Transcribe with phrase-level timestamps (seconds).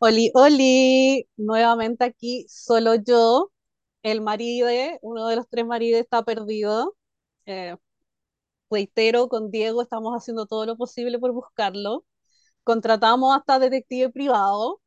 [0.00, 3.50] Oli, Oli, nuevamente aquí, solo yo,
[4.02, 4.68] el marido,
[5.02, 6.96] uno de los tres maridos está perdido.
[7.46, 7.76] Eh,
[8.70, 12.04] reitero, con Diego estamos haciendo todo lo posible por buscarlo.
[12.64, 14.80] Contratamos hasta detective privado.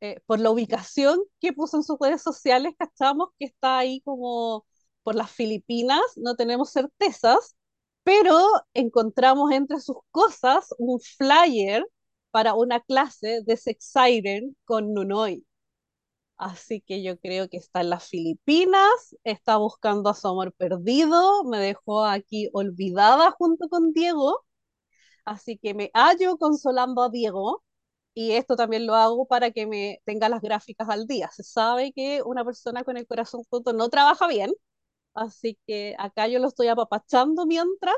[0.00, 4.66] eh, por la ubicación que puso en sus redes sociales, cachamos que está ahí como
[5.04, 7.56] por las Filipinas, no tenemos certezas,
[8.04, 8.38] pero
[8.74, 11.86] encontramos entre sus cosas un flyer
[12.30, 15.44] para una clase de Sex Siren con Nunoy.
[16.36, 21.42] Así que yo creo que está en las Filipinas, está buscando a su amor perdido,
[21.44, 24.44] me dejó aquí olvidada junto con Diego,
[25.24, 27.64] así que me hallo consolando a Diego
[28.14, 31.30] y esto también lo hago para que me tenga las gráficas al día.
[31.32, 34.52] Se sabe que una persona con el corazón roto no trabaja bien,
[35.14, 37.96] así que acá yo lo estoy apapachando mientras,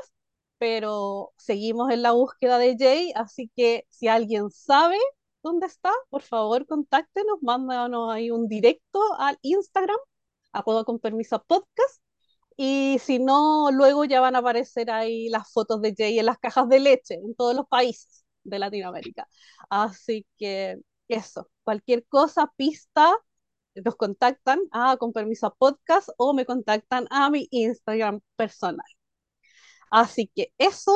[0.61, 4.97] pero seguimos en la búsqueda de Jay, así que si alguien sabe
[5.41, 9.97] dónde está, por favor contáctenos, mándanos ahí un directo al Instagram,
[10.53, 12.03] acuerdo con permiso podcast,
[12.57, 16.37] y si no, luego ya van a aparecer ahí las fotos de Jay en las
[16.37, 19.27] cajas de leche en todos los países de Latinoamérica.
[19.69, 23.11] Así que eso, cualquier cosa, pista,
[23.75, 28.85] nos contactan a con permiso podcast o me contactan a mi Instagram personal.
[29.91, 30.93] Así que eso,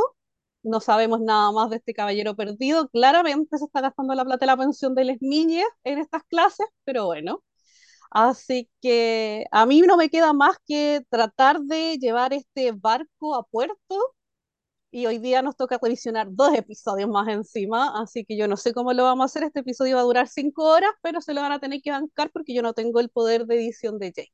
[0.63, 2.89] no sabemos nada más de este caballero perdido.
[2.89, 6.67] Claramente se está gastando la plata de la pensión de las niñas en estas clases,
[6.85, 7.43] pero bueno.
[8.11, 13.43] Así que a mí no me queda más que tratar de llevar este barco a
[13.43, 13.97] puerto
[14.91, 18.73] y hoy día nos toca revisionar dos episodios más encima, así que yo no sé
[18.73, 19.43] cómo lo vamos a hacer.
[19.43, 22.31] Este episodio va a durar cinco horas, pero se lo van a tener que bancar
[22.31, 24.27] porque yo no tengo el poder de edición de Jay.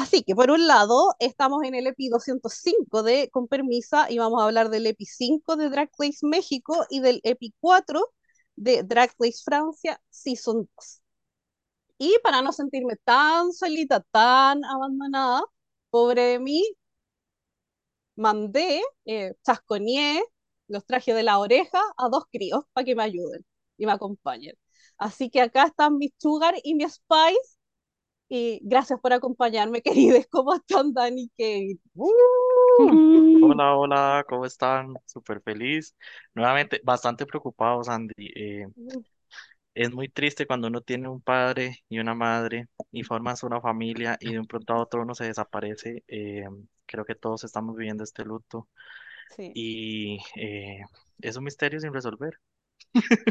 [0.00, 4.40] Así que por un lado, estamos en el EPI 205 de Con Permisa y vamos
[4.42, 8.12] a hablar del EPI 5 de Drag Race México y del EPI 4
[8.56, 11.02] de Drag Race Francia Season 2.
[11.98, 15.42] Y para no sentirme tan solita, tan abandonada,
[15.90, 16.62] pobre de mí,
[18.16, 19.34] mandé, eh,
[20.68, 23.44] los traje de la oreja a dos críos para que me ayuden
[23.78, 24.54] y me acompañen.
[24.98, 27.55] Así que acá están mi Sugar y mi Spice.
[28.28, 30.26] Y gracias por acompañarme, queridos.
[30.30, 31.80] ¿Cómo están, Dani y Kevin?
[31.94, 32.10] ¡Uh!
[33.42, 34.94] Hola, hola, ¿cómo están?
[35.06, 35.94] Súper feliz.
[36.34, 38.12] Nuevamente, bastante preocupado, Sandy.
[38.18, 38.66] Eh,
[39.74, 44.16] es muy triste cuando uno tiene un padre y una madre y formas una familia
[44.20, 46.02] y de un pronto a otro uno se desaparece.
[46.08, 46.44] Eh,
[46.86, 48.68] creo que todos estamos viviendo este luto
[49.36, 50.80] Sí, y eh,
[51.20, 52.38] es un misterio sin resolver.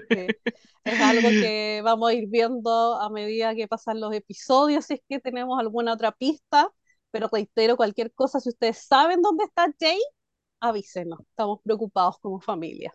[0.10, 0.38] Sí.
[0.84, 5.02] Es algo que vamos a ir viendo a medida que pasan los episodios, si es
[5.10, 6.70] que tenemos alguna otra pista.
[7.12, 10.00] Pero reitero, cualquier cosa, si ustedes saben dónde está Jay,
[10.60, 11.20] avísenos.
[11.22, 12.94] Estamos preocupados como familia.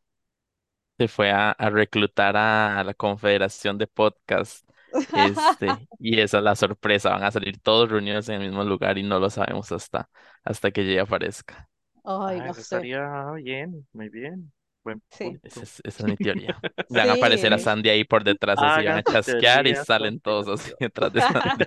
[0.98, 4.68] Se fue a, a reclutar a, la Confederación de Podcast.
[5.12, 7.10] Este, y esa es la sorpresa.
[7.10, 10.10] Van a salir todos reunidos en el mismo lugar y no lo sabemos hasta,
[10.44, 11.70] hasta que llegue aparezca.
[12.04, 12.60] Ay, Ah, no sé.
[12.60, 14.52] estaría bien, muy bien.
[14.84, 15.64] Buen Sí, Esa punto.
[15.64, 16.58] es, esa es mi teoría.
[16.88, 17.60] Van a aparecer a sí.
[17.60, 20.80] Sandy ahí por detrás, así van a chasquear y teorías salen todos así conspirativas.
[20.80, 21.66] detrás de Sandy.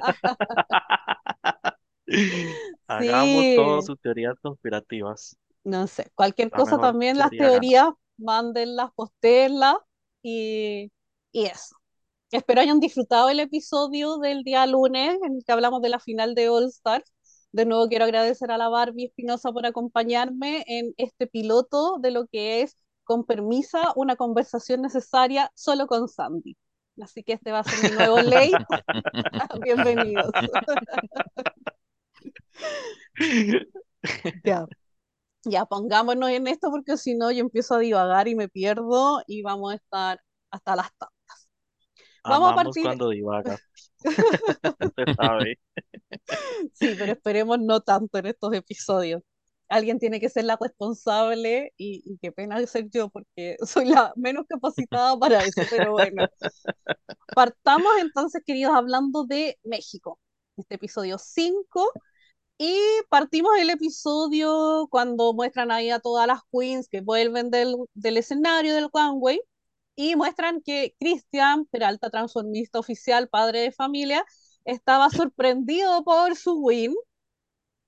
[2.88, 5.38] Hagamos todas Sí, sus teorías conspirativas.
[5.63, 6.12] no sé.
[6.16, 7.68] Cualquier La cosa mejor también, las teoría gana.
[7.72, 9.75] teorías, mándenlas, postéenlas
[10.22, 10.91] y,
[11.31, 11.75] y eso.
[12.31, 16.35] Espero hayan disfrutado el episodio del día lunes en el que hablamos de la final
[16.35, 17.12] de All Stars.
[17.53, 22.28] De nuevo quiero agradecer a la Barbie Espinosa por acompañarme en este piloto de lo
[22.28, 26.58] que es, con permisa, una conversación necesaria solo con Sandy.
[27.02, 28.52] Así que este va a ser mi nuevo late.
[29.64, 30.31] Bienvenidos.
[34.44, 34.66] Ya,
[35.44, 39.42] ya pongámonos en esto porque si no yo empiezo a divagar y me pierdo y
[39.42, 40.22] vamos a estar
[40.52, 41.50] hasta las tantas.
[42.24, 43.58] Vamos a partir, cuando divaga,
[44.80, 45.59] usted sabe.
[46.74, 49.22] sí, pero esperemos no tanto en estos episodios.
[49.74, 54.46] Alguien tiene que ser la responsable y, qué pena ser yo porque soy la menos
[54.48, 56.28] capacitada para eso, pero bueno.
[57.36, 60.20] Partamos entonces, queridos, hablando de México.
[60.58, 61.92] Este episodio 5
[62.60, 62.78] y
[63.10, 68.90] partimos el episodio cuando muestran ahí a todas las queens que vuelven del, escenario del
[68.94, 69.42] runway
[69.96, 74.24] y muestran que Cristian Peralta, transformista oficial, padre de familia,
[74.66, 76.94] estaba sorprendido por su win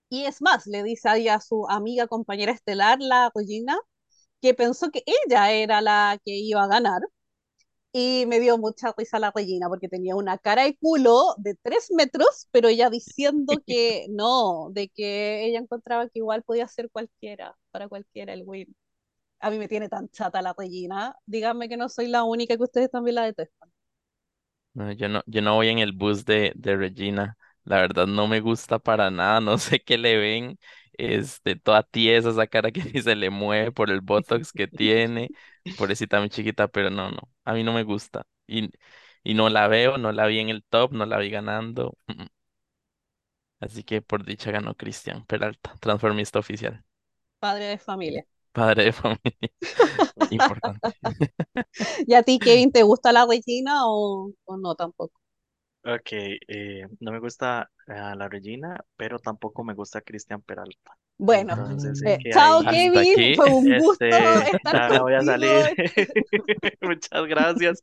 [0.10, 3.78] y es más, le dice ahí a su amiga compañera estelar, la Regina,
[4.42, 7.02] que pensó que ella era la que iba a ganar.
[7.94, 11.88] Y me dio mucha risa la Regina porque tenía una cara y culo de tres
[11.92, 17.57] metros, pero ella diciendo que no, de que ella encontraba que igual podía ser cualquiera,
[17.72, 18.75] para cualquiera el win.
[19.42, 21.16] A mí me tiene tan chata la Regina.
[21.28, 23.72] Díganme que no soy la única que ustedes también la detestan.
[24.74, 27.38] No, yo no, yo no voy en el bus de, de Regina.
[27.66, 29.42] La verdad no me gusta para nada.
[29.42, 30.60] No sé qué le ven.
[30.98, 35.34] Este, toda tiesa esa cara que ni se le mueve por el botox que tiene.
[35.76, 37.20] Pobrecita muy chiquita, pero no, no.
[37.46, 38.26] A mí no me gusta.
[38.48, 38.72] Y,
[39.24, 41.98] y no la veo, no la vi en el top, no la vi ganando.
[43.60, 46.86] Así que por dicha ganó Cristian Peralta, transformista oficial.
[47.40, 48.26] Padre de familia.
[48.54, 49.50] Padre de familia.
[50.30, 50.96] Importante.
[52.08, 55.20] ¿Y a ti, Kevin, te gusta la Regina o, o no tampoco?
[55.88, 60.98] Ok, eh, no me gusta ah, la Regina, pero tampoco me gusta Cristian Peralta.
[61.18, 63.14] Bueno, Entonces eh, que chao, ahí, Hasta Kevin.
[63.14, 63.36] aquí.
[63.36, 65.32] Fue un gusto este, estar ya me voy a contigo.
[65.32, 65.76] salir.
[66.82, 67.82] Muchas gracias.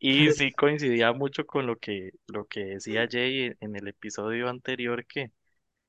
[0.00, 5.06] Y sí coincidía mucho con lo que, lo que decía Jay en, el episodio anterior,
[5.06, 5.30] que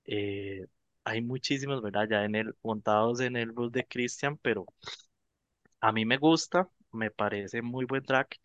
[0.06, 0.64] eh,
[1.06, 2.08] hay muchísimos, ¿verdad?
[2.08, 4.66] Ya en el, montados en el bus de Christian, pero
[5.82, 8.38] a mí me gusta, me parece muy buen track,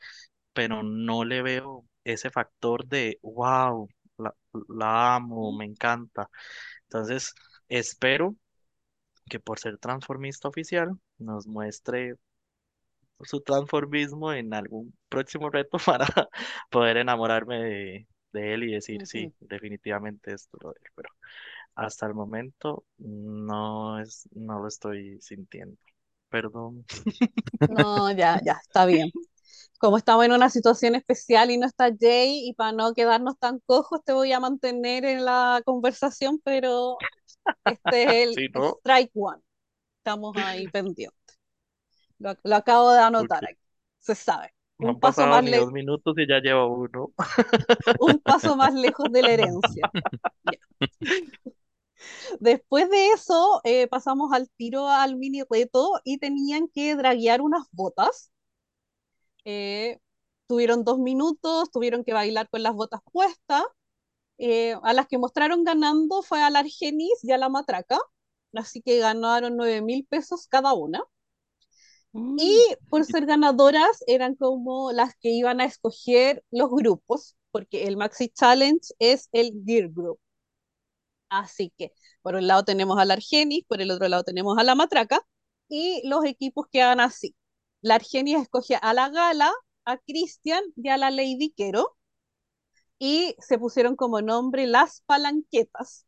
[0.55, 3.88] pero no le veo ese factor de, wow,
[4.19, 4.34] la,
[4.69, 6.28] la amo, me encanta.
[6.84, 7.34] Entonces,
[7.69, 8.37] espero
[9.28, 12.16] que por ser transformista oficial nos muestre
[13.20, 16.06] su transformismo en algún próximo reto para
[16.70, 21.08] poder enamorarme de, de él y decir, sí, definitivamente esto lo es, pero
[21.75, 25.76] hasta el momento no es, no lo estoy sintiendo.
[26.28, 26.84] Perdón.
[27.69, 29.10] No, ya, ya, está bien.
[29.82, 33.58] Como estamos en una situación especial y no está Jay, y para no quedarnos tan
[33.67, 36.99] cojos, te voy a mantener en la conversación, pero
[37.64, 39.43] este es el no, strike one.
[39.99, 41.40] Estamos ahí pendientes.
[42.20, 43.58] Lo, lo acabo de anotar aquí.
[43.99, 44.55] Se sabe.
[44.79, 47.12] no Un han paso pasado más, ni dos minutos y ya lleva uno.
[48.00, 49.90] un paso más lejos de la herencia.
[52.38, 57.67] Después de eso, eh, pasamos al tiro al mini reto y tenían que draguear unas
[57.73, 58.31] botas.
[59.44, 59.99] Eh,
[60.47, 63.62] tuvieron dos minutos, tuvieron que bailar con las botas puestas.
[64.39, 67.99] Eh, a las que mostraron ganando fue a la Argenis y a la Matraca,
[68.55, 71.03] así que ganaron nueve mil pesos cada una.
[72.37, 72.62] Y Mm.
[72.91, 78.29] por ser ganadoras eran como las que iban a escoger los grupos, porque el Maxi
[78.29, 80.19] Challenge es el Gear Group.
[81.29, 81.93] Así que
[82.23, 85.21] por un lado tenemos a la Argenis, por el otro lado tenemos a la Matraca,
[85.69, 87.35] y los equipos quedan así.
[87.82, 89.52] La Argenis escoge a la Gala,
[89.84, 91.96] a Cristian y a la Lady Quero,
[92.99, 96.06] y se pusieron como nombre las palanquetas.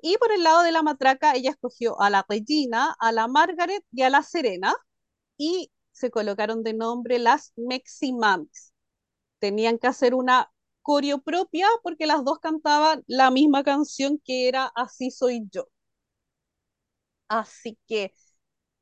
[0.00, 3.84] Y por el lado de la Matraca, ella escogió a la Regina, a la Margaret
[3.92, 4.74] y a la Serena,
[5.38, 8.72] y se colocaron de nombre las Meximamis.
[9.40, 10.52] Tenían que hacer una
[10.82, 15.68] coreo propia porque las dos cantaban la misma canción que era Así soy yo.
[17.28, 18.12] Así que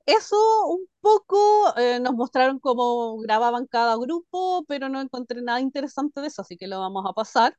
[0.06, 0.36] eso
[0.68, 6.28] un poco eh, nos mostraron cómo grababan cada grupo, pero no encontré nada interesante de
[6.28, 7.56] eso, así que lo vamos a pasar.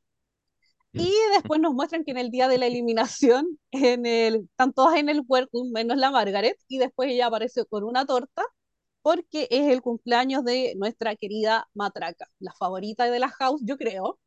[0.93, 4.95] Y después nos muestran que en el día de la eliminación, en el, están todas
[4.97, 8.43] en el workroom, menos la Margaret, y después ella aparece con una torta,
[9.01, 14.19] porque es el cumpleaños de nuestra querida Matraca, la favorita de la house, yo creo.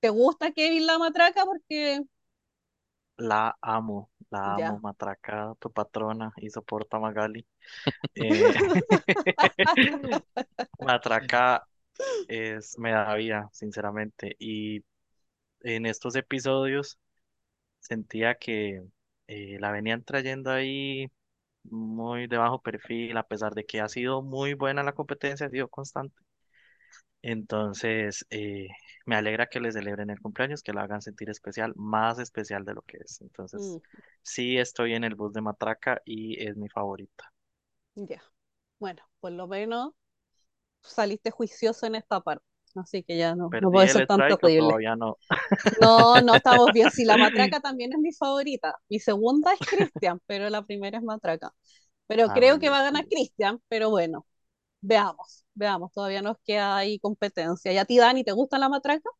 [0.00, 1.44] ¿Te gusta Kevin la Matraca?
[1.44, 2.02] Porque
[3.22, 4.78] La amo, la amo, ya.
[4.82, 7.46] Matraca, tu patrona y soporta Magali.
[8.16, 8.52] Eh,
[10.80, 11.64] Matraca
[12.26, 14.34] es, me da vida, sinceramente.
[14.40, 14.84] Y
[15.60, 16.98] en estos episodios
[17.78, 18.82] sentía que
[19.28, 21.08] eh, la venían trayendo ahí
[21.62, 25.50] muy de bajo perfil, a pesar de que ha sido muy buena la competencia, ha
[25.50, 26.16] sido constante.
[27.22, 28.68] Entonces, eh,
[29.06, 32.74] me alegra que le celebren el cumpleaños, que la hagan sentir especial, más especial de
[32.74, 33.20] lo que es.
[33.22, 33.80] Entonces, Mm,
[34.22, 37.32] sí estoy en el bus de Matraca y es mi favorita.
[37.94, 38.22] ya.
[38.78, 39.92] Bueno, por lo menos
[40.82, 42.44] saliste juicioso en esta parte.
[42.76, 44.50] Así que ya no, no ¿Perdí puede ser tan strike o terrible.
[44.50, 45.16] todavía no?
[45.76, 46.90] No, no estamos bien.
[46.90, 48.76] Sí, la matraca también es mi favorita.
[48.88, 51.52] Mi segunda es Cristian, pero la primera es matraca.
[52.06, 53.06] Pero Ah, creo que va a ganar.
[53.08, 54.26] Cristian, pero bueno,
[54.82, 55.92] veamos, veamos.
[55.92, 57.72] Todavía nos queda ahí competencia.
[57.72, 59.10] ¿Y a ti, Dani, te gusta la matraca?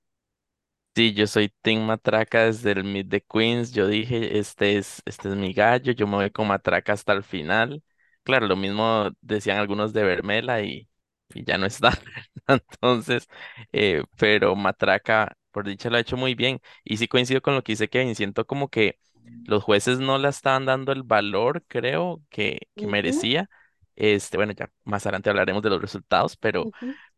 [0.94, 3.72] Sí, yo soy Team Matraca desde el Meet the Queens.
[3.72, 7.22] Yo dije, este es, este es mi gallo, yo me voy con Matraca hasta el
[7.24, 7.82] final.
[8.24, 10.90] Claro, lo mismo decían algunos de Vermela y,
[11.32, 11.98] y ya no está.
[12.46, 13.26] Entonces,
[13.72, 16.60] eh, pero Matraca, por dicha, lo ha hecho muy bien.
[16.84, 18.14] Y sí coincido con lo que dice Kevin.
[18.14, 18.98] Siento como que
[19.44, 23.48] los jueces no le estaban dando el valor, creo, que, que Ujú, merecía.
[23.96, 26.70] Este, bueno, ya más adelante hablaremos de los resultados, pero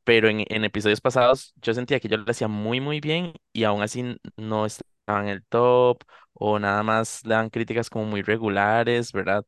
[0.04, 3.64] pero en, en episodios pasados yo sentía que yo lo hacía muy, muy bien y
[3.64, 6.02] aún así no estaba en el top
[6.35, 9.47] o nada más le dan críticas como muy regulares, ¿verdad?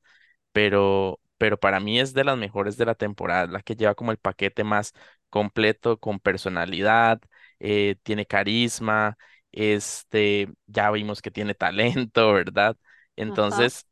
[0.52, 4.12] Pero, pero para mí es de las mejores de la temporada, la que lleva como
[4.12, 4.92] el paquete más
[5.30, 7.20] completo, con personalidad.
[7.60, 9.16] eh, tiene carisma,
[9.52, 12.76] este, ya vimos que tiene talento, ¿verdad?
[13.16, 13.86] Entonces,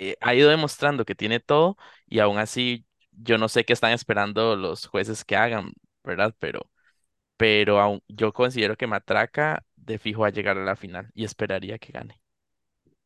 [0.00, 1.76] eh, ha ido demostrando que tiene todo
[2.06, 5.72] y aún así yo no sé qué están esperando los jueces que hagan,
[6.04, 6.34] ¿verdad?
[6.40, 6.70] Pero,
[7.36, 11.24] pero aún, yo considero que Matraca de fijo va a llegar a la final y
[11.24, 12.20] esperaría que gane.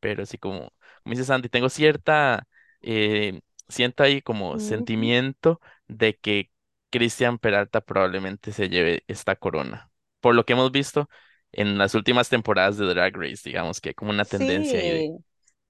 [0.01, 0.73] Pero sí, como,
[1.03, 2.47] como dice Sandy, tengo cierta,
[2.83, 6.51] eh, siento ahí como sentimiento de que
[6.91, 9.91] Cristian Peralta probablemente se lleve esta corona.
[10.21, 11.09] Por lo que hemos visto
[11.53, 15.09] en las últimas temporadas de Drag Race, digamos que hay como una tendencia ahí de.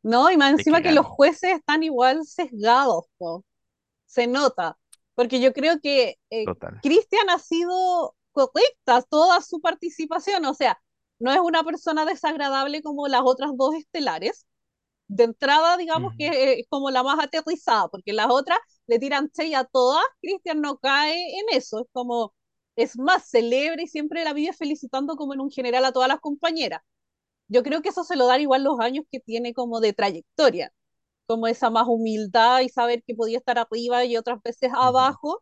[0.04, 3.44] No, y más de que encima que los jueces están igual sesgados, po.
[4.06, 4.78] Se nota.
[5.14, 6.44] Porque yo creo que eh.
[6.82, 10.44] Cristian ha sido correcta toda su participación.
[10.46, 10.78] O sea,
[11.18, 14.46] no es una persona desagradable como las otras dos estelares.
[15.08, 19.30] De entrada, digamos Ujú, que es como la más aterrizada, porque las otras le tiran
[19.30, 20.04] chey a todas.
[20.20, 21.80] Cristian no cae en eso.
[21.82, 22.34] Es como,
[22.76, 26.20] es más celebre y siempre la vive felicitando como en un general a todas las
[26.20, 26.82] compañeras
[27.48, 30.72] yo creo que eso se lo dan igual los años que tiene como de trayectoria,
[31.26, 35.40] como esa más humildad y saber que podía estar arriba y otras veces abajo,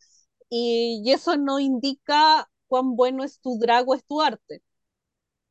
[0.50, 4.62] y, y eso no indica cuán bueno es tu drag o es tu arte.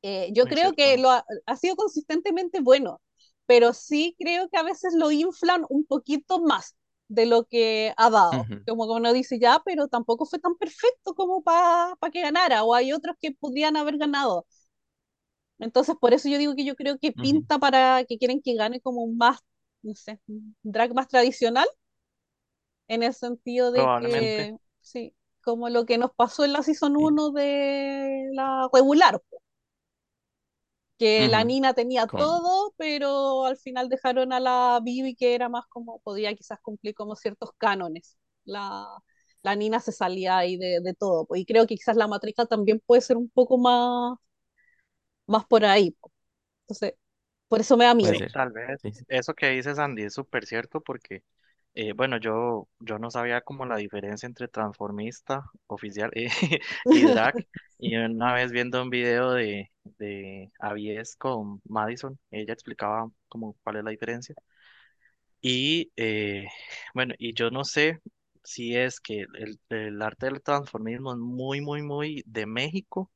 [0.04, 0.98] Eh, yo Muy creo que cierto.
[0.98, 3.02] lo ha, ha sido consistentemente bueno,
[3.46, 6.76] pero sí creo que a veces lo inflan un poquito más
[7.08, 8.50] de lo que ha dado.
[8.50, 12.22] Ujú, Como que uno dice ya, pero tampoco fue tan perfecto como para pa que
[12.22, 14.46] ganara, o hay otros que podrían haber ganado.
[15.62, 18.82] Entonces, por eso yo digo que yo creo que pinta para que quieren que gane
[18.82, 19.40] como un más,
[19.84, 21.68] no sé, un drag más tradicional,
[22.88, 27.04] en el sentido de que, sí, como lo que nos pasó en la Season Sí.
[27.04, 29.22] uno de la regular,
[30.98, 31.44] que la.
[31.44, 36.34] Nina tenía todo, pero al final dejaron a la Bibi que era más como, podía
[36.36, 38.18] quizás cumplir como ciertos cánones.
[38.46, 38.88] La,
[39.44, 42.82] la Nina se salía ahí de, de todo, y creo que quizás la matrica también
[42.86, 44.18] puede ser un poco más,
[45.32, 45.96] más por ahí.
[46.64, 46.96] Entonces,
[47.50, 48.18] por eso me da Sí, miedo.
[48.18, 48.32] ser.
[48.32, 48.82] tal vez.
[48.82, 49.06] Sí, sí.
[49.08, 51.24] Eso que dices, Andy, es súper cierto porque,
[51.76, 56.30] eh, bueno, yo, yo no sabía como la diferencia entre transformista oficial eh,
[56.92, 57.36] y drag.
[57.78, 63.78] Y una vez viendo un video de, de Avies con Madison, ella explicaba como cuál
[63.78, 64.36] es la diferencia.
[65.42, 66.48] Y eh,
[66.94, 68.00] bueno, y yo no sé
[68.44, 73.12] si es que el, el arte del transformismo es muy, muy, muy de México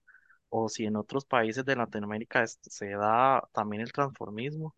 [0.50, 4.74] o si en otros países de Latinoamérica es- se da también el transformismo,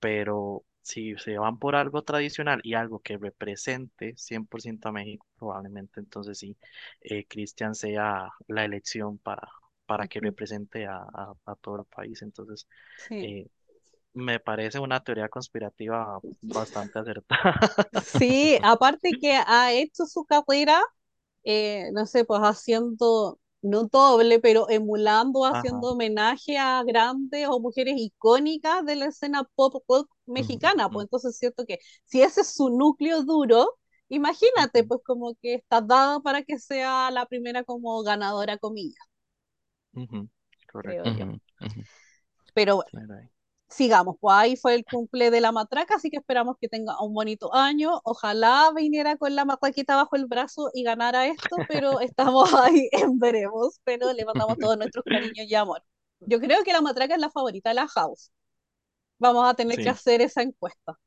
[0.00, 6.00] pero si se van por algo tradicional y algo que represente 100% a México, probablemente
[6.00, 6.56] entonces sí,
[7.00, 9.48] eh, Cristian sea la elección para,
[9.86, 12.22] para que Ujú, represente a, a, a todo el país.
[12.22, 13.36] Entonces, Sí.
[13.36, 13.48] eh,
[14.14, 17.56] me parece una teoría conspirativa bastante acertada.
[17.92, 20.80] Sí, aparte que ha hecho su carrera,
[21.44, 25.62] eh, no sé, pues haciendo, no doble, pero emulando, Ajá.
[25.62, 29.82] haciendo homenaje a grandes o mujeres icónicas de la escena pop
[30.36, 30.90] Ujú, mexicana.
[30.90, 33.78] Pues entonces es cierto que si ese es su núcleo duro,
[34.08, 38.98] imagínate, pues como que está dado para que sea la primera como ganadora, comillas,
[40.66, 41.24] Correcto.
[42.54, 42.90] Pero bueno.
[42.90, 43.28] Claro.
[43.72, 47.14] Sigamos, pues ahí fue el cumple de la matraca, así que esperamos que tenga un
[47.14, 48.00] bonito año.
[48.04, 53.18] Ojalá viniera con la matraquita bajo el brazo y ganara esto, pero estamos ahí en
[53.18, 55.82] veremos, pero le mandamos todos nuestros cariños y amor.
[56.20, 58.30] Yo creo que la matraca es la favorita de la house.
[59.18, 60.98] Vamos a tener que hacer esa encuesta,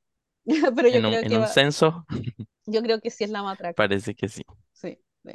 [0.76, 2.06] pero yo En un, creo en que un va, censo,
[2.66, 3.76] yo creo que sí es la matraca.
[3.76, 4.44] parece que sí.
[4.74, 4.98] Sí.
[5.24, 5.32] sí.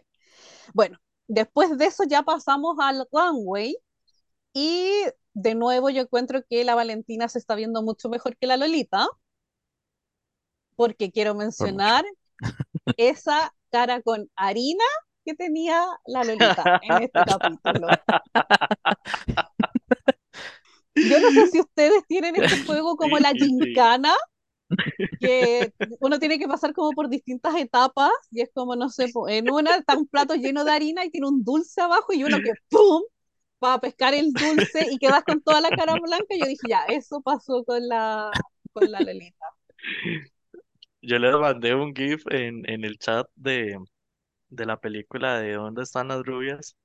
[0.75, 3.76] Bueno, después de eso ya pasamos al runway
[4.54, 8.56] y de nuevo yo encuentro que la Valentina se está viendo mucho mejor que la
[8.56, 9.06] Lolita.
[10.76, 12.04] porque quiero Por mencionar
[12.96, 14.84] esa cara con harina
[15.25, 17.88] que tenía la Lolita en este capítulo.
[20.94, 24.12] Yo no sé si ustedes tienen este juego como la gincana,
[25.20, 29.50] que uno tiene que pasar como por distintas etapas y es como, no sé, en
[29.50, 32.52] una está un plato lleno de harina y tiene un dulce abajo y uno que
[32.70, 33.02] ¡pum!
[33.62, 36.34] Va a pescar el dulce y quedas con toda la cara blanca.
[36.38, 38.30] Yo dije, ya, eso pasó con la,
[38.72, 39.46] con la Lolita.
[41.02, 43.78] Yo les mandé un GIF en, en el chat de,
[44.50, 46.76] de la película de ¿Dónde están las rubias?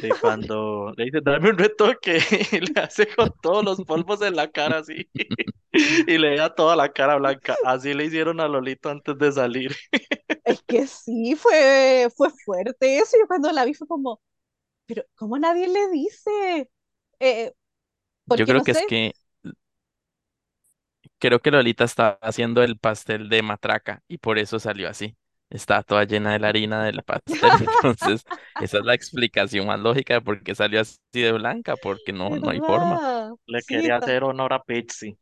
[0.00, 2.18] De cuando le dice, dame un retoque
[2.52, 5.08] y le hace con todos los polvos en la cara así
[6.08, 7.56] y le da toda la cara blanca.
[7.64, 9.72] Así le hicieron a Lolito antes de salir.
[10.44, 13.16] Es que sí, fue, fue fuerte eso.
[13.20, 14.20] Yo cuando la vi fue como,
[14.92, 16.70] pero ¿cómo nadie le dice?
[17.20, 17.52] Eh,
[18.26, 19.12] Yo porque creo no que es que,
[21.18, 25.16] creo que Lolita estaba haciendo el pastel de matraca y por eso salió así.
[25.50, 27.56] estaba toda llena de la harina del pastel.
[27.60, 28.26] Entonces,
[28.58, 32.36] esa es la explicación más lógica de por qué salió así de blanca, porque no,
[32.36, 33.02] no hay forma.
[33.46, 33.96] Le Sí, quería está.
[33.96, 35.18] hacer honor a Pixie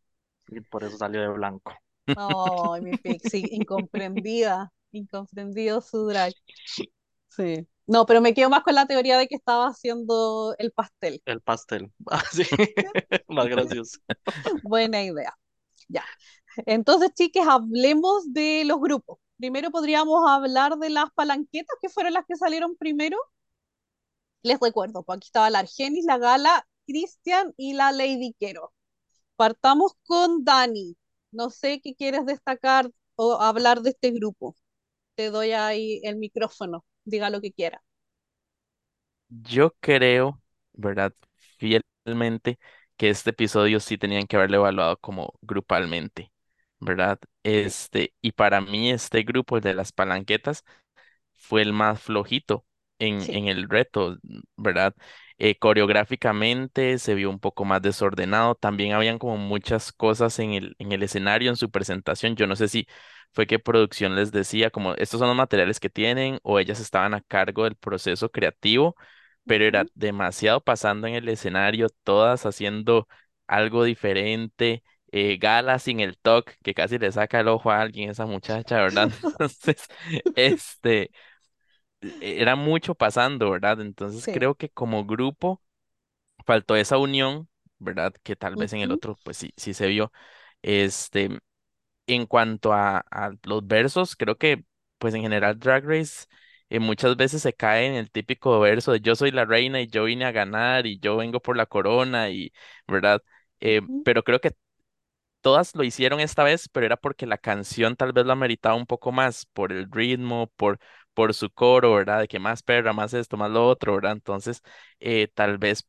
[0.48, 1.74] y por eso salió de blanco.
[2.14, 6.34] Ay, mi Pixie, incomprendida, incomprendido su drag.
[7.28, 7.66] Sí.
[7.90, 11.20] No, pero me quedo más con la teoría de que estaba haciendo el pastel.
[11.24, 11.92] El pastel.
[12.06, 12.44] Así,
[13.28, 13.98] más gracioso.
[14.62, 15.36] Buena idea.
[15.88, 16.04] Ya.
[16.66, 19.18] Entonces, chiques, hablemos de los grupos.
[19.38, 23.16] Primero podríamos hablar de las palanquetas, que fueron las que salieron primero.
[24.42, 28.72] Les recuerdo, pues aquí estaba la Argenis, la Gala, Cristian y la Lady Quero.
[29.34, 30.96] Partamos con Dani.
[31.32, 34.54] No sé qué quieres destacar o hablar de este grupo.
[35.16, 36.84] Te doy ahí el micrófono.
[37.04, 37.82] Diga lo que quiera.
[39.28, 40.42] Yo creo,
[40.72, 41.14] ¿verdad?
[41.58, 42.58] Fielmente
[42.96, 46.32] que este episodio sí tenían que haberlo evaluado como grupalmente,
[46.80, 47.18] ¿verdad?
[47.42, 50.64] Este, y para mí este grupo, el de las palanquetas,
[51.34, 52.66] fue el más flojito
[52.98, 53.32] en, Sí.
[53.32, 54.18] en el reto,
[54.56, 54.94] ¿verdad?
[55.38, 60.76] Eh, coreográficamente se vio un poco más desordenado, también habían como muchas cosas en el,
[60.78, 62.36] en el escenario, en su presentación.
[62.36, 62.86] Yo no sé si
[63.32, 67.14] fue que producción les decía como estos son los materiales que tienen o ellas estaban
[67.14, 68.96] a cargo del proceso creativo,
[69.46, 73.08] pero era demasiado pasando en el escenario, todas haciendo
[73.46, 74.82] algo diferente.
[75.12, 78.76] Eh, Gala sin el toque, que casi le saca el ojo a alguien, esa muchacha,
[78.80, 79.10] ¿verdad?
[79.38, 79.88] Entonces,
[80.34, 81.10] este,
[82.00, 83.80] e- era mucho pasando, ¿verdad?
[83.80, 84.30] Entonces Sí.
[84.30, 85.62] creo que como grupo
[86.46, 88.14] faltó esa unión, ¿verdad?
[88.22, 90.12] Que tal vez en el otro, pues sí, sí se vio.
[90.62, 91.30] Este,
[92.14, 94.64] en cuanto a, a los versos, creo que,
[94.98, 96.26] pues en general Drag Race
[96.68, 99.86] eh, muchas veces se cae en el típico verso de yo soy la reina y
[99.88, 102.52] yo vine a ganar y yo vengo por la corona y,
[102.86, 103.22] ¿verdad?
[103.60, 104.54] Eh, pero creo que
[105.40, 108.86] todas lo hicieron esta vez, pero era porque la canción tal vez la meritaba un
[108.86, 110.78] poco más por el ritmo, por,
[111.14, 112.20] por su coro, ¿verdad?
[112.20, 114.12] De que más perra, más esto, más lo otro, ¿verdad?
[114.12, 114.62] Entonces,
[115.00, 115.86] eh, tal vez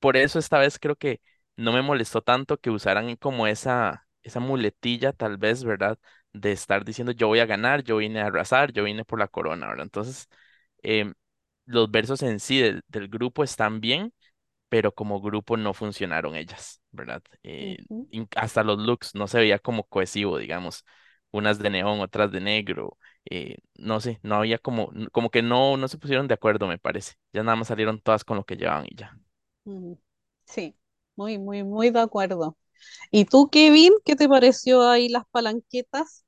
[0.00, 1.20] por eso esta vez creo que
[1.56, 5.98] no me molestó tanto que usaran como esa, esa muletilla, tal vez, ¿verdad?
[6.34, 9.28] De estar diciendo yo voy a ganar, yo vine a arrasar, yo vine por la
[9.28, 9.84] corona, ¿verdad?
[9.84, 10.28] Entonces,
[10.82, 11.14] em,
[11.66, 14.12] los versos en sí del, del grupo están bien
[14.68, 17.22] pero como grupo no funcionaron ellas, ¿verdad?
[17.42, 17.78] Eh,
[18.36, 20.84] hasta los looks no se veía como cohesivo, digamos,
[21.30, 22.98] unas de neón, otras de negro,
[23.30, 26.78] eh, no sé, no había como, como que no, no se pusieron de acuerdo, me
[26.78, 27.14] parece.
[27.32, 29.16] Ya nada más salieron todas con lo que llevaban y ya.
[29.64, 29.98] Ujú.
[30.46, 30.76] Sí,
[31.16, 32.56] muy, muy, muy de acuerdo.
[33.10, 36.24] ¿Y tú, Kevin, qué te pareció ahí las palanquetas?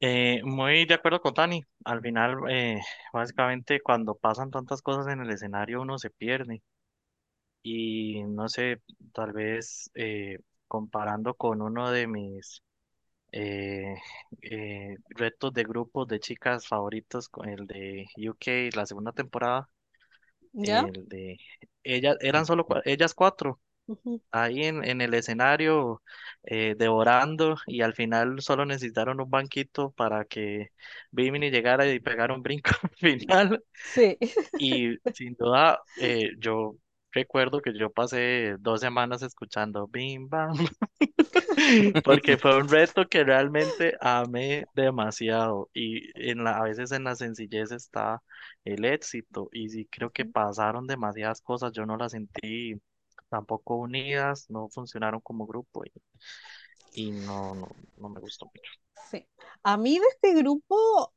[0.00, 1.62] Eh, muy de acuerdo con Tani.
[1.84, 2.80] Al final, eh,
[3.12, 6.62] básicamente, cuando pasan tantas cosas en el escenario, uno se pierde.
[7.62, 12.62] Y no sé, tal vez eh, comparando con uno de mis
[13.32, 13.96] eh,
[14.42, 19.68] eh, retos de grupos de chicas favoritos, con el de UK, la segunda temporada,
[20.52, 20.90] ¿Ya?
[20.92, 21.38] el de
[21.84, 23.60] ellas, eran solo cua- ellas cuatro.
[23.86, 24.20] Ujú.
[24.32, 26.02] ahí en, en el escenario
[26.44, 30.70] eh, devorando y al final solo necesitaron un banquito para que
[31.10, 34.18] Bimini llegara y pegara un brinco al final Sí.
[34.56, 36.76] y sin duda eh, yo
[37.12, 40.54] recuerdo que yo pasé dos semanas escuchando Bim Bam
[42.04, 47.14] porque fue un reto que realmente amé demasiado y en la, a veces en la
[47.16, 48.22] sencillez está
[48.64, 52.74] el éxito y sí creo que pasaron demasiadas cosas, yo no las sentí
[53.34, 55.92] tampoco unidas, no funcionaron como grupo y,
[56.92, 58.72] y no, no, no me gustó mucho.
[59.10, 59.26] Sí.
[59.64, 61.12] A mí de este grupo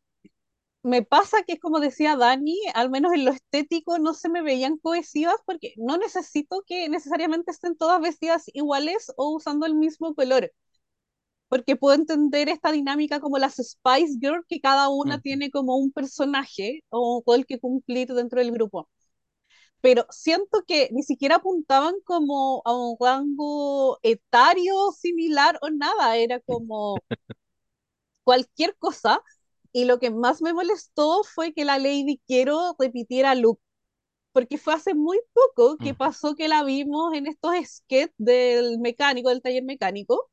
[0.81, 4.41] me pasa que es como decía Dani, al menos en lo estético no se me
[4.41, 10.15] veían cohesivas porque no necesito que necesariamente estén todas vestidas iguales o usando el mismo
[10.15, 10.51] color,
[11.49, 15.91] porque puedo entender esta dinámica como las Spice Girls, que cada una tiene como un
[15.91, 18.89] personaje o rol que cumplir dentro del grupo.
[19.87, 26.41] Pero siento que ni siquiera apuntaban como a un rango etario similar o nada, era
[26.41, 26.97] como
[28.25, 29.21] cualquier cosa.
[29.71, 33.61] Y lo que más me molestó fue que la Lady Quiero repitiera look,
[34.33, 39.29] porque fue hace muy poco que pasó que la vimos en estos sketches del mecánico,
[39.29, 40.29] del taller mecánico,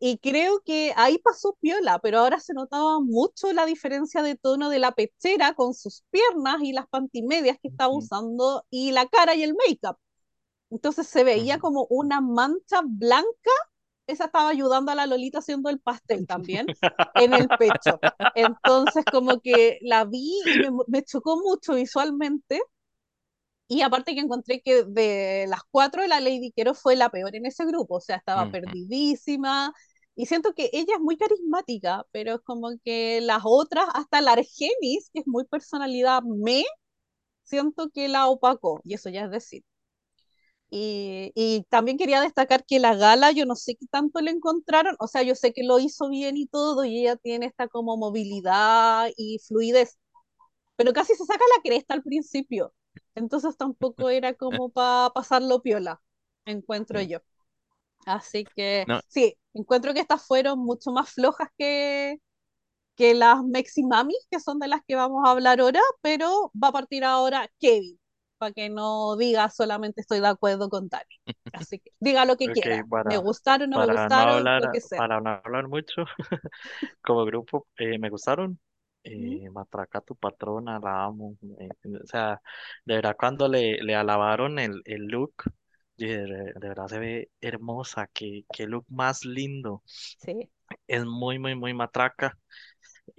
[0.00, 4.70] y creo que ahí pasó piola, pero ahora se notaba mucho la diferencia de tono
[4.70, 9.34] de la pechera con sus piernas y las pantimedias que estaba usando, y la cara
[9.34, 9.98] y el make-up.
[10.70, 13.50] Entonces se veía como una mancha blanca
[14.06, 16.66] esa estaba ayudando a la Lolita haciendo el pastel también
[17.14, 17.98] en el pecho.
[18.34, 22.60] Entonces, como que la vi y me, me chocó mucho visualmente.
[23.68, 27.46] Y aparte que encontré que de las cuatro, la Lady Quero fue la peor en
[27.46, 27.96] ese grupo.
[27.96, 28.52] O sea, estaba Ujú.
[28.52, 29.72] perdidísima,
[30.14, 34.32] Y siento que ella es muy carismática, pero es como que las otras, hasta la
[34.32, 36.64] Argenis, que es muy personalidad me,
[37.44, 39.64] siento que la opacó, y eso ya es decir.
[40.70, 44.96] Y, y, también quería destacar que la gala, yo no sé qué tanto le encontraron,
[45.00, 47.96] o sea, yo sé que lo hizo bien y todo, y ella tiene esta como
[47.98, 49.98] movilidad y fluidez,
[50.76, 52.74] pero casi se saca la cresta al principio,
[53.14, 56.02] entonces tampoco era como para pasarlo piola,
[56.44, 57.08] encuentro Sí.
[57.08, 57.18] yo.
[58.06, 62.18] Así que No, sí, encuentro que estas fueron mucho más flojas que,
[62.96, 66.72] que las Meximamis, que son de las que vamos a hablar ahora, pero va a
[66.72, 67.98] partir ahora Kevin,
[68.38, 71.04] para que no diga solamente estoy de acuerdo con Dani.
[71.52, 72.84] Así que diga lo que quiera.
[73.04, 75.02] Me gustaron, no me no gustaron, lo hablar, que sea.
[75.02, 76.04] para no hablar mucho,
[77.02, 78.58] como grupo, eh, me gustaron.
[79.04, 81.36] Eh, Matraca, tu patrona, la amo.
[81.58, 81.68] eh,
[82.02, 82.40] o sea,
[82.84, 85.34] de verdad, cuando le, le alabaron el, el look,
[85.96, 89.82] yo dije, de, de verdad se ve hermosa, qué, qué look más lindo.
[90.16, 90.50] Sí.
[90.86, 92.38] Es muy, muy, muy matraca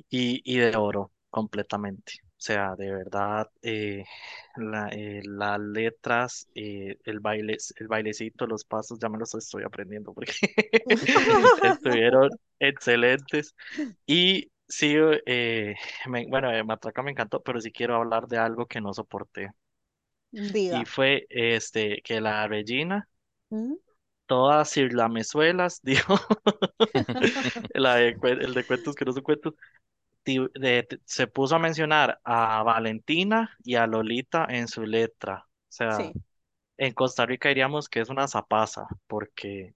[0.10, 2.14] y, y de oro, completamente.
[2.38, 4.06] O sea, de verdad, eh,
[4.58, 9.64] la- eh, las letras, eh, el baile, el bailecito, los pasos, ya me los estoy
[9.64, 10.34] aprendiendo porque
[11.62, 13.56] estuvieron excelentes.
[14.08, 14.94] Y sí,
[15.26, 15.76] eh,
[16.10, 19.52] me- bueno, de Matraca me encantó, pero sí quiero hablar de algo que no soporté.
[20.70, 20.86] Y Diga.
[20.86, 23.08] fue este que la Regina,
[23.50, 23.76] ¿Mm?
[24.26, 26.16] todas cirlamezuelas, dijo,
[27.74, 29.54] la de cue- el de cuentos que no son cuentos,
[30.24, 35.46] ti- de- te- se puso a mencionar a Valentina y a Lolita en su letra.
[35.48, 36.14] O sea, Sí.
[36.78, 39.76] en Costa Rica diríamos que es una zapaza, porque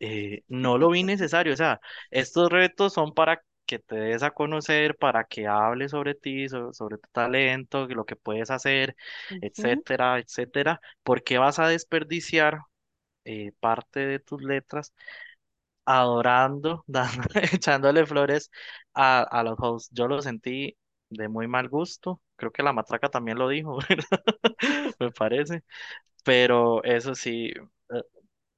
[0.00, 1.54] eh, no lo vi necesario.
[1.54, 6.14] O sea, estos retos son para que te des a conocer, para que hables sobre
[6.14, 8.96] ti, so- sobre, tu talento, lo que puedes hacer,
[9.30, 9.40] Ujú.
[9.40, 10.80] etcétera, etcétera.
[11.02, 12.60] ¿Por qué vas a desperdiciar
[13.24, 14.94] eh, parte de tus letras
[15.84, 18.50] adorando, dando- echándole flores
[18.94, 19.90] a, a los hosts?
[19.94, 20.76] Yo lo sentí
[21.10, 22.20] de muy mal gusto.
[22.36, 23.78] Creo que la matraca también lo dijo,
[25.00, 25.64] me parece.
[26.24, 27.52] Pero eso sí.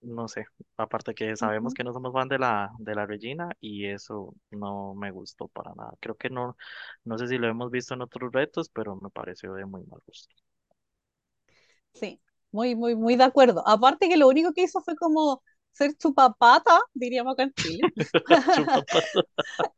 [0.02, 0.44] No sé,
[0.76, 1.74] aparte que sabemos Ujú.
[1.74, 5.74] que no somos fan de la, de la Regina y eso no me gustó para
[5.74, 5.94] nada.
[6.00, 6.56] Creo que no,
[7.04, 10.00] no sé si lo hemos visto en otros retos, pero me pareció de muy mal
[10.06, 10.34] gusto.
[11.94, 12.20] Sí.
[12.50, 13.66] Muy, muy, muy de acuerdo.
[13.66, 17.90] Aparte que lo único que hizo fue como ser chupapata, diríamos acá en Chile.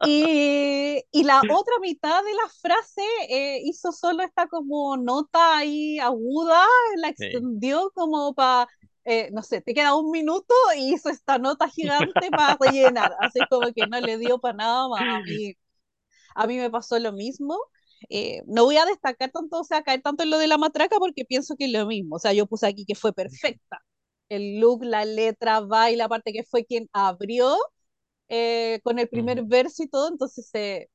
[0.01, 5.99] Y, y la otra mitad de la frase eh, hizo solo esta como nota ahí
[5.99, 6.63] aguda,
[6.97, 7.45] la sí.
[7.49, 8.69] extendió como para,
[9.33, 13.13] no sé, te queda un minuto y hizo esta nota gigante para rellenar.
[13.21, 15.07] Así como que no le dio para nada más.
[15.09, 15.55] A mí,
[16.35, 17.59] a mí me pasó lo mismo.
[18.11, 20.99] Eh, no voy a destacar tanto, o sea, caer tanto en lo de la matraca
[20.99, 22.17] porque pienso que es lo mismo.
[22.17, 23.81] O sea, yo puse aquí que fue perfecta.
[24.29, 27.57] El look, la letra, baile, aparte que fue quien abrió
[28.29, 29.45] eh, con el primer Ujú.
[29.45, 30.89] verso y todo, entonces eh,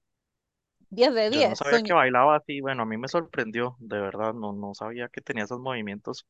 [0.91, 1.55] 10 de Yo no 10.
[1.55, 5.07] sabía Son, que bailaba así, bueno, a mí me sorprendió, de verdad, no, no sabía
[5.09, 6.25] que tenía esos movimientos.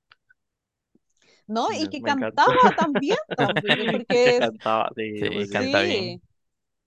[1.49, 1.67] ¿No?
[1.71, 2.43] Y que me encantó.
[2.45, 6.15] cantaba también, también, porque es, cantaba, sí, canta bien.
[6.15, 6.21] sí,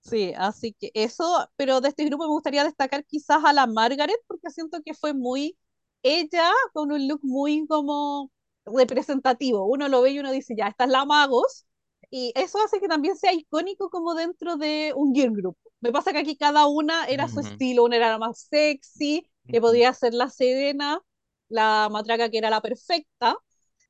[0.01, 4.17] sí, así que eso, pero de este grupo me gustaría destacar quizás a la Margaret,
[4.27, 5.57] porque siento que fue muy
[6.03, 8.31] ella, con un look muy como
[8.65, 9.65] representativo.
[9.65, 11.65] Uno lo ve y uno dice, ya, esta es la Magos,
[12.11, 15.57] y eso hace que también sea icónico como dentro de un girl group.
[15.81, 19.59] Me pasa que aquí cada una era su estilo, una era la más sexy, que
[19.61, 21.01] podía ser la Serena,
[21.49, 23.37] la Matraca que era la perfecta,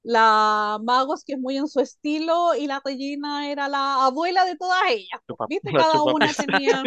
[0.04, 4.56] la Magos que es muy en su estilo y la Regina era la abuela de
[4.58, 5.22] todas ellas.
[5.48, 5.74] ¿Viste?
[5.74, 6.86] Cada una tenía,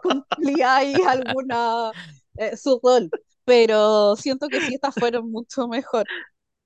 [0.00, 1.92] cumplía ahí alguna,
[2.36, 3.12] eh, su rol,
[3.44, 6.06] pero siento que sí, estas fueron mucho mejor.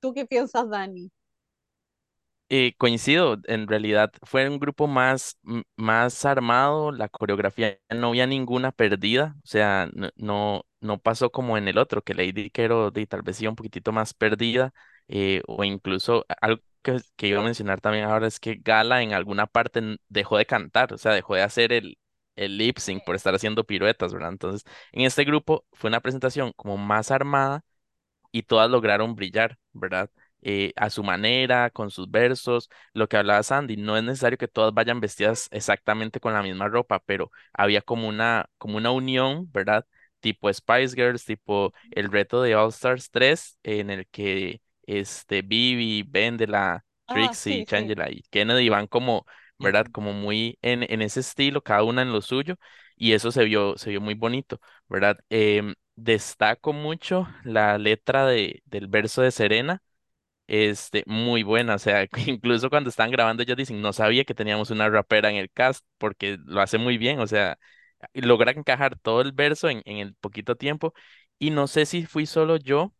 [0.00, 1.10] ¿Tú qué piensas, Dani?
[2.54, 5.38] Eh, coincido, en realidad fue un grupo más,
[5.76, 11.56] más armado, la coreografía no había ninguna perdida, o sea, no, no, no pasó como
[11.56, 14.74] en el otro, que Lady Quero de, tal vez iba un poquitito más perdida,
[15.08, 19.12] eh, o incluso algo que, que iba a mencionar también ahora es que Gala en
[19.14, 21.98] alguna parte dejó de cantar, o sea, dejó de hacer el,
[22.36, 24.30] el lip sync por estar haciendo piruetas, ¿verdad?
[24.30, 27.64] Entonces, en este grupo fue una presentación como más armada
[28.30, 30.10] y todas lograron brillar, ¿verdad?
[30.42, 34.48] Eh, a su manera, con sus versos, lo que hablaba Sandy, no es necesario que
[34.48, 39.50] todas vayan vestidas exactamente con la misma ropa, pero había como una, como una unión,
[39.52, 39.86] ¿verdad?
[40.20, 46.02] Tipo Spice Girls, tipo el reto de All Stars 3, en el que este, Vivi,
[46.04, 47.92] Vendela, Ah, Trixie, sí, sí.
[47.92, 49.26] Shangela y Kennedy van como,
[49.58, 49.86] ¿verdad?
[49.92, 52.56] Como muy en, en ese estilo, cada una en lo suyo,
[52.96, 55.18] y eso se vio, se vio muy bonito, ¿verdad?
[55.30, 59.82] Em, Destaco mucho la letra de, del verso de Serena,
[60.46, 61.74] este, muy buena.
[61.76, 65.36] O sea, incluso cuando estaban grabando, ellos dicen, no sabía que teníamos una rapera en
[65.36, 67.20] el cast, porque lo hace muy bien.
[67.20, 67.58] O sea,
[68.14, 70.94] logra encajar todo el verso en, en el poquito tiempo.
[71.38, 72.94] Y no sé si fui solo yo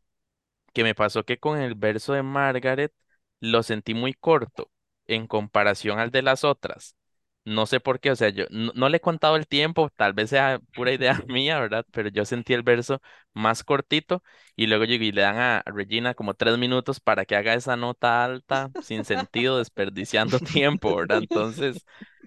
[0.73, 2.93] que me pasó que con el verso de Margaret
[3.41, 4.71] lo sentí muy corto
[5.07, 6.97] en comparación al de las otras.
[7.45, 10.13] No sé por qué, o sea, yo no, no le he contado el tiempo, tal
[10.13, 11.85] vez sea pura idea mía, ¿verdad?
[11.91, 13.01] Pero yo sentí el verso
[13.35, 14.23] más cortito
[14.55, 17.77] y luego llegué y le dan a Regina como tres minutos para que haga esa
[17.77, 21.19] nota alta sin sentido, desperdiciando tiempo, ¿verdad?
[21.19, 21.85] Entonces,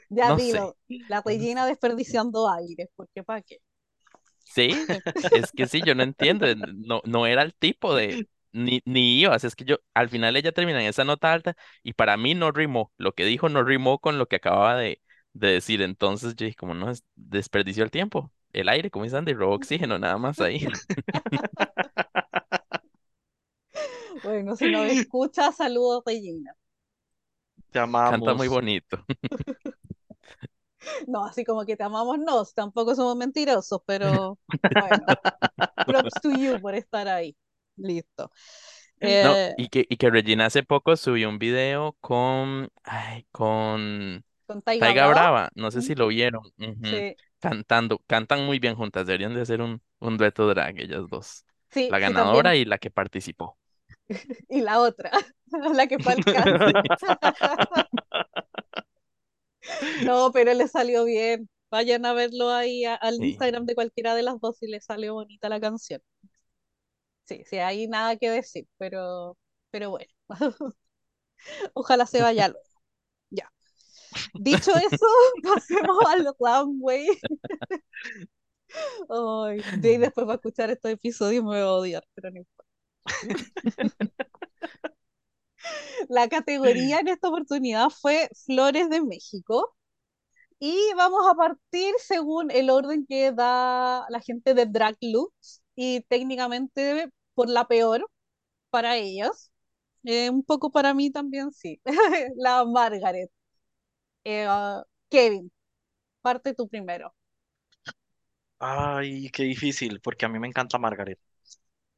[0.09, 0.69] Ya no sé.
[0.71, 0.77] dilo,
[1.07, 3.59] la Regina desperdiciando aire, porque para qué.
[4.43, 4.81] Sí,
[5.31, 8.21] es que sí, yo no entiendo, no, no era el tipo de,
[8.55, 11.55] ni, ni iba, así es que yo, al final ella termina en esa nota alta
[11.83, 15.01] y para mí no rimó, lo que dijo no rimó con lo que acababa de,
[15.33, 19.17] de decir, entonces yo dije, como no, es- desperdició el tiempo, el aire, como dice
[19.17, 20.61] Andy, robó oxígeno, nada más ahí,
[24.21, 26.55] Bueno, si no me escucha, saludos Regina.
[27.71, 28.47] Te canta muy amamos.
[28.47, 29.05] bonito.
[31.07, 34.39] No, así como que te amamos, no, tampoco somos mentirosos, pero
[34.73, 35.13] bueno,
[35.85, 37.35] props to you por estar ahí.
[37.77, 38.31] Listo.
[39.01, 44.23] No, Eh, y que, y que Regina hace poco subió un video con, ay, con
[44.47, 46.43] con Taiga Taiga Brava, Brava, no sé si lo vieron,
[46.83, 51.45] sí, Cantando, cantan muy bien juntas, deberían de hacer un, un dueto drag ellas dos,
[51.71, 53.57] sí, la sí, ganadora y la que participó.
[54.49, 55.11] Y la otra,
[55.73, 56.25] la que fue al.
[59.99, 61.49] No, pero le salió bien.
[61.71, 63.15] Vayan a verlo ahí a- al.
[63.23, 66.01] Instagram de cualquiera de las dos si le salió bonita la canción.
[67.25, 69.37] Sí, sí, ahí nada que decir, pero,
[69.71, 70.11] pero bueno,
[71.73, 72.65] ojalá se vaya luego.
[73.29, 73.51] Ya.
[74.35, 75.07] Dicho eso,
[75.43, 77.07] pasemos al runway.
[79.09, 82.31] Ay, de ahí después va a escuchar estos episodios y me va a odiar, pero
[82.31, 82.65] no importa.
[86.09, 89.75] La categoría en esta oportunidad fue Flores de México.
[90.59, 96.01] Y vamos a partir según el orden que da la gente de Drag Looks y
[96.03, 98.09] técnicamente por la peor
[98.71, 99.51] para ellos.
[100.05, 101.81] Eh, un poco para mí también, sí.
[102.37, 103.31] La Margaret.
[104.25, 105.51] Eh, ah, Kevin,
[106.21, 107.15] parte tú primero.
[108.59, 111.19] Ay, qué difícil, porque a mí me encanta Margaret.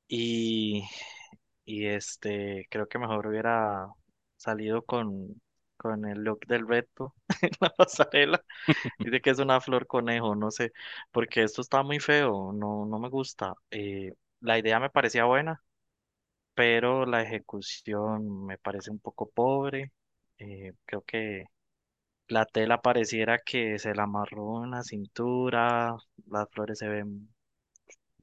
[0.07, 0.83] Y,
[1.65, 3.87] y este, creo que mejor hubiera
[4.37, 5.41] salido con,
[5.77, 8.43] con el look del reto en la pasarela.
[8.99, 10.73] Dice que es una flor conejo, no sé,
[11.11, 13.55] porque esto está muy feo, no, no me gusta.
[13.71, 15.61] Eh, la idea me parecía buena,
[16.55, 19.91] pero la ejecución me parece un poco pobre.
[20.39, 21.45] Eh, creo que
[22.29, 25.95] la tela pareciera que se la amarró en la cintura,
[26.29, 27.29] las flores se ven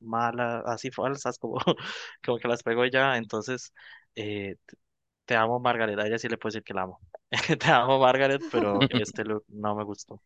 [0.00, 1.56] malas, así falsas, como,
[2.24, 3.16] como que las pegó ella.
[3.16, 3.72] Entonces,
[4.16, 4.56] eh,
[5.24, 5.98] te amo, Margaret.
[5.98, 7.00] A ella sí le puedo decir que la amo.
[7.60, 10.22] Te amo, Margaret, pero este look no me gustó.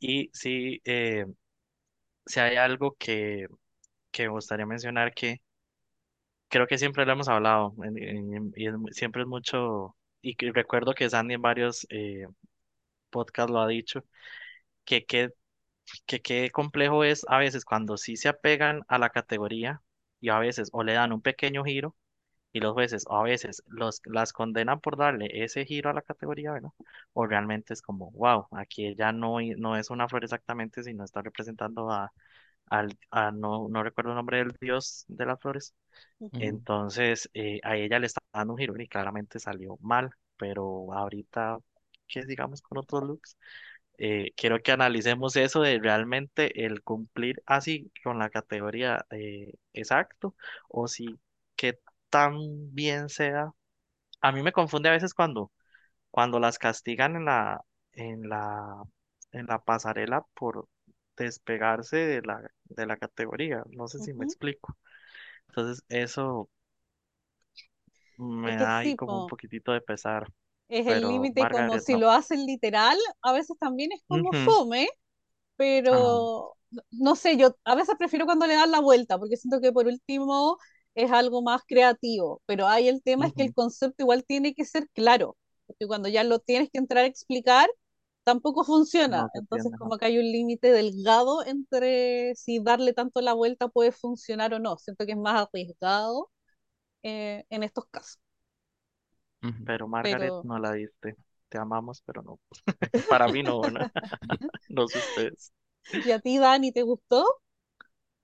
[0.00, 1.26] Y sí, eh,
[2.26, 3.46] si hay algo que,
[4.16, 5.40] que me gustaría mencionar que
[6.48, 10.94] creo que siempre lo hemos hablado en- en- y es siempre es mucho, y recuerdo
[10.94, 12.26] que Sandy en varios eh,
[13.10, 14.04] podcasts lo ha dicho,
[14.84, 15.30] que qué
[16.06, 19.82] que qué complejo es a veces cuando sí se apegan a la categoría
[20.20, 21.96] y a veces o le dan un pequeño giro
[22.52, 26.02] y los jueces o a veces los, las condenan por darle ese giro a la
[26.02, 26.70] categoría, ¿verdad?
[27.14, 31.22] O realmente es como, wow, aquí ya no, no es una flor exactamente, sino está
[31.22, 32.12] representando a,
[32.70, 35.74] al, a no, no recuerdo el nombre del dios de las flores.
[36.38, 41.58] Entonces, eh, a ella le está dando un giro y claramente salió mal, pero ahorita,
[42.08, 43.36] ¿qué digamos con otros looks?
[43.98, 50.34] eh, quiero que analicemos eso de realmente el cumplir así con la categoría eh, exacto
[50.68, 51.06] o si
[51.56, 51.78] que
[52.10, 52.36] tan
[52.74, 53.52] bien sea.
[54.20, 55.52] A mí me confunde a veces cuando,
[56.10, 58.82] cuando las castigan en la, en la,
[59.32, 60.68] en la pasarela por
[61.16, 63.64] despegarse de la, de la categoría.
[63.70, 64.26] No sé si me Ujú.
[64.26, 64.76] explico.
[65.48, 66.50] Entonces eso
[68.44, 69.26] Es me que da ahí sí, como un po.
[69.26, 70.28] poquitito de pesar,
[70.68, 71.98] Es el pero límite como Margaret si no.
[71.98, 74.88] lo hacen literal, a veces también es como Ujú, fome,
[75.90, 79.36] ajá, pero no no sé, yo a veces prefiero cuando le dan la vuelta, porque
[79.38, 80.58] siento que por último
[80.94, 84.54] es algo más creativo, pero ahí el tema es que el ujú, concepto igual tiene
[84.54, 87.68] que ser claro, porque cuando ya lo tienes que entrar a explicar,
[88.26, 89.22] tampoco funciona.
[89.22, 89.76] no se Entonces, entiende.
[89.76, 89.90] ajá.
[89.90, 94.60] como que hay un límite delgado entre si darle tanto la vuelta puede funcionar o
[94.60, 94.78] no.
[94.78, 96.30] Siento que es más arriesgado
[97.04, 98.20] eh, en estos casos.
[99.64, 101.16] Pero Margaret Pero, no la diste.
[101.48, 102.40] Te amamos, pero no.
[103.08, 103.86] Para mí no, ¿no?
[104.68, 105.52] No sé ustedes.
[106.02, 107.24] ¿y a ti, Dani, te gustó?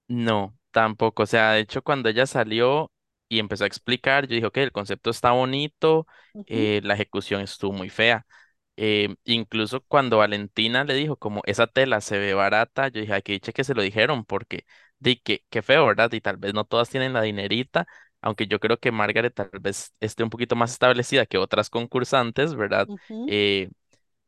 [0.09, 1.23] No, tampoco.
[1.23, 2.93] O sea, de hecho, cuando ella salió
[3.29, 4.27] y empezó a explicar.
[4.27, 8.27] Yo dije, ok, el concepto está bonito, Ujú, eh, la ejecución estuvo muy fea.
[8.77, 13.23] Eh, incluso cuando Valentina le dijo como esa tela se ve barata, yo dije, ay,
[13.23, 14.65] qué dicha que se lo dijeron, porque
[14.99, 16.11] di que qué feo, ¿verdad?
[16.13, 17.87] Y tal vez no todas tienen la dinerita,
[18.23, 22.55] aunque yo creo que Margaret tal vez esté un poquito más establecida que otras concursantes,
[22.55, 22.89] ¿verdad?
[22.89, 23.19] ujú.
[23.27, 23.71] Eh,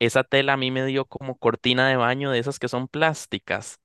[0.00, 3.80] esa tela a mí me dio como cortina de baño de esas que son plásticas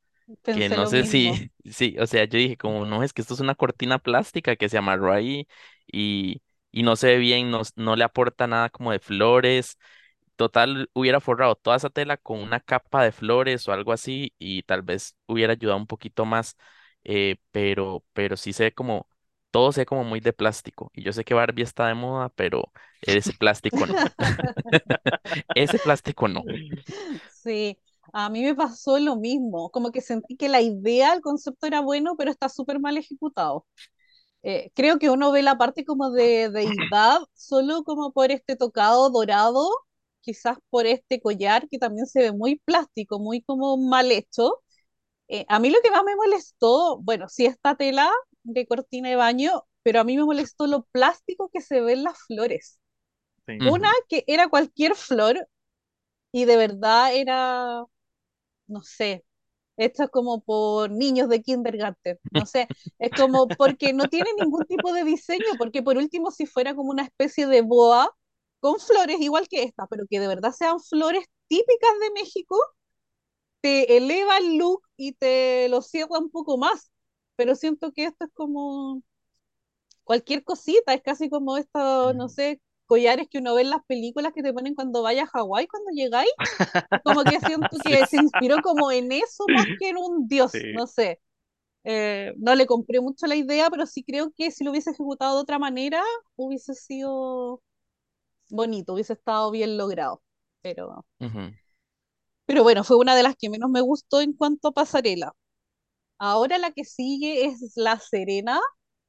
[0.51, 1.05] que Pensé no lo sé mismo.
[1.05, 4.55] si, sí, o sea, yo dije como, no, es que esto es una cortina plástica
[4.55, 5.47] que se amarró ahí
[5.87, 6.41] y,
[6.71, 9.77] y no se ve bien, no, no le aporta nada como de flores.
[10.39, 14.63] Total, hubiera forrado toda esa tela con una capa de flores o algo así y
[14.63, 16.55] tal vez hubiera ayudado un poquito más,
[17.03, 19.05] eh, pero, pero sí se ve como,
[19.51, 20.91] todo se ve como muy de plástico.
[20.93, 22.71] Y yo sé que Barbie está de moda, pero
[23.01, 23.93] ese plástico no.
[25.55, 26.45] Ese plástico no.
[27.43, 27.77] Sí,
[28.13, 31.81] a mí me pasó lo mismo, como que sentí que la idea, el concepto era
[31.81, 33.65] bueno, pero está súper mal ejecutado.
[34.41, 39.09] Eh, creo que uno ve la parte como de deidad solo como por este tocado
[39.09, 39.69] dorado,
[40.21, 44.61] quizás por este collar que también se ve muy plástico, muy como mal hecho.
[45.27, 48.11] Eh, a mí lo que más me molestó, bueno, sí esta tela
[48.43, 52.19] de cortina de baño, pero a mí me molestó lo plástico que se ven las
[52.27, 52.79] flores.
[53.47, 53.57] Sí.
[53.69, 55.47] Una que era cualquier flor
[56.31, 57.83] y de verdad era,
[58.67, 59.25] no sé,
[59.77, 62.67] hecha como por niños de kindergarten, no sé,
[62.99, 66.91] es como porque no tiene ningún tipo de diseño, porque por último si fuera como
[66.91, 68.15] una especie de boa
[68.59, 72.57] con flores igual que esta, pero que de verdad sean flores típicas de México,
[73.61, 76.91] te eleva el look y te lo cierra un poco más,
[77.35, 79.03] pero siento que esto es como
[80.03, 84.33] cualquier cosita, es casi como estos, no sé, collares que uno ve en las películas
[84.33, 86.31] que te ponen cuando vayas a Hawái, cuando llegáis,
[87.03, 87.89] como que siento Sí.
[87.89, 90.59] que se inspiró como en eso más que en un dios, Sí.
[90.71, 91.21] no sé.
[91.85, 95.37] Eh, no le compré mucho la idea, pero sí creo que si lo hubiese ejecutado
[95.37, 96.03] de otra manera,
[96.37, 97.61] hubiese sido
[98.49, 100.21] bonito, hubiese estado bien logrado.
[100.61, 101.05] Pero,
[102.45, 105.33] pero bueno, fue una de las que menos me gustó en cuanto a pasarela.
[106.19, 108.59] Ahora la que sigue es La Serena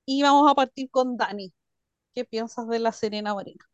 [0.06, 1.52] y vamos a partir con Dani.
[2.14, 3.64] ¿Qué piensas de La Serena Morena?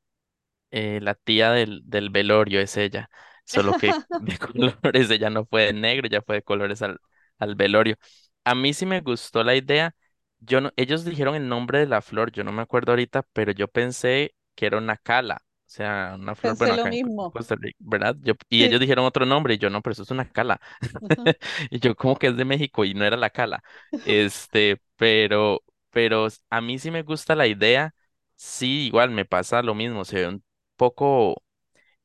[0.71, 3.09] Eh, la tía del, del velorio es ella,
[3.45, 6.99] solo que de colores ella no fue de negro, ya fue de colores al,
[7.39, 7.97] al velorio.
[8.45, 9.95] A mí sí me gustó la idea.
[10.41, 13.53] Yo no, ellos dijeron el nombre de la flor, yo no me acuerdo ahorita, pero
[13.53, 17.33] yo pensé que era una cala, o sea, una flor, bueno, acá en mismo.
[17.33, 18.17] Costa Rica, ¿verdad?
[18.23, 18.65] Yo, y Sí.
[18.65, 20.61] ellos dijeron otro nombre y yo no, pero eso es una cala.
[21.71, 23.63] Y yo como que es de México y no era la cala.
[24.05, 27.95] Este, pero, pero a mí sí me gusta la idea.
[28.37, 30.45] Sí, igual me pasa lo mismo, se ve un
[30.77, 31.43] poco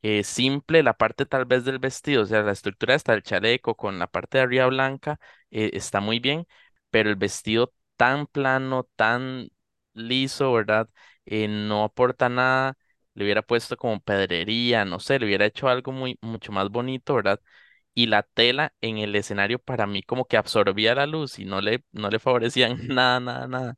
[0.02, 3.76] eh, simple la parte tal vez del vestido, o sea, la estructura está el chaleco
[3.76, 5.19] con la parte de arriba blanca,
[5.52, 6.47] eh, está muy bien,
[6.89, 9.50] pero el vestido tan plano, tan
[9.93, 10.89] liso, ¿verdad?
[11.26, 12.78] Eh, no aporta nada,
[13.13, 17.15] le hubiera puesto como pedrería, no sé, le hubiera hecho algo muy, mucho más bonito,
[17.15, 17.39] ¿verdad?
[17.93, 21.62] Y la tela en el escenario para mí como que absorbía la luz y no
[21.62, 23.78] le, no le favorecían nada, nada, nada.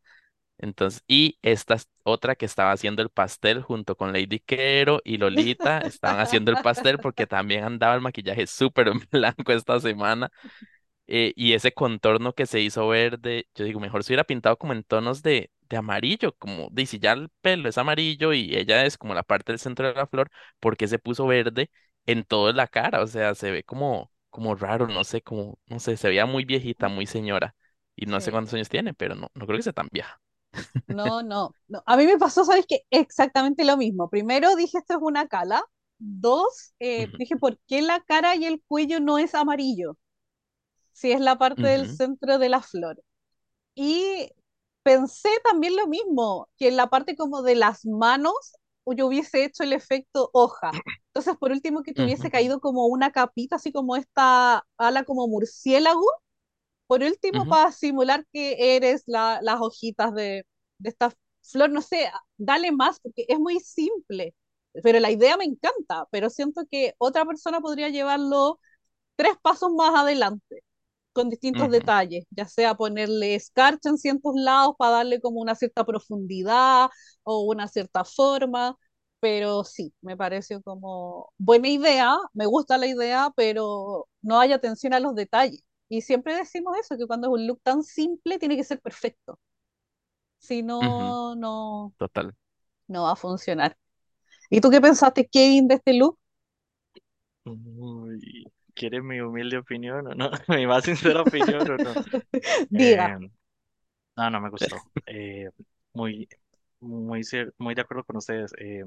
[0.59, 5.17] Entonces, y esta es otra que estaba haciendo el pastel junto con Lady Quero y
[5.17, 10.31] Lolita, estaban haciendo el pastel porque también andaba el maquillaje súper blanco esta semana.
[11.07, 14.73] eh, y ese contorno que se hizo verde, yo digo, mejor se hubiera pintado como
[14.73, 18.97] en tonos de, de amarillo, como si ya el pelo es amarillo y ella es
[18.97, 21.69] como la parte del centro de la flor, ¿por qué se puso verde
[22.05, 23.01] en toda la cara?
[23.01, 26.45] O sea, se ve como, como raro, no sé, como, no sé, se veía muy
[26.45, 27.55] viejita, muy señora.
[27.95, 30.19] Y no sé cuántos años tiene, pero no, no creo que sea tan vieja.
[30.87, 31.81] No, no, no.
[31.85, 32.81] A mí me pasó, ¿sabes qué?
[32.89, 34.09] Exactamente lo mismo.
[34.09, 35.63] Primero dije esto es una cala.
[35.97, 39.97] Dos, eh, dije, ¿por qué la cara y el cuello no es amarillo?
[40.93, 43.03] Si es la parte del centro de la flor.
[43.75, 44.29] Y
[44.83, 48.33] pensé también lo mismo, que en la parte como de las manos
[48.87, 50.79] yo hubiese hecho el efecto hoja.
[51.07, 55.27] Entonces, por último, que tuviese ujú, caído como una capita, así como esta ala como
[55.27, 56.05] murciélago,
[56.87, 60.45] por último, ujú, para simular que eres la, las hojitas de,
[60.79, 64.35] de esta flor, no sé, dale más, porque es muy simple,
[64.83, 68.59] pero la idea me encanta, pero siento que otra persona podría llevarlo
[69.17, 70.62] tres pasos más adelante
[71.13, 75.85] con distintos detalles, ya sea ponerle escarcha en ciertos lados para darle como una cierta
[75.85, 76.89] profundidad
[77.23, 78.77] o una cierta forma,
[79.19, 84.93] pero sí, me pareció como buena idea, me gusta la idea, pero no hay atención
[84.93, 85.63] a los detalles.
[85.89, 89.39] Y siempre decimos eso, que cuando es un look tan simple tiene que ser perfecto.
[90.39, 92.35] Si no, no, Total.
[92.87, 93.77] no va a funcionar.
[94.49, 96.19] ¿Y tú qué pensaste, Kevin, de este look?
[97.45, 98.43] Uy,
[98.73, 100.31] ¿quieres mi humilde opinión o no?
[100.49, 101.97] Mi más sincera opinión o no?
[102.69, 103.07] Diga.
[103.07, 103.31] Eh,
[104.15, 104.87] no, no me gustó.
[105.05, 105.49] Eh,
[105.93, 106.27] muy,
[106.79, 107.21] muy,
[107.57, 108.53] muy de acuerdo con ustedes.
[108.59, 108.83] Eh,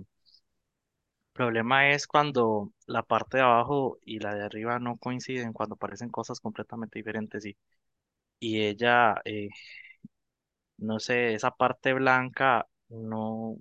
[1.33, 6.09] problema es cuando la parte de abajo y la de arriba no coinciden, cuando parecen
[6.11, 7.57] cosas completamente diferentes y,
[8.41, 9.51] y ella, eh,
[10.79, 13.57] no sé, esa parte blanca no,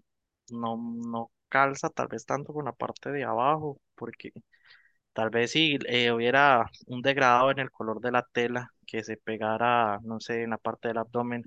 [0.52, 4.32] no, no calza tal vez tanto con la parte de abajo, porque
[5.16, 9.18] tal vez si eh, hubiera un degradado en el color de la tela que se
[9.18, 11.46] pegara, no sé, en la parte del abdomen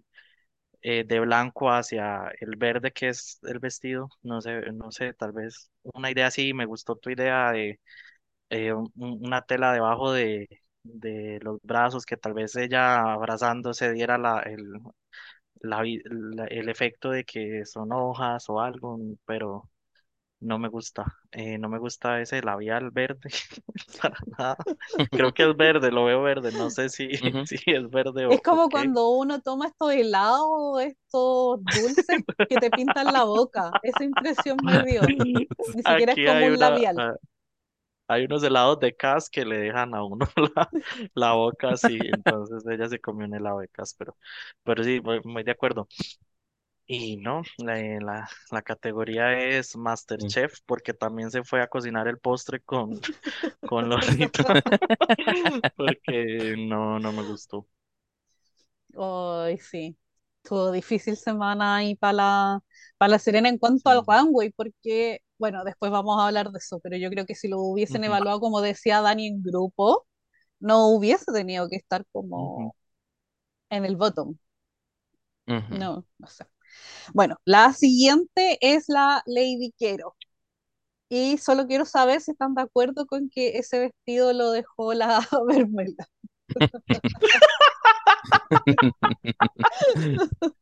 [0.83, 5.33] eh, de blanco hacia el verde que es el vestido, no sé, no sé, tal
[5.33, 7.81] vez una idea así, me gustó tu idea de
[8.51, 10.49] eh, un- un- una tela debajo de,
[10.85, 14.65] de los brazos que tal vez ella abrazándose diera la, el,
[16.11, 19.69] la- el efecto de que son hojas o algo, pero
[20.41, 23.31] no me gusta, eh, no me gusta ese labial verde
[24.03, 24.57] para nada.
[25.13, 27.11] Creo que es verde, lo veo verde, no sé si,
[27.45, 28.93] si es verde Es o, o como qué.
[28.93, 33.79] cuando uno toma estos helados, estos dulces que te pintan la boca.
[33.83, 35.09] Esa impresión me dio.
[35.09, 36.97] Ni siquiera es Aquí como hay un una, labial.
[36.97, 37.15] ah,
[38.09, 40.27] hay unos helados de Cas que le dejan a uno
[40.57, 40.71] la,
[41.15, 44.17] la boca así, entonces ella se comió un helado de Cas, pero,
[44.65, 45.89] pero sí, muy, muy de acuerdo.
[46.91, 49.77] Y no, la, eh, la, la categoría es.
[49.77, 52.99] MasterChef porque también se fue a cocinar el postre con,
[53.65, 54.45] con Lolita
[55.77, 57.67] porque no, no me gustó.
[58.97, 59.97] Ay, sí.
[60.43, 62.61] Estuvo difícil semana ahí para la,
[62.97, 64.07] para la Serena en cuanto al Sí.
[64.07, 67.61] runway, porque, bueno, después vamos a hablar de eso, pero yo creo que si lo
[67.61, 70.07] hubiesen evaluado, como decía Dani, en grupo,
[70.61, 72.77] no hubiese tenido que estar como
[73.71, 74.39] en el bottom.
[75.71, 76.45] No, no sé.
[77.15, 80.17] Bueno, la siguiente es la Lady Quero.
[81.11, 85.21] Y solo quiero saber si están de acuerdo con que ese vestido lo dejó la
[85.47, 86.07] Bermela.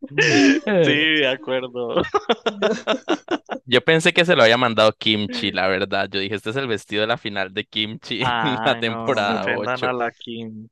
[0.08, 0.16] Sí,
[1.20, 2.02] de acuerdo.
[3.64, 6.08] Yo pensé que se lo había mandado Kimchi, la verdad.
[6.10, 8.80] Yo dije, este es el vestido de la final de Kimchi en la Ay, no,
[8.80, 9.92] no temporada defendan a 8.
[9.92, 10.68] la Kim.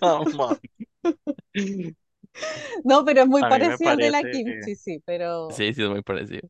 [0.00, 0.24] No,
[2.84, 5.64] No, pero es muy A mí me parecido al de la parece, Kimchi, sí, pero...
[5.64, 6.48] Sí, sí, es muy parecido.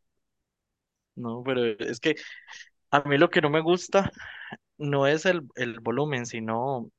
[1.17, 2.17] no, pero es que
[2.91, 4.11] a mí lo que no me gusta
[4.79, 6.91] no es el, el volumen, sino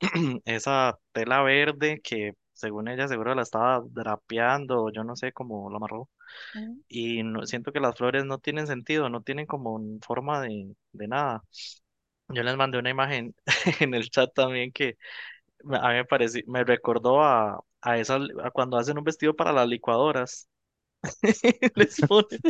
[0.46, 5.76] esa tela verde que según ella seguro la estaba drapeando, yo no sé cómo lo
[5.78, 6.10] amarró.
[6.54, 10.74] Mm, Y no, siento que las flores no tienen sentido, no tienen como forma de,
[10.92, 11.44] de nada.
[12.28, 13.34] Yo les mandé una imagen
[13.80, 14.96] en el chat también que
[15.72, 19.52] a mí me pareció, me recordó a, a esas, a cuando hacen un vestido para
[19.52, 20.48] las licuadoras.
[21.76, 22.40] Les ponen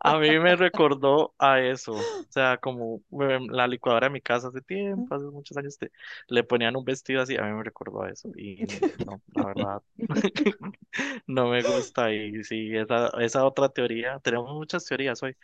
[0.00, 4.48] A mí me recordó a eso, o sea, como em, la licuadora de mi casa
[4.48, 5.92] hace tiempo, hace muchos años, te-
[6.28, 8.68] le ponían un vestido así, a mí me recordó a eso y
[9.06, 9.82] no, la verdad,
[11.26, 15.36] no me gusta y sí, esa, esa otra teoría, tenemos muchas teorías hoy,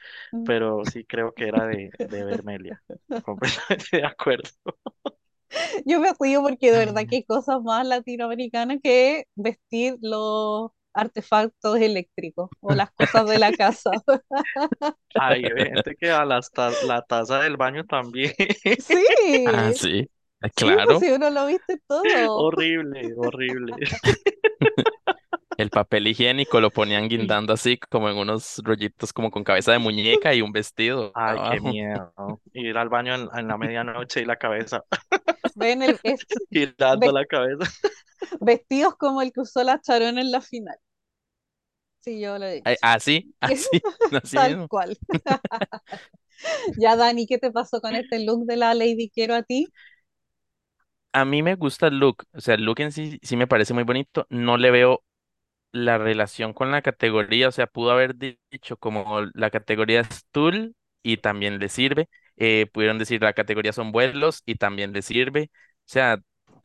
[0.44, 2.82] pero sí creo que era de, de Vermelia,
[3.22, 4.50] completamente de acuerdo.
[5.86, 11.78] Yo me río porque de verdad que hay cosas más latinoamericanas que vestir los artefactos
[11.80, 14.02] eléctricos o las cosas de la casa.
[15.14, 18.32] Hay gente que a las ta- la taza del baño también,
[19.44, 20.08] Ah, Sí, sí,
[20.42, 21.00] eh, sí, pues claro.
[21.00, 22.46] si uno lo viste todo.
[22.46, 23.76] horrible, horrible.
[25.60, 29.78] El papel higiénico lo ponían guindando así, como en unos rollitos, como con cabeza de
[29.78, 32.12] muñeca y un vestido Ay, qué miedo.
[32.52, 34.84] Ir al baño en, en la medianoche y la cabeza,
[35.54, 37.64] Ven el, es- girando la cabeza.
[38.40, 40.76] vestidos como el que usó la Charón en la final.
[42.00, 42.74] Sí, yo lo dicho.
[42.82, 44.68] Así, así, así Tal mismo.
[44.68, 44.98] cual.
[46.76, 49.72] Ya, Dani, ¿qué te pasó con este look de la Lady Quiero a ti?
[51.12, 53.74] A mí me gusta el look, o sea, el look en sí sí me parece
[53.74, 54.26] muy bonito.
[54.30, 55.02] No le veo
[55.72, 60.24] la relación con la categoría, o sea, pudo haber di- dicho como la categoría es
[60.32, 65.02] tool y también le sirve, eh, pudieron decir la categoría son vuelos y también le
[65.02, 65.56] sirve, o
[65.86, 66.18] sea,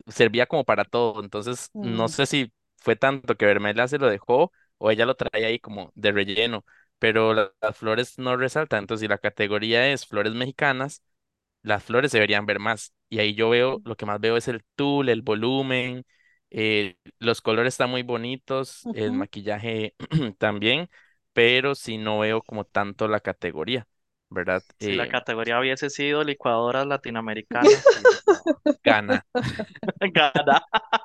[0.08, 4.08] servía como para todo, entonces no Mm, sé si fue tanto que Vermela se lo
[4.08, 6.64] dejó o ella lo traía ahí como de relleno,
[6.98, 11.02] pero la- las flores no resaltan, entonces si la categoría es flores mexicanas,
[11.62, 12.92] las flores se deberían ver más.
[13.08, 16.04] Y ahí yo veo, lo que más veo es el tul, el volumen,
[16.50, 19.12] eh, los colores están muy bonitos, el ujú.
[19.12, 19.94] maquillaje
[20.38, 20.88] también,
[21.32, 23.86] pero sí no veo como tanto la categoría,
[24.30, 24.64] ¿verdad?
[24.78, 27.84] Si la Eh, categoría hubiese sido licuadoras latinoamericanas,
[28.84, 29.26] gana,
[30.14, 30.60] gana.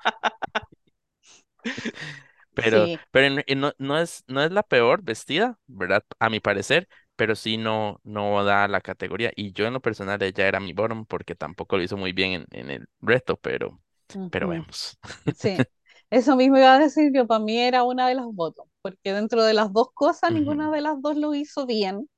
[2.53, 6.03] pero, Sí, pero no, no es, no es la peor vestida, ¿verdad?
[6.19, 9.31] A mi parecer, pero sí no, no da la categoría.
[9.35, 12.31] Y yo en lo personal ella era mi bottom porque tampoco lo hizo muy bien
[12.33, 13.81] en, en el reto, pero,
[14.29, 14.97] pero vemos.
[15.33, 15.65] Sí.
[16.09, 19.43] Eso mismo iba a decir yo, para mí era una de las votos, porque dentro
[19.43, 22.09] de las dos cosas, ninguna de las dos lo hizo bien,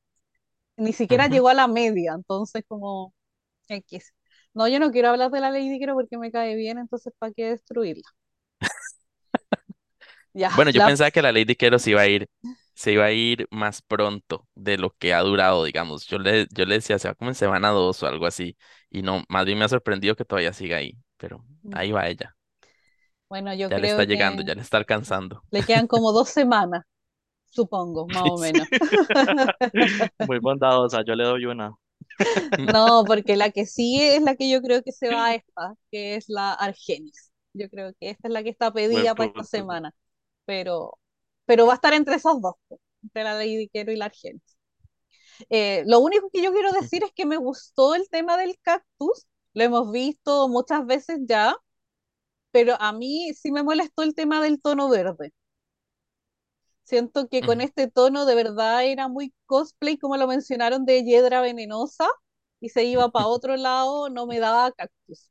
[0.77, 3.13] ni siquiera llegó a la media, entonces como
[3.69, 4.13] X.
[4.53, 7.33] No, yo no quiero hablar de la Lady Quiero porque me cae bien, entonces ¿para
[7.33, 8.03] qué destruirla?
[10.33, 12.27] Ya, Bueno, yo la, pensaba que la Lady Quero se iba a ir,
[12.75, 16.05] se iba a ir más pronto de lo que ha durado, digamos.
[16.07, 18.57] Yo le, yo le decía, se va como en semana dos o algo así.
[18.89, 20.97] Y no, más bien me ha sorprendido que todavía siga ahí.
[21.23, 22.35] Pero ahí va ella.
[23.29, 25.43] bueno, yo Ya le está llegando, ya le está alcanzando.
[25.51, 26.83] le quedan como dos semanas,
[27.51, 28.39] supongo, más o Sí.
[28.39, 28.67] menos.
[30.27, 31.73] Muy bondadosa, yo le doy una.
[32.57, 35.75] No, porque la que sigue es la que yo creo que se va a esta,
[35.91, 37.31] que es la Argenis.
[37.53, 39.93] Yo creo que esta es la que está pedida para esta semana,
[40.45, 40.99] pero,
[41.45, 42.55] pero va a estar entre esas dos,
[43.03, 44.41] entre la Lady Quero y la Argenis.
[45.49, 49.27] Eh, lo único que yo quiero decir es que me gustó el tema del cactus,
[49.53, 51.55] lo hemos visto muchas veces ya,
[52.51, 55.33] pero a mí sí me molestó el tema del tono verde.
[56.83, 61.41] Siento que con este tono de verdad era muy cosplay, como lo mencionaron, de Hiedra
[61.41, 62.07] Venenosa,
[62.59, 65.29] y se iba para otro lado, no me daba cactus.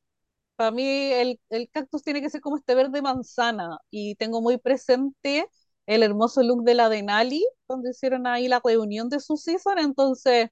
[0.57, 4.59] Para mí el, el cactus tiene que ser como este verde manzana, y tengo muy
[4.59, 5.49] presente
[5.87, 10.51] el hermoso look de la Denali, cuando hicieron ahí la reunión de su season, entonces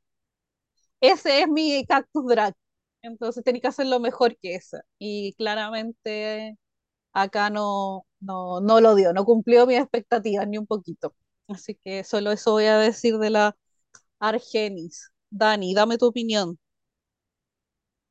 [1.00, 2.54] ese es mi cactus drag.
[3.02, 4.80] Entonces tenía que hacerlo mejor que ese.
[4.98, 6.56] Y claramente
[7.14, 11.14] acá no, no, no lo dio, no cumplió mis expectativas ni un poquito.
[11.48, 13.56] Así que solo eso voy a decir de la
[14.20, 15.10] Argenis.
[15.30, 16.58] Dani, dame tu opinión.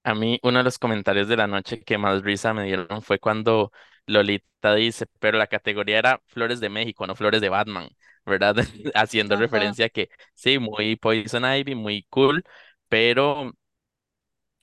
[0.03, 3.19] A mí uno de los comentarios de la noche que más risa me dieron fue
[3.19, 3.71] cuando
[4.07, 7.89] Lolita dice, pero la categoría era Flores de México, no Flores de Batman,
[8.25, 8.55] ¿verdad?
[8.95, 9.35] Haciendo Ajá.
[9.35, 12.43] referencia a que sí, muy Poison Ivy, muy cool,
[12.87, 13.51] pero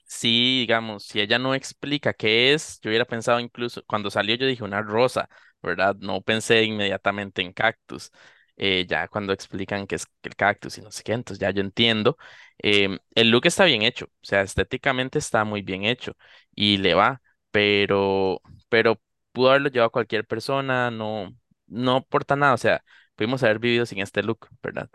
[0.09, 4.45] Sí, digamos, si ella no explica qué es, yo hubiera pensado incluso, cuando salió yo
[4.47, 5.29] dije una rosa,
[5.61, 5.95] ¿verdad?
[5.99, 8.11] No pensé inmediatamente en cactus.
[8.59, 11.61] Eh, ya cuando explican qué es el cactus y no sé qué, entonces ya yo
[11.61, 12.17] entiendo.
[12.57, 16.13] Em, el look está bien hecho, o sea, estéticamente está muy bien hecho
[16.55, 18.99] y le va, pero, pero
[19.31, 21.35] pudo haberlo llevado cualquier persona, no,
[21.67, 22.83] no aporta nada, o sea,
[23.15, 24.89] pudimos haber vivido sin este look, ¿verdad?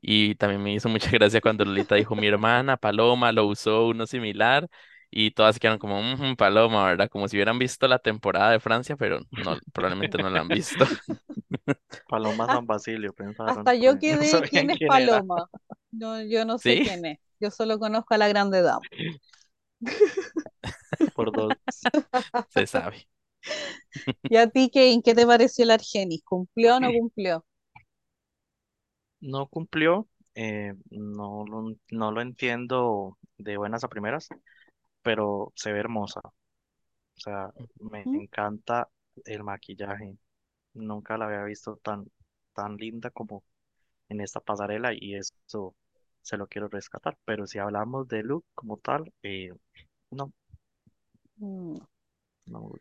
[0.00, 4.06] Y también me hizo mucha gracia cuando Lolita dijo, mi hermana Paloma lo usó uno
[4.06, 4.68] similar
[5.10, 7.08] y todas se quedaron como, "Ujú, Paloma, ¿verdad?
[7.10, 10.84] Como si hubieran visto la temporada de Francia, pero no, probablemente no la han visto.
[12.08, 15.24] Paloma San Basilio, pensaron, Hasta yo no quedé, sabían ¿quién es quién era.
[15.24, 15.50] Paloma?
[15.90, 16.80] No, yo no sé ¿Sí?
[16.80, 17.18] quién es.
[17.40, 18.86] Yo solo conozco a la grande dama.
[21.12, 21.56] Por dos.
[22.48, 23.08] Se sabe.
[24.28, 26.22] ¿Y a ti, Kane, qué te pareció el Argenis?
[26.24, 27.44] ¿Cumplió o no cumplió?
[29.20, 34.28] No cumplió, eh, no, lo- no lo entiendo de buenas a primeras,
[35.02, 36.20] pero se ve hermosa.
[36.24, 38.88] O sea, me encanta
[39.24, 40.16] el maquillaje.
[40.74, 42.06] Nunca la había visto tan,
[42.54, 43.44] tan linda como
[44.10, 45.76] en esta pasarela y eso
[46.22, 47.18] se lo quiero rescatar.
[47.24, 49.50] Pero si hablamos de look como tal, eh,
[50.10, 50.32] no,
[51.40, 51.78] Mm,
[52.46, 52.78] no.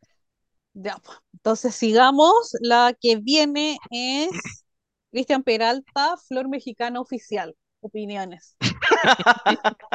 [0.73, 1.17] Ya, pues.
[1.33, 2.55] Entonces sigamos.
[2.61, 4.65] La que viene es
[5.11, 7.55] Cristian Peralta, Flor Mexicana Oficial.
[7.81, 8.55] Opiniones.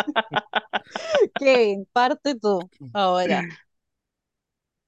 [1.38, 3.46] Kevin, parte tú ahora.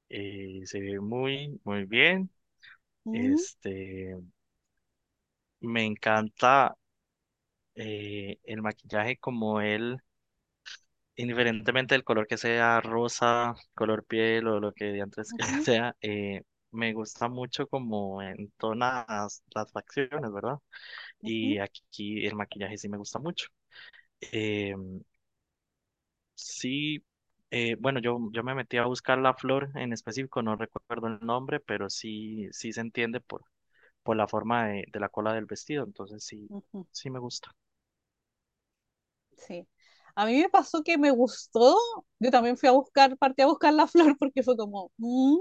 [0.09, 2.31] Eh, se ve muy, muy bien.
[3.13, 4.17] Este,
[5.63, 6.77] me encanta
[7.77, 10.01] eh, el maquillaje como él,
[11.17, 15.97] indiferentemente del color que sea, rosa, color piel o lo que antes que Ujú, sea,
[16.01, 16.43] eh,
[16.75, 20.59] me gusta mucho como entona las, las facciones, ¿verdad?
[21.25, 23.49] Y ujú, aquí el maquillaje sí me gusta mucho.
[24.33, 24.75] Eh,
[26.35, 27.05] sí,
[27.51, 31.19] eh, bueno, yo, yo me metí a buscar la flor en específico, no recuerdo el
[31.21, 33.45] nombre, pero sí, sí se entiende por,
[34.03, 37.55] por la forma de, de la cola del vestido, entonces sí, ujú, sí me gusta.
[39.37, 39.67] Sí.
[40.17, 41.77] A mí me pasó que me gustó.
[42.21, 45.39] Yo también fui a buscar, partí a buscar la flor porque fue como, mm,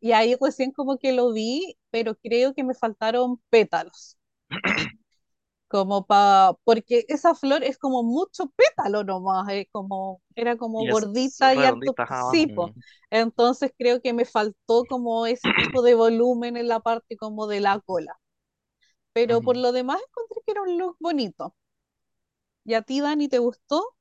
[0.00, 4.18] y ahí recién como que lo vi, pero creo que me faltaron pétalos.
[5.68, 10.86] como pa, porque esa flor es como mucho pétalo nomás, es como, era como Y
[10.86, 11.64] gordita y
[12.12, 12.74] sí, po.
[13.10, 17.60] Entonces creo que me faltó como ese tipo de volumen en la parte como de
[17.60, 18.18] la cola.
[19.12, 19.58] Pero por Ujú.
[19.58, 21.56] lo demás encontré que era un look bonito.
[22.64, 23.94] ¿Y a ti, Dani, te gustó?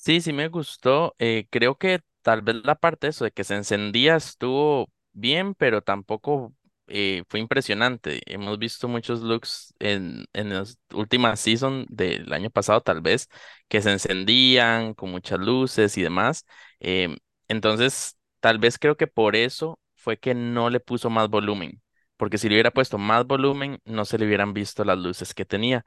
[0.00, 1.14] Sí, sí me gustó.
[1.18, 5.54] eh, creo que tal vez la parte de eso de que se encendía estuvo bien,
[5.54, 6.54] pero tampoco
[6.86, 8.22] eh, fue impresionante.
[8.26, 13.28] Hemos visto muchos looks en, en las últimas season del año pasado, tal vez,
[13.68, 16.46] que se encendían con muchas luces y demás.
[16.80, 17.16] em,
[17.48, 21.82] entonces, tal vez creo que por eso fue que no le puso más volumen,
[22.16, 25.44] porque si le hubiera puesto más volumen, no se le hubieran visto las luces que
[25.44, 25.84] tenía.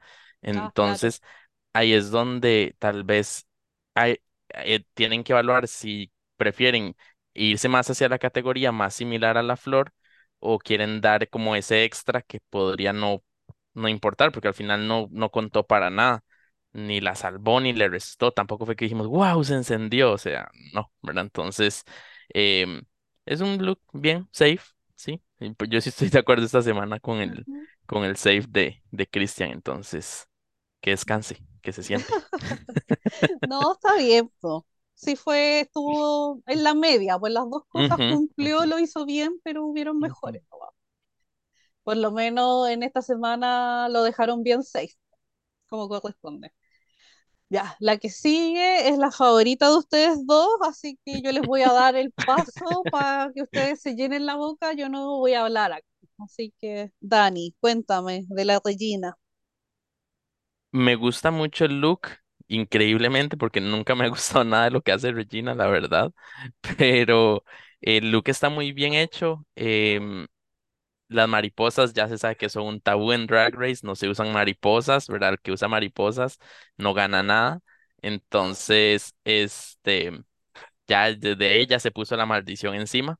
[0.54, 1.02] Ah, claro.
[1.02, 1.20] Entonces,
[1.72, 3.46] ahí es donde tal vez
[3.94, 4.18] hay-
[4.54, 6.96] eh, tienen que evaluar si prefieren
[7.34, 9.92] irse más hacia la categoría más similar a la flor
[10.38, 13.22] o quieren dar como ese extra que podría no,
[13.74, 16.24] no importar, porque al final no, no contó para nada,
[16.72, 20.50] ni la salvó ni le restó, tampoco fue que dijimos, wow, se encendió, o sea,
[20.74, 21.24] no, ¿verdad?
[21.24, 21.84] Entonces,
[22.30, 22.82] em,
[23.26, 24.60] es un look bien safe,
[24.96, 25.22] ¿sí?
[25.56, 27.46] Pues yo sí estoy de acuerdo esta semana con el,
[27.86, 30.28] con el safe de, de Christian, entonces,
[30.80, 32.12] que descanse, que se siente.
[33.44, 34.66] No, está bien, po.
[34.94, 39.64] Sí fue, estuvo en la media, pues las dos cosas cumplió, lo hizo bien, pero
[39.66, 40.42] hubieron mejores.
[41.82, 44.94] Por lo menos en esta semana lo dejaron bien safe,
[45.68, 46.52] como corresponde.
[47.50, 51.62] Ya, la que sigue es la favorita de ustedes dos, así que yo les voy
[51.62, 55.44] a dar el paso para que ustedes se llenen la boca, yo no voy a
[55.44, 55.86] hablar aquí.
[56.18, 59.18] Así que, Dani, cuéntame de la Regina.
[60.72, 62.08] Me gusta mucho el look,
[62.48, 66.12] increíblemente, porque nunca me ha gustado nada de lo que hace Regina, la verdad.
[66.78, 67.44] Pero
[67.80, 69.44] el look está muy bien hecho.
[69.54, 70.26] em,
[71.08, 74.32] las mariposas ya se sabe que son un tabú en Drag Race, no se usan
[74.32, 75.30] mariposas, ¿verdad?
[75.32, 76.38] El que usa mariposas
[76.78, 77.60] no gana nada.
[78.02, 80.12] Entonces, este,
[80.88, 83.18] ya desde ella se puso la maldición encima.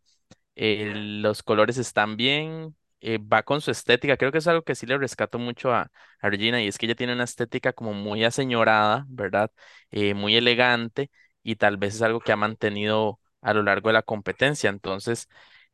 [0.56, 4.16] Los colores están bien, eh, va con su estética.
[4.16, 5.90] Creo que es algo que sí le rescato mucho a,
[6.20, 9.52] a Regina y es que ella tiene una estética como muy aseñorada, ¿verdad?
[9.92, 11.10] Eh, muy elegante
[11.42, 14.70] y tal vez es algo que ha mantenido a lo largo de la competencia.
[14.70, 15.28] Entonces,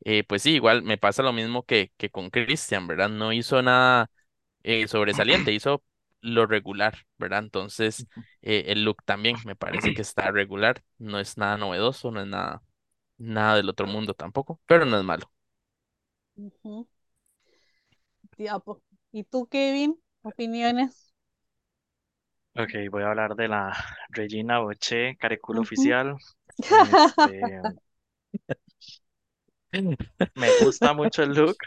[0.05, 3.09] eh, pues sí, igual me pasa lo mismo que, que con Christian, ¿verdad?
[3.09, 4.09] No hizo nada
[4.63, 5.83] eh, sobresaliente, hizo
[6.21, 7.39] lo regular, ¿verdad?
[7.43, 8.07] Entonces,
[8.41, 12.27] eh, el look también me parece que está regular, no es nada novedoso, no es
[12.27, 12.61] nada
[13.19, 15.31] Nada del otro mundo tampoco, pero no es malo.
[19.11, 20.01] ¿Y tú, Kevin?
[20.23, 21.13] ¿Opiniones?
[22.55, 23.71] Ok, voy a hablar de la
[24.09, 25.61] Regina Boche, Careculo Ujú.
[25.61, 26.15] Oficial.
[26.69, 27.61] Este,
[30.35, 31.57] me gusta mucho el look.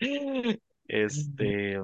[0.86, 1.78] Este,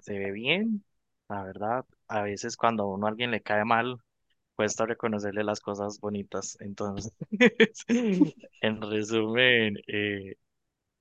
[0.00, 0.84] se ve bien,
[1.28, 1.84] la verdad.
[2.08, 3.98] A veces cuando a uno a alguien le cae mal,
[4.56, 6.56] cuesta reconocerle las cosas bonitas.
[6.60, 7.12] Entonces,
[8.60, 10.36] en resumen, eh,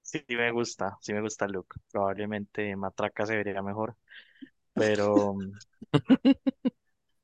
[0.03, 1.75] sí me gusta, sí me gusta el look.
[1.91, 3.97] Probablemente Matraca se vería mejor,
[4.75, 5.35] pero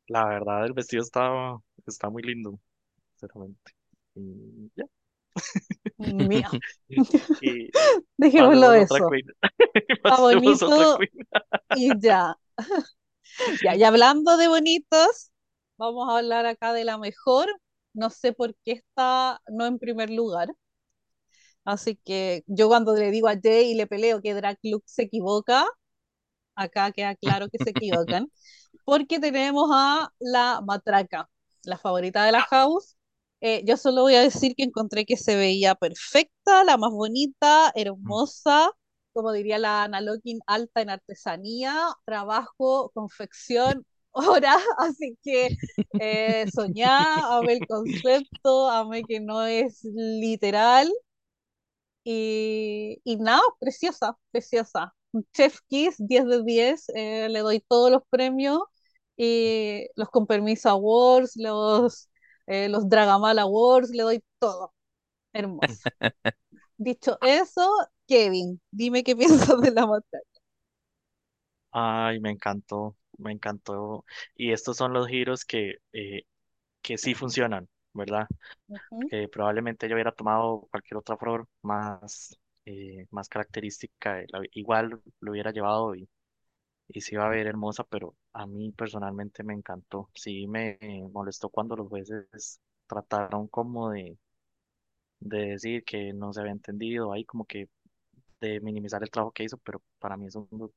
[0.07, 1.57] la verdad el vestido está,
[1.87, 2.59] está muy lindo,
[3.17, 3.73] sinceramente.
[4.15, 4.85] Y ya.
[5.97, 6.49] Mía.
[7.41, 7.71] Y
[8.17, 9.09] Dejémoslo pasemos a otra eso.
[9.09, 9.27] queen.
[9.87, 11.27] Está Pasemos a otra bonito queen.
[11.73, 12.35] y ya.
[13.61, 15.31] Ya, y hablando de bonitos,
[15.77, 17.47] vamos a hablar acá de la mejor.
[17.93, 20.49] No sé por qué está no en primer lugar.
[21.69, 25.03] Así que yo cuando le digo a Jay y le peleo que Drag Luke se
[25.03, 25.65] equivoca,
[26.55, 28.27] acá queda claro que se equivocan.
[28.85, 31.29] Porque tenemos a la matraca,
[31.63, 32.97] la favorita de la house.
[33.41, 37.71] Eh, yo solo voy a decir que encontré que se veía perfecta, la más bonita,
[37.75, 38.71] hermosa,
[39.13, 45.49] como diría la Ana Lokin, alta en artesanía, trabajo, confección, hora, así que
[45.99, 50.91] eh, soñá, amé el concepto, amé que no es literal
[52.03, 54.93] y, y nada, preciosa, preciosa.
[55.33, 58.61] Chef Kiss, 10 de 10, eh, le doy todos los premios,
[59.17, 62.09] y los Con Permiso Awards, los,
[62.47, 64.73] eh, los Dragamal Awards, le doy todo.
[65.33, 65.89] Hermoso.
[66.77, 67.69] Dicho eso,
[68.07, 70.23] Kevin, dime qué piensas de la batalla.
[71.71, 74.05] Ay, me encantó, me encantó.
[74.35, 76.23] Y estos son los giros que, eh,
[76.81, 77.69] que sí funcionan,
[77.99, 78.29] ¿verdad?
[79.07, 85.01] Que probablemente yo hubiera tomado cualquier otra flor más, eh, más característica, eh, la- igual
[85.21, 86.09] lo hubiera llevado y,
[86.89, 90.09] y se iba a ver hermosa, pero a mí personalmente me encantó.
[90.15, 94.17] Sí me eh, molestó cuando los jueces trataron como de,
[95.19, 97.69] de decir que no se había entendido, ahí como que
[98.41, 100.73] de minimizar el trabajo que hizo, pero para mí es un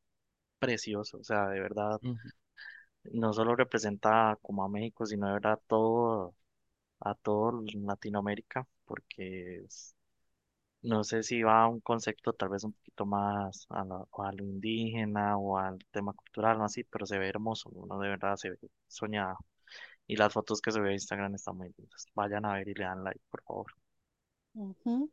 [0.61, 2.01] precioso, o sea, de verdad.
[3.13, 6.35] No solo representa como a México, sino de verdad todo,
[7.05, 9.95] a todo Latinoamérica, porque es-
[10.83, 14.33] no sé si va a un concepto tal vez un poquito más a, la- a
[14.33, 18.37] lo indígena o al tema cultural, no así, pero se ve hermoso, uno de verdad
[18.37, 19.37] se ve soñado.
[20.07, 22.07] Y las fotos que se ve en Instagram están muy lindas.
[22.15, 23.73] Vayan a ver y le dan like, por favor.
[24.55, 25.11] ujú.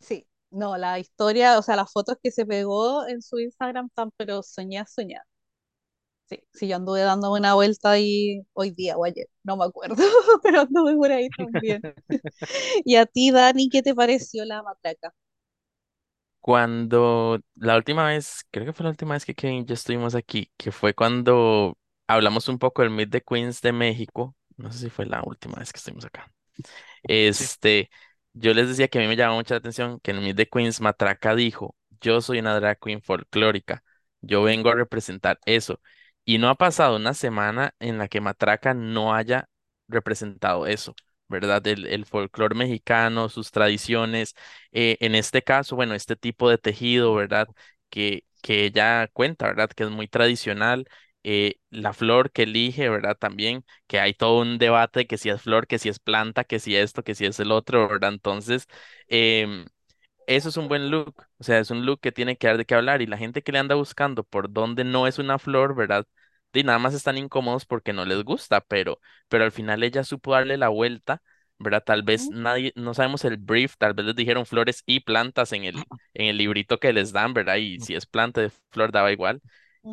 [0.00, 4.10] Sí, no, la historia, o sea, las fotos que se pegó en su Instagram están,
[4.16, 5.22] pero soñá, soñá.
[6.30, 9.96] Sí, sí, yo anduve dando una vuelta ahí hoy día o ayer, no me acuerdo,
[10.44, 11.84] pero anduve por ahí también.
[12.84, 15.14] ¿Y a ti, Dani, qué te pareció la matraca?
[16.40, 20.14] Cuando la última vez, creo que fue la última vez que Kevin y yo estuvimos
[20.14, 21.76] aquí, que fue cuando
[22.06, 24.34] hablamos un poco del Meet the Queens de México.
[24.56, 26.32] No sé si fue la última vez que estuvimos acá.
[27.04, 27.90] Este,
[28.34, 30.36] yo les decía que a mí me llamaba mucha la atención que en el Meet
[30.38, 33.84] the Queens Matraca dijo, yo soy una drag queen folclórica,
[34.22, 35.80] yo vengo a representar eso.
[36.32, 39.48] Y no ha pasado una semana en la que Matraca no haya
[39.88, 40.94] representado eso,
[41.28, 41.66] ¿verdad?
[41.66, 44.34] El, el folclore mexicano, sus tradiciones,
[44.72, 47.48] eh, en este caso, bueno, este tipo de tejido, ¿verdad?
[47.88, 49.70] Que, que ella cuenta, ¿verdad?
[49.70, 50.86] Que es muy tradicional.
[51.24, 53.16] eh, la flor que elige, ¿verdad?
[53.18, 56.44] También que hay todo un debate de que si es flor, que si es planta,
[56.44, 58.12] que si esto, que si es el otro, ¿verdad?
[58.12, 58.66] Entonces,
[59.08, 59.66] em,
[60.26, 62.64] eso es un buen look, o sea, es un look que tiene que dar de
[62.66, 65.74] qué hablar y la gente que le anda buscando por dónde no es una flor,
[65.74, 66.06] ¿verdad?
[66.52, 70.32] Y nada más están incómodos porque no les gusta, pero, pero al final ella supo
[70.32, 71.22] darle la vuelta,
[71.58, 71.82] ¿verdad?
[71.84, 75.64] Tal vez nadie, no sabemos el brief, tal vez les dijeron flores y plantas en
[75.64, 75.76] el,
[76.14, 77.56] en el librito que les dan, ¿verdad?
[77.56, 79.40] Y si es planta de flor daba igual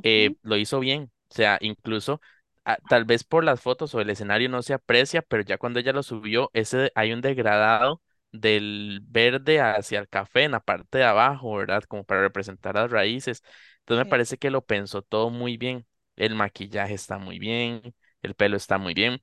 [0.04, 1.12] eh, lo hizo bien.
[1.30, 2.22] O sea, incluso
[2.66, 5.80] ah, tal vez por las fotos o el escenario no se aprecia, pero ya cuando
[5.80, 8.02] ella lo subió, ese hay un degradado
[8.32, 11.84] del verde hacia el café en la parte de abajo, ¿verdad?
[11.84, 13.44] Como para representar las raíces.
[13.80, 15.86] Entonces me parece que lo pensó todo muy bien.
[16.18, 19.22] El maquillaje está muy bien, el pelo está muy bien.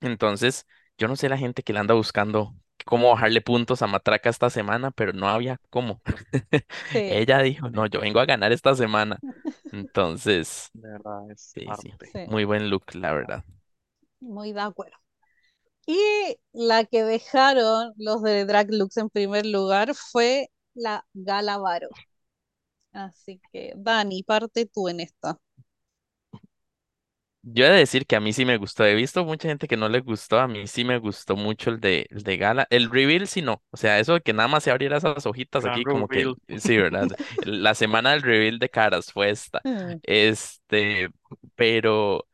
[0.00, 0.66] Entonces,
[0.98, 2.54] yo no sé la gente que le anda buscando
[2.86, 6.02] cómo bajarle puntos a Matraca esta semana, pero no había cómo.
[6.92, 9.22] sí, Ella dijo, no, yo vengo a ganar esta semana.
[9.72, 12.12] Entonces, de verdad es sí, sí, arte.
[12.12, 13.44] sí, muy buen look, la verdad.
[14.20, 14.96] muy de acuerdo.
[15.86, 15.98] Y
[16.52, 21.88] la que dejaron los de Drag Lux en primer lugar fue la Gala Varo.
[22.92, 25.36] Así que, Dani, parte tú en esta.
[27.42, 28.84] Yo he de decir que a mí sí me gustó.
[28.84, 30.38] He visto mucha gente que no le gustó.
[30.40, 32.66] A mí sí me gustó mucho el de, el de Gala.
[32.70, 33.62] El reveal sí no.
[33.70, 36.34] O sea, eso de que nada más se abriera esas hojitas Gran aquí, como que
[36.58, 37.08] sí, ¿verdad?
[37.42, 39.64] La semana del reveal de caras fue esta.
[39.64, 41.08] Mm, Este,
[41.54, 42.26] pero.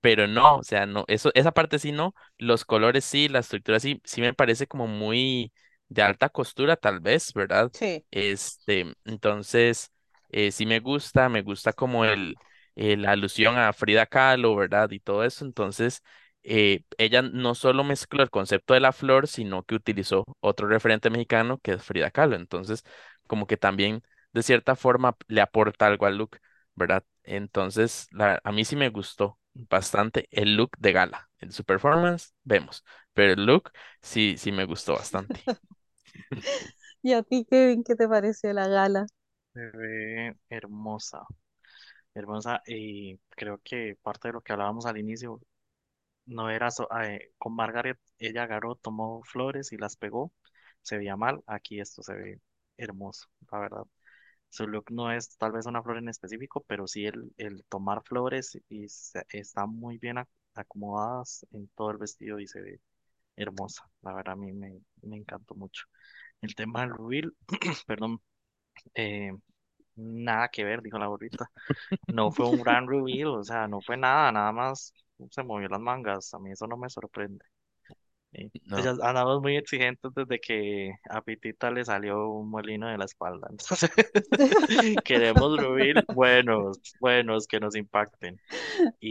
[0.00, 3.80] pero no, o sea, no, eso, esa parte sí no, los colores sí, la estructura
[3.80, 5.52] sí, sí me parece como muy
[5.88, 7.72] de alta costura, tal vez, ¿verdad?
[7.72, 9.90] sí, Este, entonces,
[10.28, 12.38] eh, sí me gusta, me gusta como el,
[12.76, 14.90] eh, la alusión a Frida Kahlo, ¿verdad?
[14.90, 16.02] Y todo eso, entonces,
[16.42, 21.10] eh, ella no solo mezcló el concepto de la flor, sino que utilizó otro referente
[21.10, 22.84] mexicano que es Frida Kahlo, entonces,
[23.26, 24.02] como que también,
[24.32, 26.38] de cierta forma, le aporta algo al look.
[26.74, 27.04] ¿verdad?
[27.22, 31.30] Entonces, la, a mí sí me gustó bastante el look de gala.
[31.38, 33.70] En su performance, vemos, pero el look
[34.02, 35.40] sí, sí me gustó bastante.
[37.02, 39.06] ¿Y a ti, Kevin, qué te pareció la gala?
[39.52, 41.24] Se ve hermosa,
[42.14, 45.40] hermosa y creo que parte de lo que hablábamos al inicio
[46.26, 50.32] no era so- eh, con Margaret, ella agarró, tomó flores y las pegó,
[50.82, 52.40] se veía mal, aquí esto se ve
[52.76, 53.84] hermoso, la verdad.
[54.50, 58.02] Su look no es tal vez una flor en específico, pero sí el, el tomar
[58.04, 59.24] flores y se-
[59.66, 62.80] muy bien ac- acomodadas en todo el vestido y se ve
[63.36, 63.90] hermosa.
[64.02, 65.84] La verdad, a mí me, me encantó mucho.
[66.42, 67.34] El tema del reveal,
[67.86, 68.20] perdón,
[68.94, 69.32] eh,
[69.96, 71.50] nada que ver, dijo la burrita.
[72.08, 74.94] No fue un gran reveal, o sea, no fue nada, nada más
[75.30, 76.34] se movió las mangas.
[76.34, 77.44] A mí eso no me sorprende.
[78.32, 78.50] eh.
[78.72, 83.04] Pues No, andamos muy exigentes desde que a Pitita le salió un molino de la
[83.04, 83.48] espalda.
[83.50, 83.90] Entonces,
[85.04, 88.40] queremos reveal buenos, buenos que nos impacten.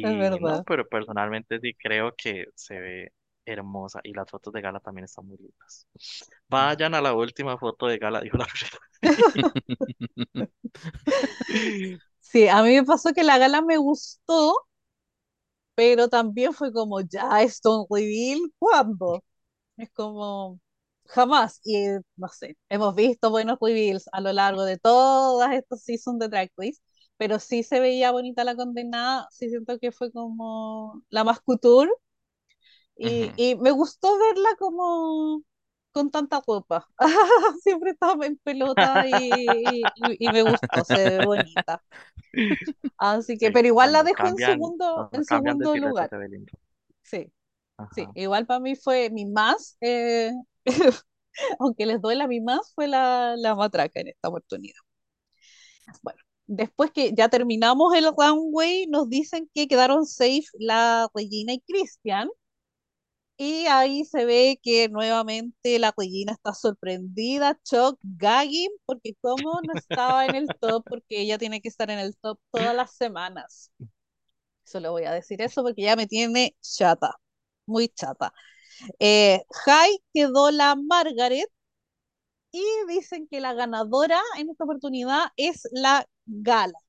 [0.01, 0.65] Es no, verdad.
[0.65, 3.11] pero personalmente sí creo que se ve
[3.45, 5.87] hermosa y las fotos de gala también están muy lindas.
[6.49, 8.47] Vayan a la última foto de gala, dijo la
[12.19, 14.55] Sí, a mí me pasó que la gala me gustó,
[15.75, 19.23] pero también fue como, ya, esto un reveal, ¿cuándo?
[19.77, 20.59] Es como,
[21.07, 21.61] jamás.
[21.65, 21.87] Y
[22.17, 26.51] no sé, hemos visto buenos reveals a lo largo de todas estas seasons de Drag
[26.57, 26.81] Race,
[27.17, 31.91] pero sí se veía bonita la condenada, sí siento que fue como la más couture,
[32.97, 35.43] y, ujú, y me gustó verla como
[35.91, 36.87] con tanta ropa.
[37.63, 41.83] Siempre estaba en pelota y, y, y me gustó, se ve bonita.
[42.97, 46.11] Así que, Sí, pero igual la dejo en cambian, segundo, en cambian de segundo lugar.
[47.03, 47.31] Sí,
[47.91, 48.15] sí, Ajá.
[48.15, 50.33] igual para mí fue mi más, eh,
[51.59, 54.75] aunque les duela, mi más fue la, la matraca en esta oportunidad.
[56.01, 61.61] Bueno, después que ya terminamos el runway, nos dicen que quedaron safe la Regina y
[61.61, 62.29] Christian.
[63.37, 69.73] Y ahí se ve que nuevamente la Regina está sorprendida, shock, gagging, porque como no
[69.73, 73.71] estaba en el top, porque ella tiene que estar en el top todas las semanas.
[74.63, 77.15] Solo voy a decir eso porque ya me tiene chata,
[77.65, 78.33] muy chata.
[78.99, 81.49] Eh, Jai quedó la Margaret
[82.51, 86.79] y dicen que la ganadora en esta oportunidad es la Gala.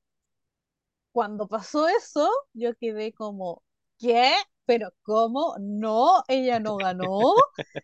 [1.11, 3.63] Cuando pasó eso, yo quedé como,
[3.97, 4.33] ¿qué?
[4.65, 5.55] Pero ¿cómo?
[5.59, 7.33] No, ella no ganó.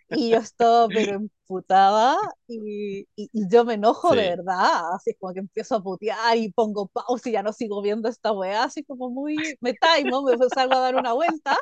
[0.10, 2.18] Y yo estaba pero emputada
[2.48, 4.94] y, y, y yo me enojo de verdad.
[4.96, 8.32] Así como que empiezo a putear y pongo pausa y ya no sigo viendo esta
[8.34, 8.64] weá.
[8.64, 11.58] Así como muy, me taimo, me salgo a dar una vuelta.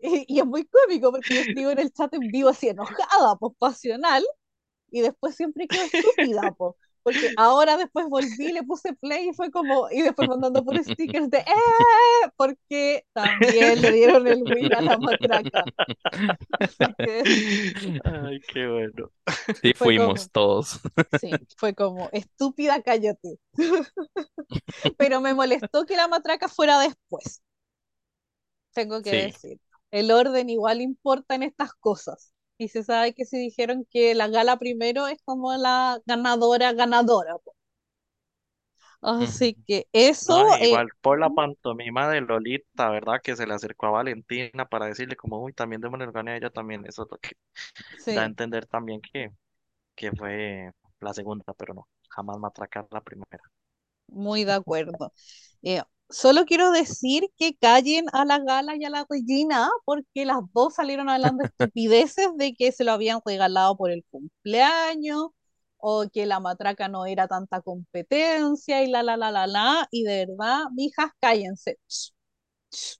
[0.00, 3.36] Y, y es muy cómico porque yo escribo en el chat en vivo así enojada,
[3.38, 4.24] pues pasional
[4.90, 6.76] y después siempre quedo estúpida, po,
[7.08, 11.30] porque ahora después volví, le puse play y fue como, y después mandando por stickers
[11.30, 12.30] de ¡eh!
[12.36, 15.70] porque también le dieron el win a la matraca.
[17.04, 17.24] Que
[18.04, 19.10] Ay, qué bueno.
[19.62, 20.80] Sí, fue fuimos como, todos.
[21.10, 23.38] sí, fue como, estúpida, cállate.
[24.98, 27.42] Pero me molestó que la matraca fuera después,
[28.72, 29.16] tengo que Sí.
[29.16, 29.60] decir.
[29.90, 32.32] El orden igual importa en estas cosas.
[32.58, 37.38] Y se sabe que si dijeron que la gala primero es como la ganadora, ganadora.
[37.38, 37.54] po.
[39.00, 43.20] Así que eso, No, eh, igual por la pantomima de Lolita, ¿verdad?
[43.22, 46.36] Que se le acercó a Valentina para decirle como, uy, también démosle el gane a
[46.36, 46.84] ella también.
[46.86, 47.30] Eso es lo que
[48.12, 49.30] da a entender también que,
[49.96, 53.42] que fue la segunda, pero no, jamás matracar la primera.
[54.08, 55.12] muy de acuerdo.
[55.62, 60.38] Eh, solo quiero decir que callen a la Gala y a la Regina, porque las
[60.54, 65.28] dos salieron hablando estupideces de que se lo habían regalado por el cumpleaños,
[65.78, 70.02] o que la matraca no era tanta competencia, y la, la, la, la, la, y
[70.04, 71.78] de verdad, mijas, cállense.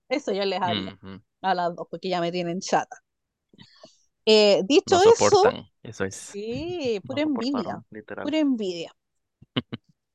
[0.08, 1.20] Eso yo les Ujú.
[1.42, 2.96] a las dos, porque ya me tienen chata.
[4.26, 6.38] Eh, dicho No eso, soportan, eso es.
[6.48, 7.82] sí, No pura envidia,
[8.20, 8.92] pura envidia.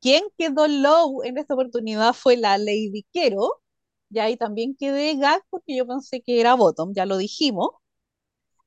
[0.03, 3.61] Quien quedó low en esta oportunidad fue la Lady Quero,
[4.09, 7.69] y ahí también quedé gag porque yo pensé que era bottom, ya lo dijimos.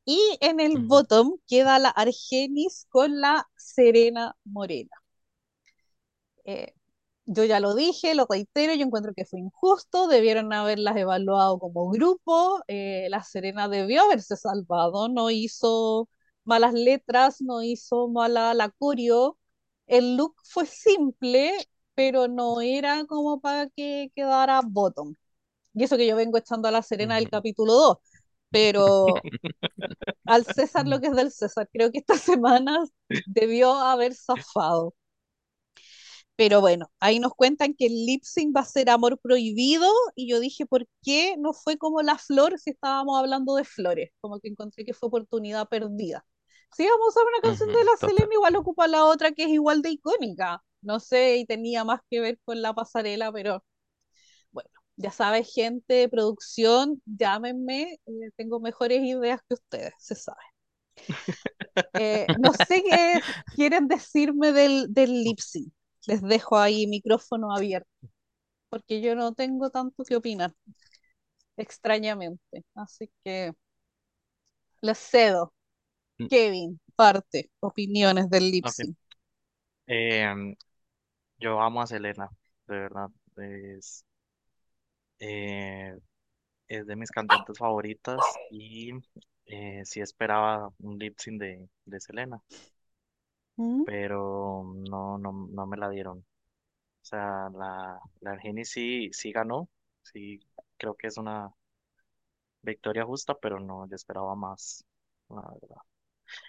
[0.07, 4.97] Y en el bottom queda la Argenis con la Serena Morena.
[6.45, 6.73] Eh,
[7.27, 11.91] yo ya lo dije, lo reitero, yo encuentro que fue injusto, debieron haberlas evaluado como
[11.91, 16.09] grupo, eh, la Serena debió haberse salvado, no hizo
[16.45, 19.39] malas letras, no hizo mala la curio,
[19.87, 21.53] el look fue simple,
[21.95, 25.15] pero no era como para que quedara bottom.
[25.75, 27.99] Y eso que yo vengo echando a la Serena del capítulo 2,
[28.51, 29.25] pero
[30.27, 32.85] al César lo que es del César, creo que esta semana
[33.27, 34.95] debió haber zafado.
[36.37, 40.29] Pero bueno, ahí nos cuentan que el lip sync va a ser amor prohibido y
[40.29, 44.11] yo dije, ¿por qué no fue como la flor si estábamos hablando de flores?
[44.21, 46.27] Como que encontré que fue oportunidad perdida.
[46.77, 47.97] Si vamos a usar una canción de la.
[47.97, 50.63] Selena, igual ocupa la otra que es igual de icónica.
[50.83, 53.65] No sé, y tenía más que ver con la pasarela, pero
[54.53, 60.39] bueno, ya sabes, gente de producción, llámenme, eh, tengo mejores ideas que ustedes, se sabe.
[61.99, 63.21] Eh, no sé qué
[63.55, 65.73] quieren decirme del, del lip sync.
[66.07, 67.89] Les dejo ahí micrófono abierto,
[68.71, 70.55] porque yo no tengo tanto que opinar,
[71.57, 72.65] extrañamente.
[72.75, 73.53] Así que
[74.83, 75.53] les cedo.
[76.21, 78.77] Mm, Kevin, parte, opiniones del lip Ok.
[78.77, 78.97] sync.
[79.87, 80.57] Em,
[81.39, 82.29] yo amo a Selena,
[82.69, 83.11] de verdad.
[83.37, 84.05] Es,
[85.19, 85.97] eh,
[86.69, 88.93] es de mis cantantes favoritas y
[89.47, 92.41] eh, sí esperaba un lip sync de, de Selena,
[93.57, 93.85] ¿Mm?
[93.85, 96.19] pero no, no, no me la dieron.
[96.21, 96.25] O
[97.07, 99.69] sea, la, la Argeni sí, sí ganó,
[100.03, 100.41] sí
[100.79, 101.51] creo que es una
[102.63, 104.85] victoria justa, pero no, yo esperaba más,
[105.31, 105.77] la verdad.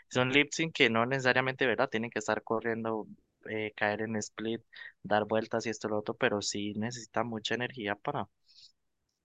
[0.09, 1.89] Son lip sync que no necesariamente, ¿verdad?
[1.89, 3.07] Tienen que estar corriendo,
[3.49, 4.61] eh, caer en split,
[5.03, 8.27] dar vueltas y esto y lo otro, pero sí necesita mucha energía para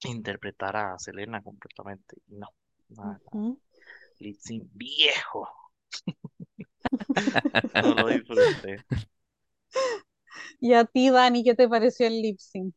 [0.05, 2.17] interpretar a Selena completamente.
[2.29, 2.49] Y No,
[2.91, 3.61] nada, Ujú.
[4.21, 5.49] lip sync viejo,
[7.75, 8.85] no lo disfruté.
[10.61, 12.75] Y a ti, Dani, ¿qué te pareció el lip sync?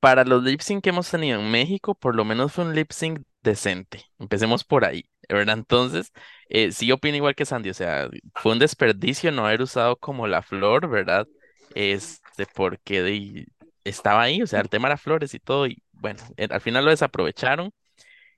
[0.00, 2.90] Para los lip sync que hemos tenido en México, por lo menos fue un lip
[2.92, 4.04] sync decente.
[4.18, 5.56] Empecemos por ahí, ¿verdad?
[5.58, 6.12] Entonces,
[6.48, 10.26] eh, sí opino igual que Sandy, o sea, fue un desperdicio no haber usado como
[10.26, 11.26] la flor, ¿verdad?
[11.74, 13.46] Este, porque
[13.84, 16.84] estaba ahí, o sea, el tema era flores y todo, y bueno, eh, al final
[16.84, 17.70] lo desaprovecharon.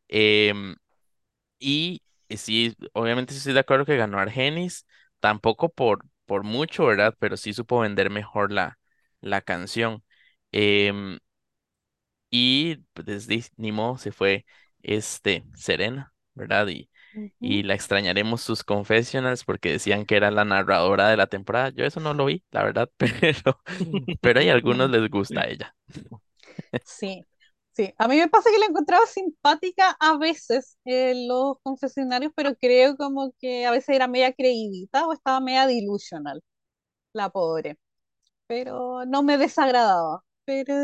[0.09, 0.76] Em,
[1.59, 4.86] y sí, obviamente estoy de acuerdo que ganó Argenis,
[5.20, 7.14] tampoco por, por mucho, ¿verdad?
[7.18, 8.78] Pero sí supo vender mejor la,
[9.20, 10.05] la canción.
[10.53, 11.18] Em,
[12.30, 14.45] y pues ni modo se fue
[14.82, 16.68] este Serena, ¿verdad?
[16.68, 16.91] Y,
[17.41, 21.70] y la extrañaremos sus confessionals porque decían que era la narradora de la temporada.
[21.70, 23.62] Yo eso no lo vi, la verdad, pero,
[24.22, 25.76] pero a algunos les gusta a ella.
[26.84, 27.26] Sí,
[27.72, 27.93] sí.
[27.99, 32.97] A mí me pasa que la encontraba simpática a veces en los confesionarios, pero creo
[32.97, 36.43] como que a veces era media creidita o estaba media delusional,
[37.12, 37.78] la pobre.
[38.47, 40.24] Pero no me desagradaba.
[40.47, 40.74] Pero,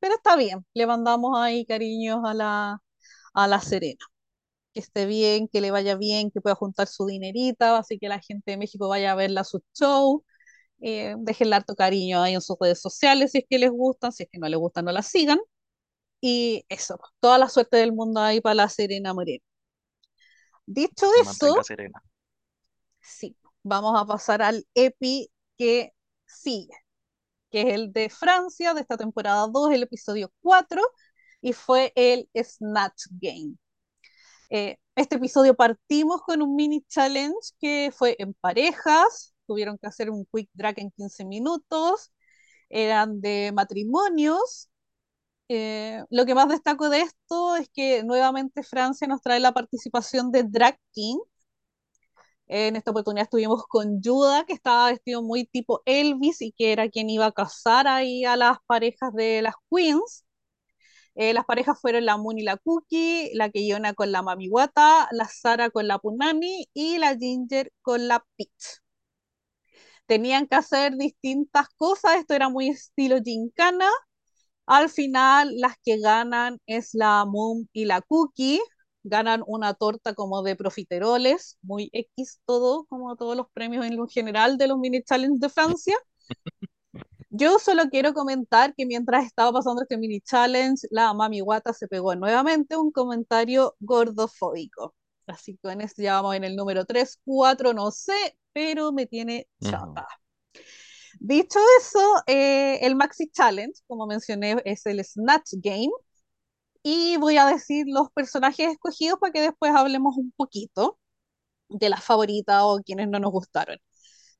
[0.00, 2.78] pero está bien, le mandamos ahí cariños a la,
[3.34, 3.98] a la Serena.
[4.78, 8.20] Que esté bien, que le vaya bien, que pueda juntar su dinerita, así que la
[8.20, 10.24] gente de México vaya a verla a su show.
[10.80, 14.24] Eh, déjenle harto cariño ahí en sus redes sociales si es que les gustan, si
[14.24, 15.38] es que no les gustan, no la sigan.
[16.20, 19.44] Y eso, toda la suerte del mundo ahí para la Serena Moreno.
[20.66, 22.00] Dicho Se eso, serena.
[23.00, 25.92] sí, vamos a pasar al EPI que
[26.26, 26.74] sigue,
[27.50, 30.82] que es el de Francia de esta temporada 2, el episodio 4,
[31.42, 33.56] y fue el Snatch Game.
[34.50, 40.10] Eh, este episodio partimos con un mini challenge que fue en parejas, tuvieron que hacer
[40.10, 42.12] un quick drag en 15 minutos,
[42.70, 44.70] eran de matrimonios.
[45.48, 50.32] Eh, lo que más destaco de esto es que nuevamente Francia nos trae la participación
[50.32, 51.18] de Drag King.
[52.46, 56.88] En esta oportunidad estuvimos con Yuda, que estaba vestido muy tipo Elvis y que era
[56.88, 60.24] quien iba a casar ahí a las parejas de las queens.
[61.18, 65.08] Eh, las parejas fueron la Moon y la Cookie, la Keyona con la Mami Wata,
[65.12, 68.80] la Sara con la Punani y la Ginger con la Peach.
[70.06, 73.88] Tenían que hacer distintas cosas, esto era muy estilo gincana.
[74.66, 78.60] Al final, las que ganan es la Moon y la Cookie,
[79.04, 84.58] ganan una torta como de profiteroles, muy X todo, como todos los premios en general
[84.58, 85.02] de los mini
[85.38, 85.96] de Francia.
[87.30, 91.86] Yo solo quiero comentar que mientras estaba pasando este mini challenge, la mami guata se
[91.88, 94.94] pegó nuevamente un comentario gordofóbico.
[95.26, 99.06] Así que con esto ya vamos en el número 3, 4, no sé, pero me
[99.06, 99.70] tiene Ujú.
[99.70, 100.06] chata.
[101.20, 105.90] Dicho eso, eh, el Maxi Challenge, como mencioné, es el Snatch Game.
[106.82, 110.98] Y voy a decir los personajes escogidos para que después hablemos un poquito
[111.68, 113.78] de las favoritas o quienes no nos gustaron.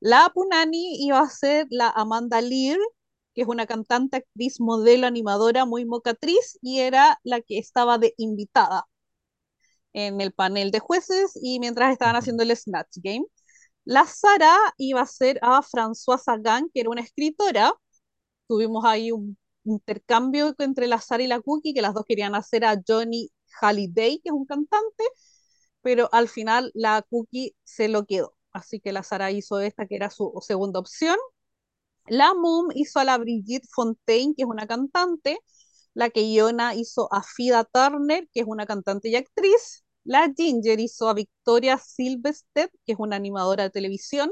[0.01, 2.79] La Punani iba a ser la Amanda Lear,
[3.35, 8.13] que es una cantante, actriz, modelo, animadora, muy mocatriz, y era la que estaba de
[8.17, 8.89] invitada
[9.93, 13.25] en el panel de jueces y mientras estaban haciendo el Snatch Game.
[13.85, 17.73] La Sara iba a ser a Françoise Sagan, que era una escritora.
[18.49, 22.65] Tuvimos ahí un intercambio entre la Sara y la Cookie, que las dos querían hacer
[22.67, 23.31] a Johnny
[23.63, 25.05] Halliday, que es un cantante,
[25.83, 28.38] pero al final la Cookie se lo quedó.
[28.59, 31.17] Así que la Sara hizo esta, que era su segunda opción.
[32.09, 35.39] La Moon hizo a la Brigitte Fontaine, que es una cantante.
[35.95, 39.85] La Keyona hizo a Fida Turner, que es una cantante y actriz.
[40.05, 44.31] La Ginger hizo a Victoria Silvestedt, que es una animadora de televisión.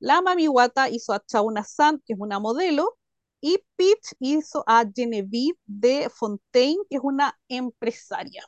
[0.00, 2.98] La Mami Wata hizo a Chauna Sand, que es una modelo.
[3.40, 8.44] Y Peach hizo a Genevieve de Fontaine, que es una empresaria.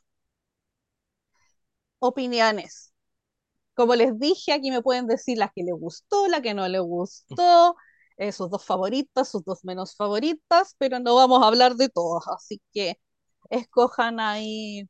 [1.99, 2.94] Opiniones.
[3.75, 6.79] Como les dije, aquí me pueden decir la que le gustó, la que no le
[6.81, 7.77] gustó,
[8.17, 12.25] eh, sus dos favoritas, sus dos menos favoritas, pero no vamos a hablar de todas,
[12.29, 13.01] así que
[13.51, 14.89] escojan ahí,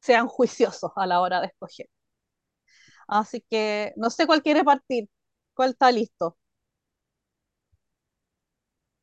[0.00, 1.88] sean juiciosos a la hora de escoger.
[3.06, 5.08] Así que no sé cuál quiere partir,
[5.54, 6.36] cuál está listo.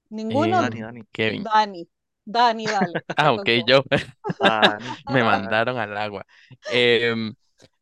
[0.09, 1.01] Ninguno, Dani, Dani.
[1.11, 1.43] Kevin.
[1.43, 1.87] Dani,
[2.25, 3.83] Dani, dale, Ah, ok, yo.
[5.07, 6.25] Me mandaron al agua.
[6.71, 7.33] Em,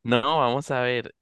[0.03, 1.13] no, vamos a ver.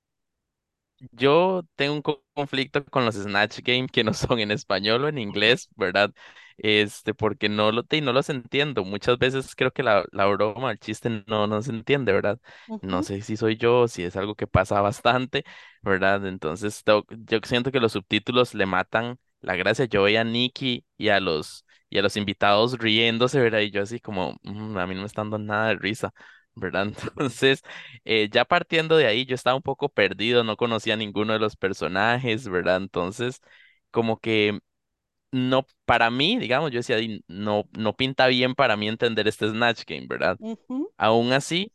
[1.11, 5.07] Yo tengo un co- conflicto con los Snatch Game que no son en español o
[5.09, 6.13] en inglés, ¿verdad?
[6.57, 8.84] Este, porque no, lo, te- no los entiendo.
[8.86, 12.39] Muchas veces creo que la, la broma, el chiste no, no se entiende, ¿verdad?
[12.82, 15.43] No Ujú, sé si soy yo, si es algo que pasa bastante,
[15.82, 16.25] ¿verdad?
[16.27, 19.86] Entonces, tengo- yo siento que los subtítulos le matan la gracia.
[19.86, 23.59] Yo veía a Nikki y a los, y a los invitados riéndose, ¿verdad?
[23.61, 26.13] Y yo así como, "Mm, a mí no me están dando nada de risa.
[26.62, 26.86] ¿Verdad?
[27.18, 27.64] Entonces,
[28.05, 31.39] eh, ya partiendo de ahí, yo estaba un poco perdido, no conocía a ninguno de
[31.39, 32.78] los personajes, ¿verdad?
[32.78, 33.41] Entonces,
[33.91, 34.59] como que
[35.32, 39.49] no, para mí, digamos, yo decía, "Di, no, no pinta bien para mí entender este
[39.49, 40.39] Snatch Game, ¿verdad?
[40.97, 41.74] Aún así,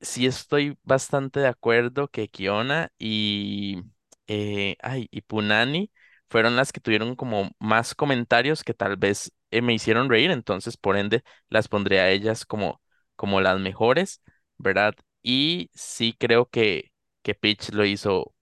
[0.00, 3.82] sí estoy bastante de acuerdo que Kiona y,
[4.26, 5.90] eh, ay, y Punani
[6.28, 10.76] fueron las que tuvieron como más comentarios que tal vez eh, me hicieron reír, entonces
[10.76, 12.80] por ende las pondré a ellas como,
[13.20, 14.22] como las mejores,
[14.58, 14.94] ¿verdad?
[15.22, 16.92] Y sí creo que,
[17.22, 18.34] que Peach lo hizo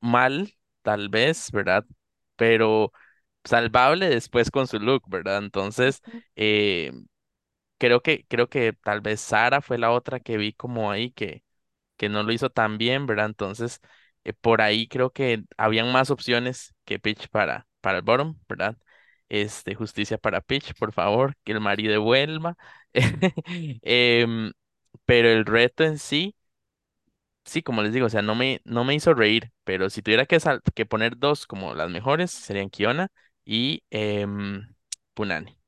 [0.00, 1.84] mal, tal vez, ¿verdad?
[2.36, 2.92] Pero
[3.44, 5.38] salvable después con su look, ¿verdad?
[5.38, 6.02] Entonces,
[6.36, 6.92] eh,
[7.78, 11.42] creo que, creo que tal vez Sara fue la otra que vi como ahí que
[11.98, 13.26] que no lo hizo tan bien, ¿verdad?
[13.26, 13.80] Entonces,
[14.24, 18.76] eh, por ahí creo que habían más opciones que Pitch para, para el bottom, ¿verdad?
[19.30, 22.56] Este, justicia para Peach, por favor, que el marido vuelva.
[23.82, 24.52] Em,
[25.06, 26.36] pero el reto en sí,
[27.44, 30.26] sí, como les digo, o sea, no me, no me hizo reír, pero si tuviera
[30.26, 33.08] que, sal- que poner dos como las mejores, serían Kiona
[33.44, 34.74] y em,
[35.14, 35.58] Punani.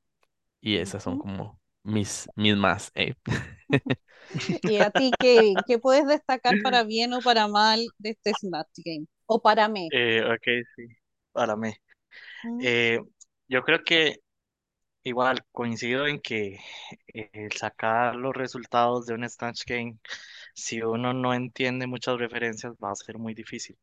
[0.61, 2.91] Y esas son como mis, mis más.
[2.95, 3.15] eh.
[4.63, 8.69] ¿Y a ti qué, qué puedes destacar para bien o para mal de este Snatch
[8.85, 9.07] Game?
[9.25, 9.93] O para mí.
[9.93, 10.43] Eh, ok,
[10.75, 10.87] sí,
[11.31, 11.71] para mí.
[12.59, 12.99] Eh,
[13.47, 14.17] yo creo que
[15.03, 16.59] igual coincido en que
[17.07, 19.97] el sacar los resultados de un Snatch Game,
[20.55, 23.77] si uno no entiende muchas referencias, va a ser muy difícil.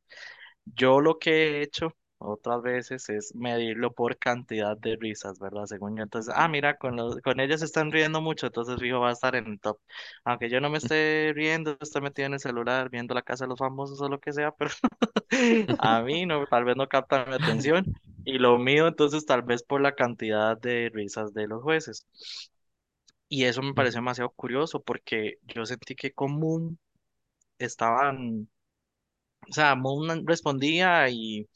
[0.65, 5.66] Yo lo que he hecho otras veces es medirlo por cantidad de risas, ¿verdad?
[5.66, 9.01] Según yo, entonces, ah, mira, con los, con ellos se están riendo mucho, entonces fijo
[9.01, 9.79] va a estar en el top.
[10.25, 13.49] Aunque yo no me esté riendo, estoy metido en el celular viendo la casa de
[13.49, 14.71] los famosos o lo que sea, pero
[15.81, 17.87] a mí no, tal vez no capta mi atención.
[18.25, 22.07] Y lo mío, entonces, tal vez por la cantidad de risas de los jueces.
[23.29, 26.79] Y eso me pareció demasiado curioso porque yo sentí que común
[27.59, 28.49] estaban,
[29.49, 31.49] o sea, Moon respondía y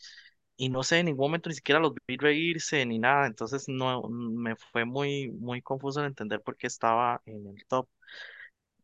[0.56, 4.02] y no sé, en ningún momento ni siquiera los vi reírse ni nada, entonces no
[4.08, 7.88] me fue muy muy confuso el entender por qué estaba en el top.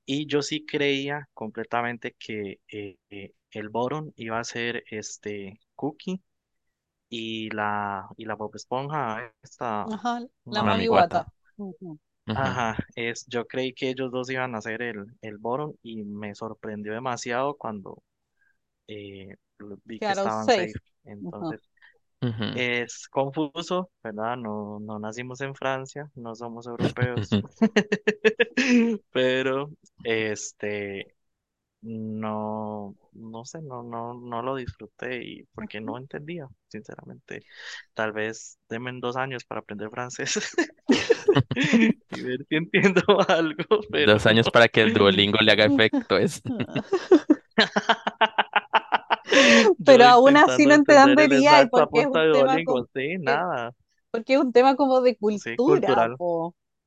[0.07, 6.21] Y yo sí creía completamente que eh, eh, el bottom iba a ser este Cookie
[7.11, 11.29] y la y la Bob Esponja esta Ajá, la Mami Guata.
[12.27, 16.35] Ajá, es yo creí que ellos dos iban a ser el el bottom y me
[16.35, 18.03] sorprendió demasiado cuando
[18.89, 19.37] eh,
[19.85, 20.73] vi que estaban safe.
[20.73, 20.89] safe.
[21.05, 21.61] Entonces.
[22.57, 24.36] Es confuso, ¿verdad?
[24.36, 27.30] No, no nacimos en Francia, no somos europeos,
[29.12, 29.70] pero
[30.05, 31.14] este,
[31.82, 37.42] no, no sé, no, no, no lo disfruté y porque no entendía, sinceramente.
[37.94, 40.55] Tal vez denme dos años para aprender francés
[41.55, 46.18] y ver si entiendo algo, pero Dos años para que el Duolingo le haga efecto
[46.18, 46.42] es.
[49.85, 53.18] Pero aún así no entender el entendería y porque es un de tema como, sí,
[53.26, 53.72] eh, nada,
[54.11, 56.12] porque es un tema como de cultura.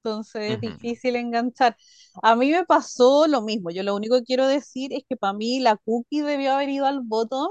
[0.04, 1.78] Entonces es difícil enganchar.
[2.24, 3.72] A mí me pasó lo mismo.
[3.72, 6.86] Yo lo único que quiero decir es que para mí la cookie debió haber ido
[6.88, 7.50] al bottom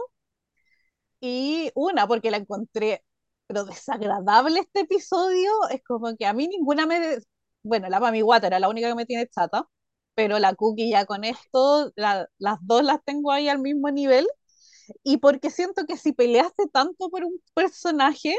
[1.21, 3.05] y una, porque la encontré,
[3.47, 7.19] pero desagradable este episodio, es como que a mí ninguna me...
[7.63, 9.69] Bueno, la Mami Guata era la única que me tiene chata,
[10.15, 14.27] pero la cookie ya con esto, la- las dos las tengo ahí al mismo nivel
[15.03, 18.37] y porque siento que si peleaste tanto por un personaje,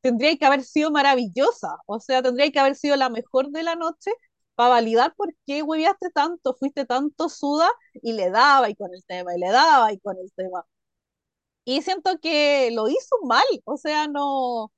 [0.00, 3.74] tendría que haber sido maravillosa, o sea, tendría que haber sido la mejor de la
[3.76, 4.10] noche
[4.54, 7.68] para validar por qué hueveaste tanto, fuiste tanto suda
[8.02, 10.64] y le daba y con el tema, y le daba y con el tema.
[11.64, 14.72] Y siento que lo hizo mal, o sea, no,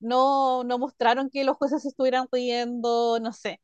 [0.00, 3.60] no, no mostraron que los jueces estuvieran riendo, no sé.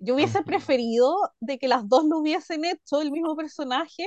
[0.00, 4.04] Yo hubiese preferido de que las dos lo hubiesen hecho el mismo personaje,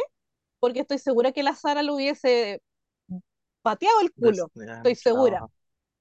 [0.64, 2.62] porque estoy segura que la Sara lo hubiese
[3.62, 5.46] pateado el culo, estoy segura,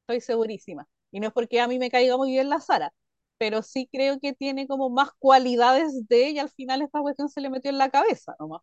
[0.02, 0.88] estoy segurísima.
[1.12, 2.92] Y no es porque a mí me caiga muy bien la Sara,
[3.38, 7.40] pero sí creo que tiene como más cualidades de ella, al final esta cuestión se
[7.40, 8.62] le metió en la cabeza nomás.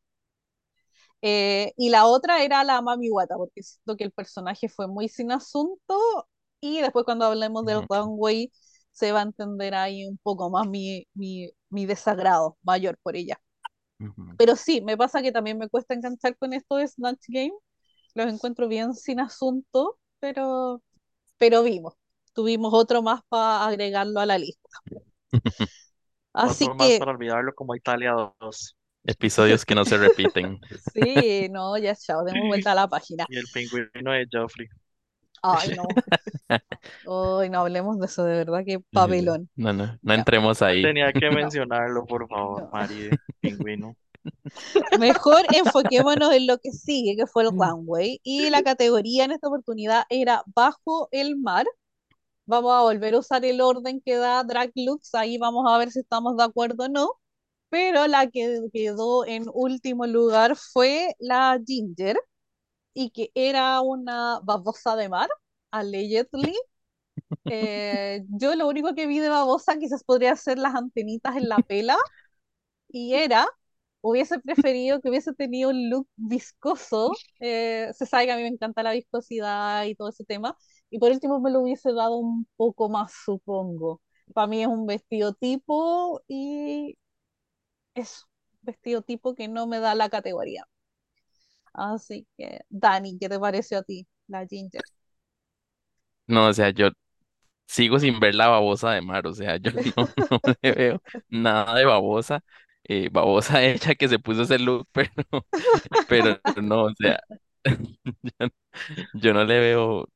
[1.21, 5.09] Eh, y la otra era la Mami Wata, porque siento que el personaje fue muy
[5.09, 6.27] sin asunto
[6.61, 8.51] y después cuando hablemos del runway
[8.91, 13.39] se va a entender ahí un poco más mi, mi, mi desagrado mayor por ella.
[14.37, 17.53] Pero sí, me pasa que también me cuesta enganchar con esto de Snatch Game,
[18.15, 20.81] los encuentro bien sin asunto, pero,
[21.37, 21.95] pero vimos,
[22.33, 24.69] tuvimos otro más para agregarlo a la lista.
[26.33, 28.75] Así Otro más que para olvidarlo como Italia dos
[29.05, 30.59] Episodios que no se repiten.
[30.93, 33.25] sí, no, ya chao, demos vuelta a la página.
[33.29, 34.67] Y el pingüino de Joffrey.
[35.41, 35.83] Ay, no,
[37.05, 39.49] Ay, no hablemos de eso, de verdad que papelón.
[39.55, 40.81] No, no, no Ya, entremos ahí.
[40.81, 42.69] Tenía que mencionarlo, por favor, no.
[42.71, 43.09] Mari,
[43.41, 43.95] pingüino.
[44.99, 48.19] Mejor enfoquémonos en lo que sigue, que fue el runway.
[48.23, 51.65] Y la categoría en esta oportunidad era Bajo el mar.
[52.45, 55.15] Vamos a volver a usar el orden que da Drag Looks.
[55.15, 57.11] Ahí vamos a ver si estamos de acuerdo o no.
[57.69, 62.17] Pero la que quedó en último lugar fue la Ginger,
[62.93, 65.29] y que era una babosa de mar,
[65.71, 66.55] allegedly.
[67.47, 71.61] Eh, yo lo único que vi de babosa quizás podría ser las antenitas en la
[71.61, 71.97] pela
[72.89, 73.47] y era,
[74.01, 77.23] hubiese preferido que hubiese tenido un look viscoso.
[77.39, 80.57] eh, se sabe que a mí me encanta la viscosidad y todo ese tema.
[80.89, 84.01] Y por último me lo hubiese dado un poco más, supongo.
[84.33, 86.97] Para mí es un vestido tipo y
[87.95, 88.25] es
[88.61, 90.67] vestido tipo que no me da la categoría.
[91.73, 94.81] Así que, Dani, ¿qué te pareció a ti, la Ginger?
[96.27, 96.89] No, o sea, yo
[97.67, 100.09] sigo sin ver la babosa de Mar, o sea, yo no,
[100.63, 102.41] le veo nada de babosa.
[102.85, 104.87] Eh, babosa hecha que se puso ese look,
[106.07, 107.19] pero, pero no, o sea,
[109.13, 110.09] yo, no le veo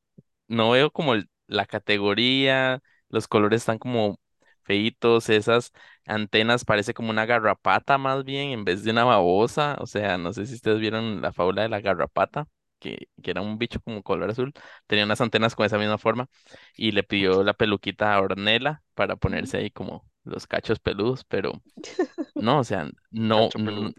[0.50, 1.16] no veo como
[1.48, 4.20] la categoría, los colores están como
[4.64, 5.72] feitos, esas
[6.06, 10.34] antenas parece como una garrapata más bien en vez de una babosa, o sea, no
[10.34, 12.48] sé si ustedes vieron la fábula de la garrapata,
[12.80, 14.54] que, que era un bicho como color azul,
[14.88, 16.28] tenía unas antenas con esa misma forma
[16.76, 21.62] y le pidió la peluquita a Ornella para ponerse ahí como los cachos peludos, pero
[22.38, 23.52] no, o sea, no,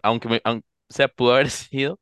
[0.03, 1.99] aunque me, aun- o sea, pudo haber sido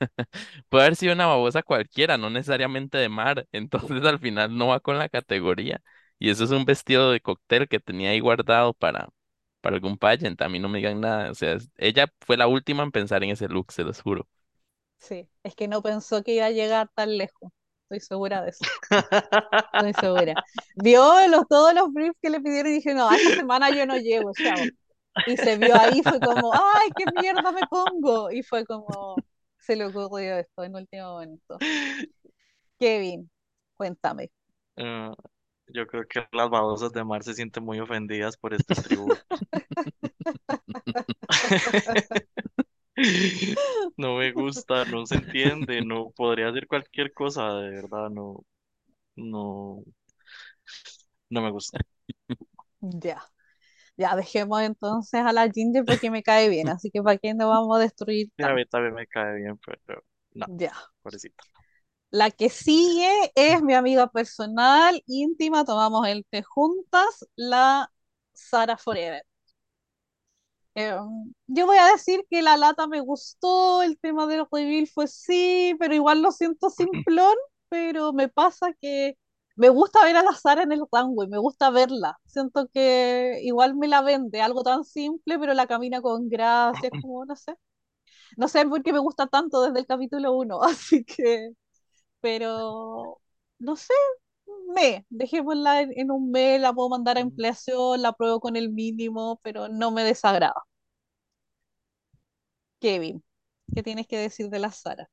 [0.68, 4.80] Puede haber sido una babosa cualquiera, no necesariamente de mar, entonces al final no va
[4.80, 5.80] con la categoría.
[6.18, 9.08] Y eso es un vestido de cóctel que tenía ahí guardado para,
[9.60, 12.82] para algún pageant, a mí no me digan nada, o sea, ella fue la última
[12.82, 14.28] en pensar en ese look, se los juro.
[14.98, 17.52] Sí, es que no pensó que iba a llegar tan lejos.
[17.84, 18.64] Estoy segura de eso.
[19.74, 20.34] Estoy segura.
[20.76, 23.96] Vio los, todos los briefs que le pidieron y dije, no, esta semana yo no
[23.98, 24.64] llego, chao.
[25.26, 28.30] Y se vio ahí, fue como, ay, qué mierda me pongo.
[28.30, 29.16] Y fue como,
[29.58, 31.58] se le ocurrió esto en último momento.
[32.78, 33.30] Kevin,
[33.76, 34.30] cuéntame.
[34.76, 35.14] Ah,
[35.68, 39.22] yo creo que las babosas de mar se sienten muy ofendidas por este tributo.
[43.96, 48.44] No me gusta, no se entiende, no podría hacer cualquier cosa, de verdad, no,
[49.16, 49.84] no,
[51.30, 51.78] no me gusta.
[52.80, 53.22] Ya,
[53.98, 57.48] ya dejemos entonces a la Ginger porque me cae bien, así que para qué nos
[57.48, 60.02] vamos a destruir Sí, a mí también me cae bien, pero
[60.34, 60.72] no, Ya.
[61.02, 61.44] pobrecita.
[62.20, 67.90] La que sigue es mi amiga personal, íntima, tomamos el té juntas, la
[68.32, 69.22] Sara Forever.
[70.76, 70.96] Eh,
[71.46, 75.74] yo voy a decir que la lata me gustó, el tema del reveal fue sí,
[75.78, 77.34] pero igual lo siento simplón,
[77.68, 79.16] pero me pasa que
[79.56, 82.18] me gusta ver a la Sara en el runway, me gusta verla.
[82.26, 87.24] Siento que igual me la vende, algo tan simple, pero la camina con gracia, como,
[87.24, 87.54] no sé.
[88.36, 91.50] No sé por qué me gusta tanto desde el capítulo uno, así que,
[92.24, 93.20] pero
[93.58, 93.92] no sé,
[94.74, 98.70] me, dejémosla en, en un me, la puedo mandar a ampliación, la pruebo con el
[98.72, 100.54] mínimo, pero no me desagrada.
[102.80, 103.22] Kevin,
[103.74, 105.10] ¿qué tienes que decir de la Sara?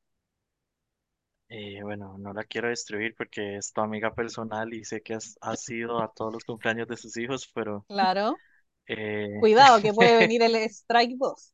[1.49, 5.35] Eh, bueno, no la quiero destruir porque es tu amiga personal y sé que has,
[5.41, 8.37] has ido a todos los cumpleaños de sus hijos, pero Claro,
[8.87, 11.53] eh, cuidado que puede venir el Strike 2.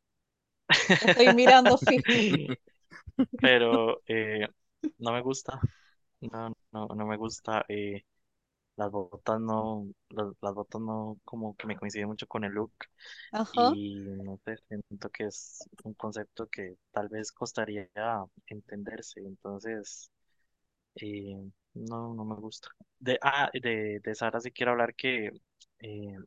[1.03, 2.03] Estoy mirando fijo.
[3.41, 4.47] pero eh,
[4.99, 5.59] no me gusta,
[6.21, 7.65] no, no, no me gusta.
[7.69, 8.03] eh,
[8.77, 12.73] las botas no, las, las botas no como que me coinciden mucho con el look
[13.31, 13.77] Ajá.
[13.81, 17.89] y no sé, siento que es un concepto que tal vez costaría
[18.47, 20.11] entenderse, entonces
[20.95, 21.35] eh,
[21.73, 22.69] no, no me gusta.
[22.99, 25.31] De, ah, de, de Sara sí quiero hablar que
[25.79, 26.17] eh,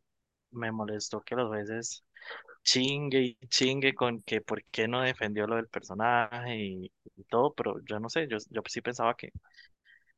[0.53, 2.05] me molestó que los veces
[2.65, 7.55] chingue y chingue con que por qué no defendió lo del personaje y, y todo,
[7.55, 9.31] pero yo no sé, yo, yo sí pensaba que,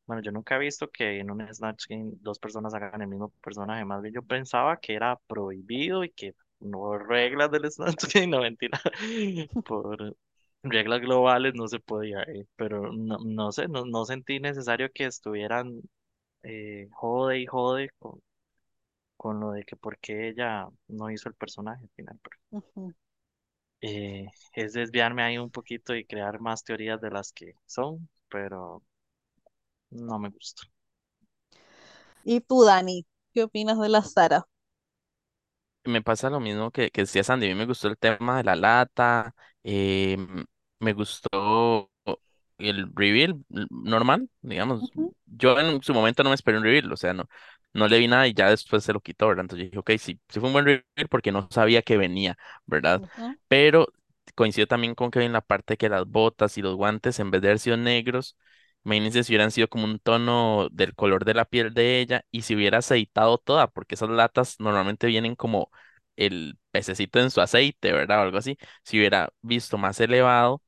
[0.07, 3.31] bueno, yo nunca he visto que en un Snatch Game dos personas hagan el mismo
[3.43, 8.27] personaje, más bien yo pensaba que era prohibido y que no reglas del Snatch Game,
[8.29, 8.81] no mentira,
[9.67, 10.17] por
[10.63, 15.05] reglas globales no se podía, eh, pero no, no sé, no, no sentí necesario que
[15.07, 15.81] estuvieran
[16.43, 18.21] eh, jode y jode con,
[19.23, 22.19] con lo de que por qué ella no hizo el personaje al final,
[23.81, 28.83] eh, es desviarme ahí un poquito y crear más teorías de las que son, pero
[29.91, 30.63] no me gusta.
[32.25, 33.07] ¿Y tú, Dani?
[33.33, 34.49] ¿Qué opinas de la Sara?
[35.85, 38.45] Me pasa lo mismo que, que decía Sandy, a mí me gustó el tema de
[38.45, 39.35] la lata,
[39.65, 40.45] eh, m-
[40.79, 41.29] me gustó
[42.69, 43.37] el reveal
[43.71, 44.93] normal, digamos.
[45.27, 47.29] Yo en su momento no me esperé un reveal, o sea, no,
[47.73, 49.43] no le vi nada y ya después se lo quitó, ¿verdad?
[49.45, 52.37] Entonces yo dije, ok, sí, sí fue un buen reveal porque no sabía que venía,
[52.67, 53.03] ¿verdad?
[53.49, 53.89] Pero
[54.35, 57.43] coincido también con que en la parte que las botas y los guantes, en vez
[57.43, 58.37] de haber sido negros,
[58.85, 62.43] imagínense si hubieran sido como un tono del color de la piel de ella y
[62.43, 65.71] si hubiera aceitado toda, porque esas latas normalmente vienen como
[66.17, 68.21] el pececito en su aceite, ¿verdad?
[68.21, 68.59] O algo así.
[68.85, 70.63] Si hubiera visto más elevado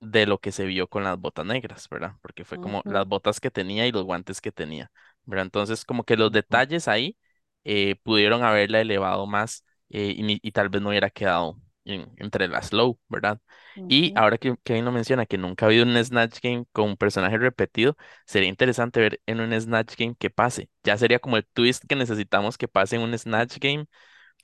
[0.00, 2.14] de lo que se vio con las botas negras, ¿verdad?
[2.22, 4.90] Porque fue como las botas que tenía y los guantes que tenía,
[5.24, 5.46] ¿verdad?
[5.46, 7.16] Entonces, como que los detalles ahí
[7.64, 12.72] eh, pudieron haberla elevado más eh, y, tal vez no hubiera quedado en- entre las
[12.72, 13.40] low, ¿verdad?
[13.88, 16.96] Y ahora que Kevin lo menciona, que nunca ha habido un Snatch Game con un
[16.96, 17.96] personaje repetido,
[18.26, 20.70] sería interesante ver en un Snatch Game que pase.
[20.84, 23.86] Ya sería como el twist que necesitamos que pase en un Snatch Game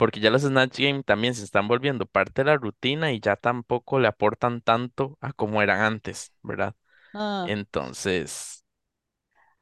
[0.00, 3.36] porque ya los Snatch Game también se están volviendo parte de la rutina y ya
[3.36, 6.76] tampoco le aportan tanto a como eran antes, ¿verdad?
[7.14, 8.64] Ah, Entonces,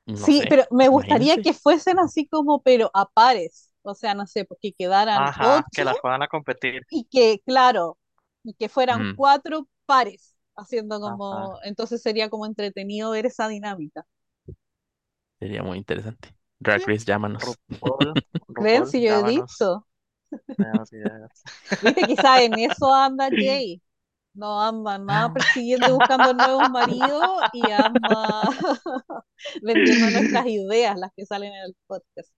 [0.06, 1.40] No Sí, sé, pero me gustaría imagínense.
[1.40, 3.70] que fuesen así como, pero a pares.
[3.82, 6.86] O sea, no sé, porque quedaran Ajá, que las puedan a competir.
[6.90, 7.98] y que, claro,
[8.44, 11.50] y que fueran Mm, cuatro pares, haciendo Ajá.
[11.50, 14.06] como, entonces sería como entretenido ver esa dinámica.
[15.38, 16.34] sería muy interesante.
[16.58, 17.58] Drag Race, llámanos.
[18.48, 19.24] RuPaul, si yo he llámanos.
[19.24, 19.86] dicho.
[21.80, 23.82] Viste, quizá en eso anda Jay.
[24.34, 28.42] No anda nada persiguiendo y buscando nuevos maridos y anda
[29.62, 32.30] vendiendo nuestras ideas, las que salen en el podcast.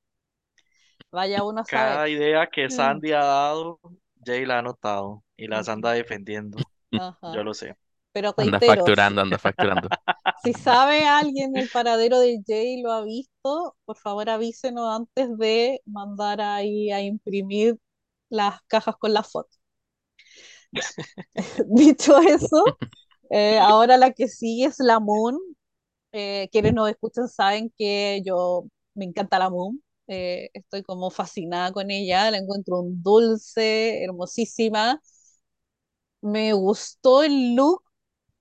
[1.12, 2.00] Vaya uno a saber.
[2.00, 3.80] Cada idea que Mm, Sandy ha dado,
[4.24, 6.58] Jay la ha anotado y las anda defendiendo.
[6.92, 7.32] Ajá.
[7.34, 7.76] Yo lo sé.
[8.12, 9.88] Pero Anda reitero, si, facturando, anda facturando.
[10.44, 15.80] si sabe alguien el paradero de Jay lo ha visto, por favor avísenos antes de
[15.86, 17.78] mandar ahí a imprimir
[18.28, 19.50] las cajas con la foto.
[21.66, 22.64] Dicho eso,
[23.30, 25.38] eh, ahora la que sigue es la Moon.
[26.12, 28.64] Eh, quienes nos escuchan saben que yo
[28.94, 29.82] me encanta la Moon.
[30.08, 35.00] Eh, estoy como fascinada con ella, la encuentro un dulce, hermosísima.
[36.22, 37.82] Me gustó el look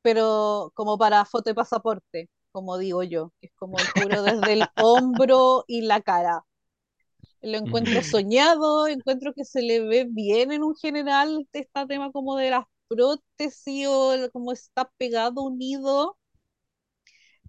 [0.01, 4.53] pero como para foto de pasaporte, como digo yo, que es como el puro desde
[4.53, 6.43] el hombro y la cara.
[7.41, 12.11] Lo encuentro Ujú, soñado, encuentro que se le ve bien en un general este tema
[12.13, 16.17] como de las prótesis o como está pegado, unido,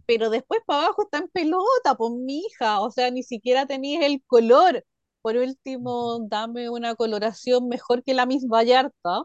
[0.07, 4.01] pero después para abajo está en pelota, pues mi hija, o sea, ni siquiera tenéis
[4.03, 4.85] el color.
[5.23, 9.23] Por último, dame una coloración mejor que la Miss Vallarta,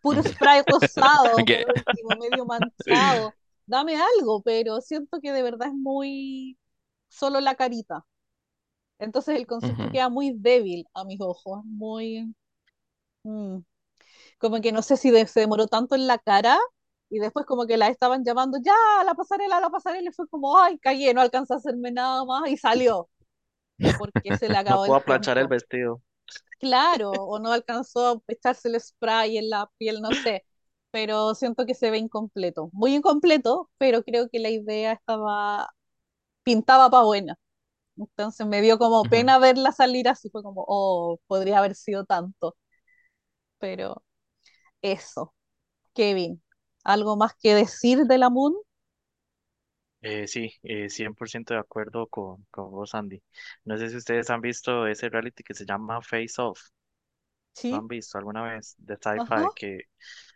[0.00, 3.36] puro spray rosado, por Que- último, medio manchado.
[3.66, 6.58] Dame algo, pero siento que de verdad es muy
[7.08, 8.04] solo la carita.
[8.98, 9.90] Entonces el concepto ujú.
[9.90, 12.34] queda muy débil a mis ojos, muy
[13.24, 13.58] mm,
[14.38, 16.58] como que no sé si de- se demoró tanto en la cara
[17.10, 20.12] y después como que la estaban llamando ya a la pasarela, a la pasarela y
[20.12, 23.08] fue como, ay, cagué, no alcanzé a hacerme nada más y salió
[23.96, 26.02] porque se le No acabó el puedo planchar el vestido.
[26.60, 30.44] Claro, o no alcanzó a echarse el spray en la piel, no sé,
[30.90, 32.70] pero siento que se ve incompleto.
[32.72, 35.68] Muy incompleto, pero creo que la idea estaba,
[36.44, 37.38] pintaba para buena.
[37.96, 42.56] Entonces me dio como pena verla salir así, fue como, oh, podría haber sido tanto.
[43.58, 44.02] Pero
[44.82, 45.34] eso,
[45.94, 46.42] Kevin,
[46.84, 48.54] ¿algo más que decir de la Moon?
[50.02, 53.22] Eh, sí, eh, 100% de acuerdo con, con vos, Andy.
[53.64, 56.60] No sé si ustedes han visto ese reality que se llama Face Off.
[57.68, 58.74] ¿Lo Sí, han visto alguna vez?
[58.78, 59.82] De ajá, Sci-Fi, que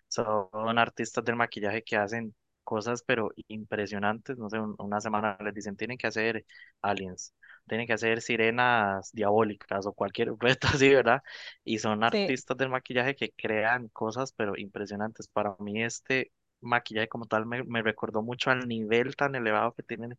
[0.09, 2.35] son artistas del maquillaje que hacen
[2.65, 4.39] cosas pero impresionantes.
[4.39, 6.47] No sé, un- una semana les dicen tienen que hacer
[6.83, 7.35] aliens,
[7.67, 11.23] tienen que hacer sirenas diabólicas o cualquier reto así, ¿verdad?
[11.65, 15.29] Y son sí, artistas del maquillaje que crean cosas pero impresionantes.
[15.29, 16.33] Para mí este
[16.67, 20.19] maquillaje como tal me, me recordó mucho al nivel tan elevado que tienen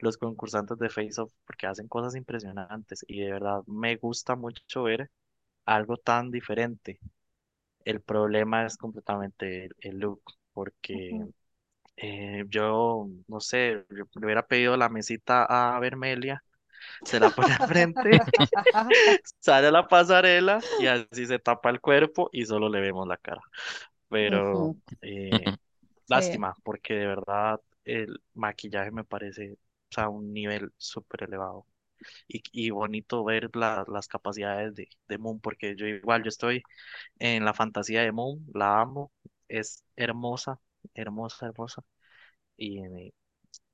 [0.00, 4.84] los concursantes de Face Off porque hacen cosas impresionantes y de verdad me gusta mucho
[4.84, 5.10] ver
[5.66, 7.00] algo tan diferente.
[7.84, 11.20] El problema es completamente el, el look, porque
[11.96, 15.44] eh, yo, no sé, yo le hubiera pedido la mesita
[15.76, 16.44] a Vermelia,
[17.04, 18.20] se la pone al frente,
[19.40, 23.16] sale a la pasarela y así se tapa el cuerpo y solo le vemos la
[23.16, 23.42] cara.
[24.08, 25.54] Pero eh,
[26.12, 29.58] Sí, lástima, porque de verdad el maquillaje me parece, o
[29.94, 31.66] sea, un nivel súper elevado.
[32.28, 36.62] Y, y bonito ver la- las capacidades de, de Moon, porque yo igual, yo estoy
[37.20, 39.12] en la fantasía de Moon, la amo,
[39.48, 40.60] es hermosa,
[40.94, 41.84] hermosa, hermosa.
[42.56, 42.80] Y,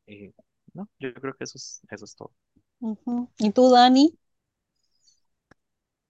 [0.07, 0.33] eh,
[0.75, 2.33] no, yo creo que eso es, eso es todo.
[3.39, 4.19] ¿Y tú, Dani?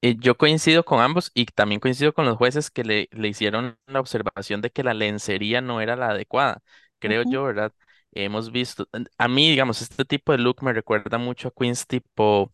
[0.00, 3.76] Eh, yo coincido con ambos y también coincido con los jueces que le, le hicieron
[3.86, 6.62] la observación de que la lencería no era la adecuada.
[7.00, 7.72] Creo yo, ¿verdad?
[8.12, 8.88] Hemos visto,
[9.18, 12.52] a mí, digamos, este tipo de look me recuerda mucho a queens tipo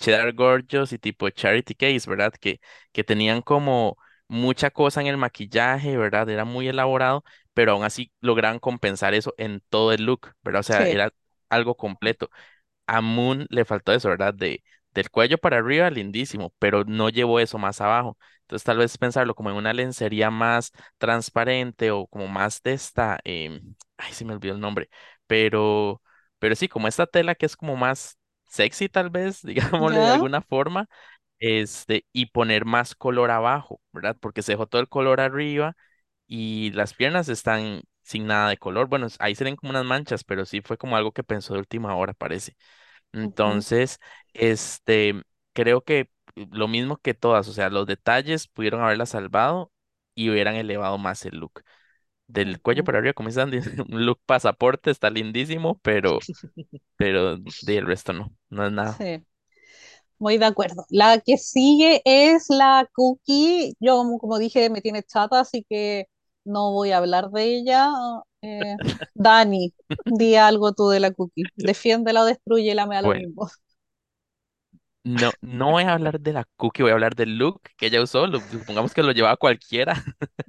[0.00, 2.34] Cheddar Gorgeous y tipo Charity Case, ¿verdad?
[2.40, 2.60] Que,
[2.92, 3.96] que tenían como
[4.28, 6.28] mucha cosa en el maquillaje, ¿verdad?
[6.30, 7.24] Era muy elaborado,
[7.54, 10.60] pero aún así lograban compensar eso en todo el look, ¿verdad?
[10.60, 11.12] O sea, Sí, era
[11.50, 12.30] algo completo.
[12.86, 14.34] A Moon le faltó eso, ¿verdad?
[14.34, 14.62] De,
[14.94, 18.18] del cuello para arriba, lindísimo, pero no llevó eso más abajo.
[18.42, 23.18] Entonces, tal vez pensarlo como en una lencería más transparente o como más de esta,
[23.24, 24.88] em, ay, se me olvidó el nombre,
[25.26, 26.02] pero,
[26.38, 28.18] pero sí, como esta tela que es como más
[28.48, 29.40] sexy, tal vez,
[29.82, 30.88] digámosle de alguna forma,
[31.38, 34.16] este, y poner más color abajo, ¿verdad?
[34.20, 35.76] Porque se dejó todo el color arriba
[36.26, 38.88] y las piernas están sin nada de color.
[38.88, 41.60] Bueno, ahí se ven como unas manchas, pero sí fue como algo que pensó de
[41.60, 42.56] última hora, parece.
[43.14, 44.00] Entonces,
[44.34, 45.22] este,
[45.52, 49.72] creo que lo mismo que todas, o sea, los detalles pudieron haberla salvado
[50.14, 51.62] y hubieran elevado más el look.
[52.28, 53.30] del cuello para arriba, como
[53.90, 56.26] un look pasaporte, está lindísimo, pero,
[56.96, 58.98] pero del resto no, no es nada.
[58.98, 59.24] Sí,
[60.18, 60.86] muy de acuerdo.
[60.90, 63.74] La que sigue es la Cookie.
[63.80, 66.08] Yo, como, como dije, me tiene chata, así que
[66.44, 67.90] no voy a hablar de ella.
[68.44, 68.76] Eh,
[69.14, 71.50] Dani, di algo tú de la Cookie.
[71.56, 73.48] Defiéndela o destrúyela, me da lo mismo.
[75.04, 78.02] no, no voy a hablar de la cookie, voy a hablar del look que ella
[78.02, 79.94] usó, lo- supongamos que lo llevaba cualquiera.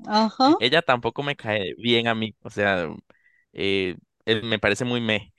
[0.07, 0.51] Ajá.
[0.59, 2.87] Ella tampoco me cae bien a mí, o sea,
[3.53, 5.33] eh, eh, me parece muy meh.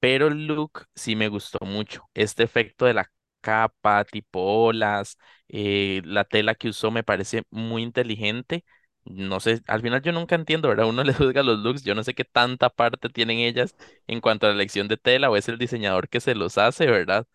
[0.00, 2.04] Pero el look sí me gustó mucho.
[2.14, 3.10] Este efecto de la
[3.42, 5.18] capa, tipo olas,
[5.48, 8.64] eh, la tela que usó me parece muy inteligente.
[9.04, 10.86] No sé, al final yo nunca entiendo, ¿verdad?
[10.88, 13.74] Uno le juzga los looks, yo no sé qué tanta parte tienen ellas
[14.06, 16.86] en cuanto a la elección de tela o es el diseñador que se los hace,
[16.86, 17.26] ¿verdad?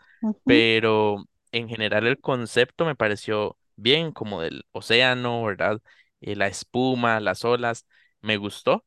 [0.45, 5.81] Pero en general el concepto me pareció bien, como del océano, ¿verdad?
[6.21, 7.87] Eh, la espuma, las olas,
[8.21, 8.85] me gustó.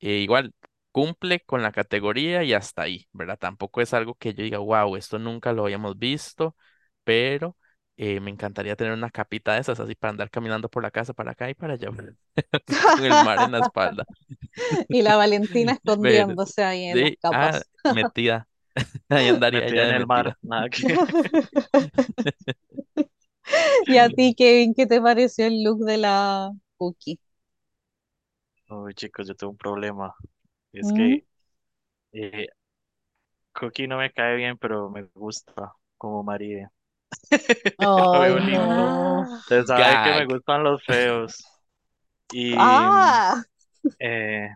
[0.00, 0.52] Eh, igual
[0.92, 3.38] cumple con la categoría y hasta ahí, ¿verdad?
[3.38, 6.56] Tampoco es algo que yo diga, wow, esto nunca lo habíamos visto,
[7.04, 7.56] pero
[7.98, 11.14] eh, me encantaría tener una capita de esas así para andar caminando por la casa,
[11.14, 11.90] para acá y para allá,
[12.92, 14.06] con el mar en la espalda.
[14.88, 17.70] Y la Valentina Pero, escondiéndose ahí en las sí, ah, capas.
[17.88, 18.48] metida,
[19.08, 20.06] ahí andaría Metida en el metida.
[20.06, 21.00] mar, nada que.
[23.86, 27.18] Y a ti, Kevin, ¿qué te pareció el look de la Cookie?
[28.70, 30.14] Uy, chicos, yo tengo un problema.
[30.72, 30.92] Es ¿Mm?
[30.92, 31.26] que
[32.12, 32.48] eh,
[33.52, 36.70] Cookie no me cae bien, pero me gusta como marido.
[38.12, 38.86] Veo lindo.
[38.86, 39.26] no.
[39.40, 41.44] Usted sabe que me gustan los feos.
[42.30, 43.42] Y Ah,
[43.98, 44.48] eh,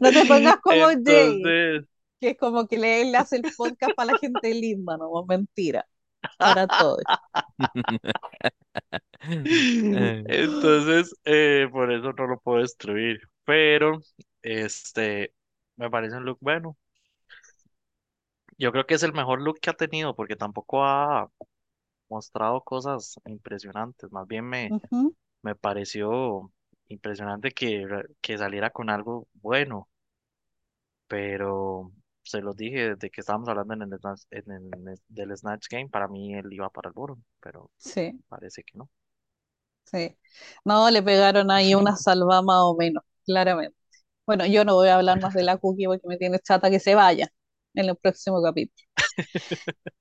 [0.00, 1.84] no te pongas como Jay, entonces,
[2.20, 5.86] que es como que le, él hace el podcast para la gente linda, no, mentira,
[6.38, 7.02] para todos.
[9.20, 13.20] Entonces, eh, por eso no lo puedo destruir.
[13.44, 14.00] Pero,
[14.42, 15.34] este,
[15.76, 16.76] me parece un look bueno.
[18.58, 21.30] Yo creo que es el mejor look que ha tenido, porque tampoco ha
[22.08, 24.10] mostrado cosas impresionantes.
[24.12, 26.52] Más bien me, Ujú, me pareció
[26.88, 29.88] impresionante que, re- que saliera con algo bueno.
[31.06, 31.92] Pero
[32.22, 35.88] se los dije desde que estábamos hablando en el, Snatch- en el del Snatch Game,
[35.88, 38.90] para mí él iba para el bottom, pero Sí, parece que no.
[39.84, 40.16] sí.
[40.64, 43.76] No, le pegaron ahí una salva más o menos, claramente.
[44.26, 46.80] Bueno, yo no voy a hablar más de la Cookie porque me tiene chata que
[46.80, 47.28] se vaya
[47.74, 48.86] en el próximo capítulo.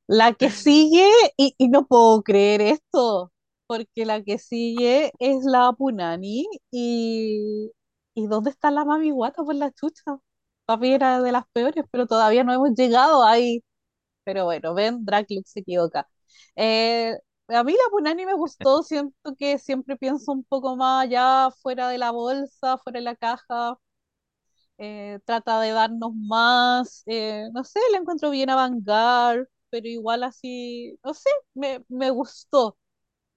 [0.08, 3.32] La que sigue, y, no puedo creer esto,
[3.68, 7.72] porque la que sigue es la Punani y,
[8.14, 10.20] y ¿dónde está la Mami Guata por la chucha?
[10.66, 13.64] Papi era de las peores, pero todavía no hemos llegado ahí.
[14.24, 16.08] Pero bueno, ven, Draclux se equivoca.
[16.56, 17.18] Eh,
[17.50, 21.90] a mí la Punani me gustó, siento que siempre pienso un poco más allá, fuera
[21.90, 23.78] de la bolsa, fuera de la caja
[24.82, 31.00] eh, trata de darnos más, eh, no sé, la encuentro bien avant-garde, pero igual así,
[31.06, 32.78] no sé, me, me gustó.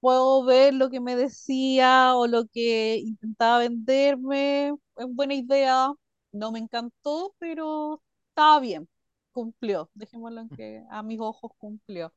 [0.01, 5.93] Puedo ver lo que me decía o lo que intentaba venderme, es buena idea,
[6.33, 8.89] no me encantó, pero estaba bien,
[9.33, 12.15] cumplió, dejémoslo en que a mis ojos cumplió.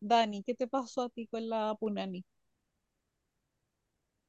[0.00, 2.24] Dani, ¿qué te pasó a ti con la Punani?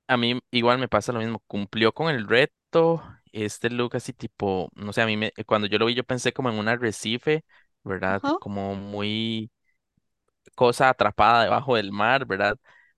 [0.08, 3.04] A mí igual me pasa lo mismo, cumplió con el reto,
[3.36, 6.34] este look así tipo, no sé, a mí me, cuando yo lo vi yo pensé
[6.34, 7.46] como en un arrecife,
[7.84, 8.24] ¿verdad?
[8.24, 9.52] Ajá, Como muy
[10.56, 12.58] cosa atrapada debajo del mar, ¿verdad?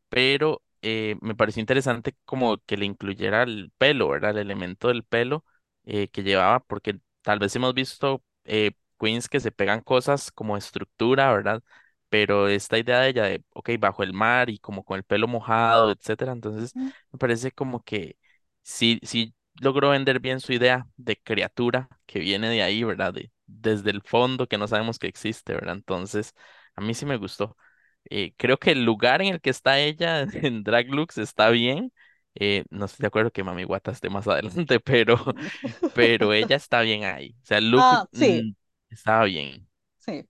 [0.09, 4.31] Pero eh, me pareció interesante como que le incluyera el pelo, ¿verdad?
[4.31, 5.45] El elemento del pelo
[5.85, 10.57] eh, que llevaba, porque tal vez hemos visto eh, queens que se pegan cosas como
[10.57, 11.63] estructura, ¿verdad?
[12.09, 15.27] Pero esta idea de ella de, ok, bajo el mar y como con el pelo
[15.27, 16.75] mojado, etcétera, entonces
[17.11, 18.17] me parece como que
[18.63, 23.13] sí, sí logró vender bien su idea de criatura que viene de ahí, ¿verdad?
[23.13, 25.75] De, desde el fondo que no sabemos que existe, ¿verdad?
[25.75, 26.33] Entonces...
[26.75, 27.57] A mí sí me gustó.
[28.09, 31.91] Eh, creo que el lugar en el que está ella en Drag Lux está bien.
[32.35, 35.17] Eh, no estoy de acuerdo que Mami Guata esté más adelante, pero,
[35.93, 37.35] pero ella está bien ahí.
[37.41, 38.51] O sea, look Ah, sí, mm,
[38.89, 39.67] estaba bien.
[39.99, 40.23] sí,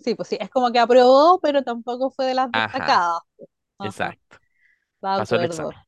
[0.00, 3.20] sí, pues sí, es como que aprobó, pero tampoco fue de las Ajá, destacadas.
[3.78, 4.16] Ajá.
[4.16, 4.38] exacto.
[5.00, 5.78] De Pasó el examen.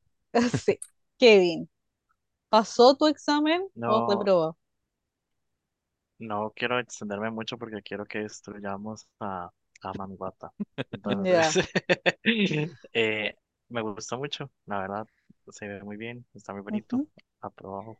[0.46, 0.78] Sí.
[1.18, 1.68] Kevin,
[2.54, 4.56] ¿pasó tu examen o No, reprobó?
[6.18, 9.50] no quiero extenderme mucho porque quiero que destruyamos a,
[9.82, 10.52] a Mami Wata.
[11.24, 11.54] Ya.
[11.54, 11.60] Entonces,
[12.92, 13.34] eh,
[13.68, 15.06] me gustó mucho, la verdad.
[15.50, 17.02] Se ve muy bien, está muy bonito.
[17.02, 17.08] ujú,
[17.40, 17.98] Aprobado.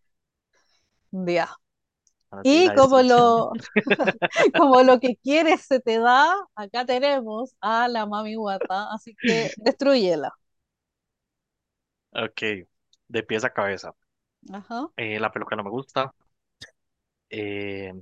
[1.13, 1.49] Ya.
[2.31, 3.03] Ahora sí, Y la como destrucción.
[3.03, 3.61] lo,
[4.57, 9.53] como lo que quieres se te da, acá tenemos a la mami guata, así que
[9.57, 10.33] destruyela.
[12.13, 12.43] Ok,
[13.09, 13.95] de pies a cabeza.
[14.53, 16.15] Ajá, Eh, la peluca no me gusta.
[17.31, 17.93] Eh,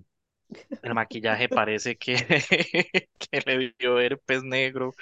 [0.82, 2.14] el maquillaje parece que,
[3.18, 4.96] que le dio herpes negro,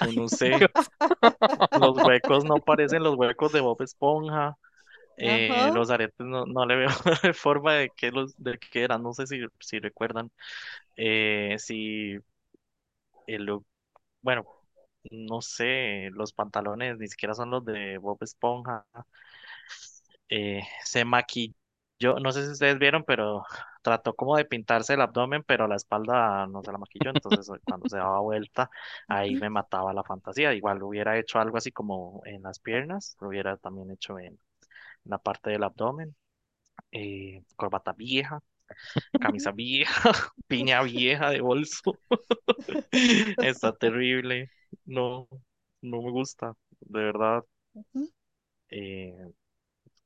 [0.00, 0.58] o no sé.
[1.72, 4.56] Los huecos no parecen los huecos de Bob Esponja.
[5.18, 6.90] Eh, los aretes no, no le veo
[7.34, 9.02] forma de que los de qué eran.
[9.02, 10.30] No sé si, si recuerdan.
[10.96, 12.18] Eh, si
[13.26, 13.48] el
[14.22, 14.46] bueno,
[15.12, 18.86] no sé, los pantalones ni siquiera son los de Bob Esponja.
[20.28, 21.54] Eh, se maquilló,
[22.20, 23.44] no sé si ustedes vieron, pero
[23.82, 27.60] trató como de pintarse el abdomen, pero la espalda no se la maquilló, entonces eh,
[27.64, 28.70] cuando se daba vuelta,
[29.08, 30.52] ahí me mataba la fantasía.
[30.54, 34.38] Igual hubiera hecho algo así como en las piernas, lo hubiera también hecho en
[35.04, 36.16] la parte del abdomen,
[36.92, 38.42] eh, corbata vieja,
[39.18, 40.10] camisa vieja,
[40.48, 42.00] piña vieja de bolso.
[43.40, 44.50] Está terrible.
[44.84, 45.28] No,
[45.82, 47.44] no me gusta, de verdad.
[47.74, 48.10] Ujú.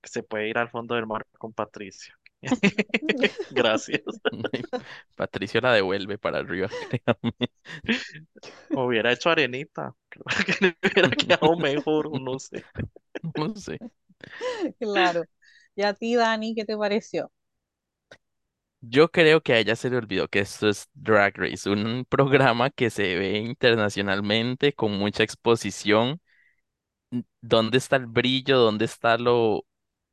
[0.02, 2.14] Se puede ir al fondo del mar con Patricio.
[3.50, 4.02] Gracias.
[5.14, 7.34] Patricio la devuelve para arriba, créame.
[8.70, 9.94] Hubiera hecho arenita.
[10.08, 12.64] Creo que le hubiera quedado mejor, o no sé.
[13.36, 13.78] No sé.
[14.78, 15.24] Claro.
[15.76, 17.30] ¿Y a ti, Dani, qué te pareció?
[18.82, 22.70] Yo creo que a ella se le olvidó que esto es Drag Race, un programa
[22.70, 26.20] que se ve internacionalmente con mucha exposición.
[27.40, 28.58] ¿Dónde está el brillo?
[28.58, 29.64] ¿Dónde está lo,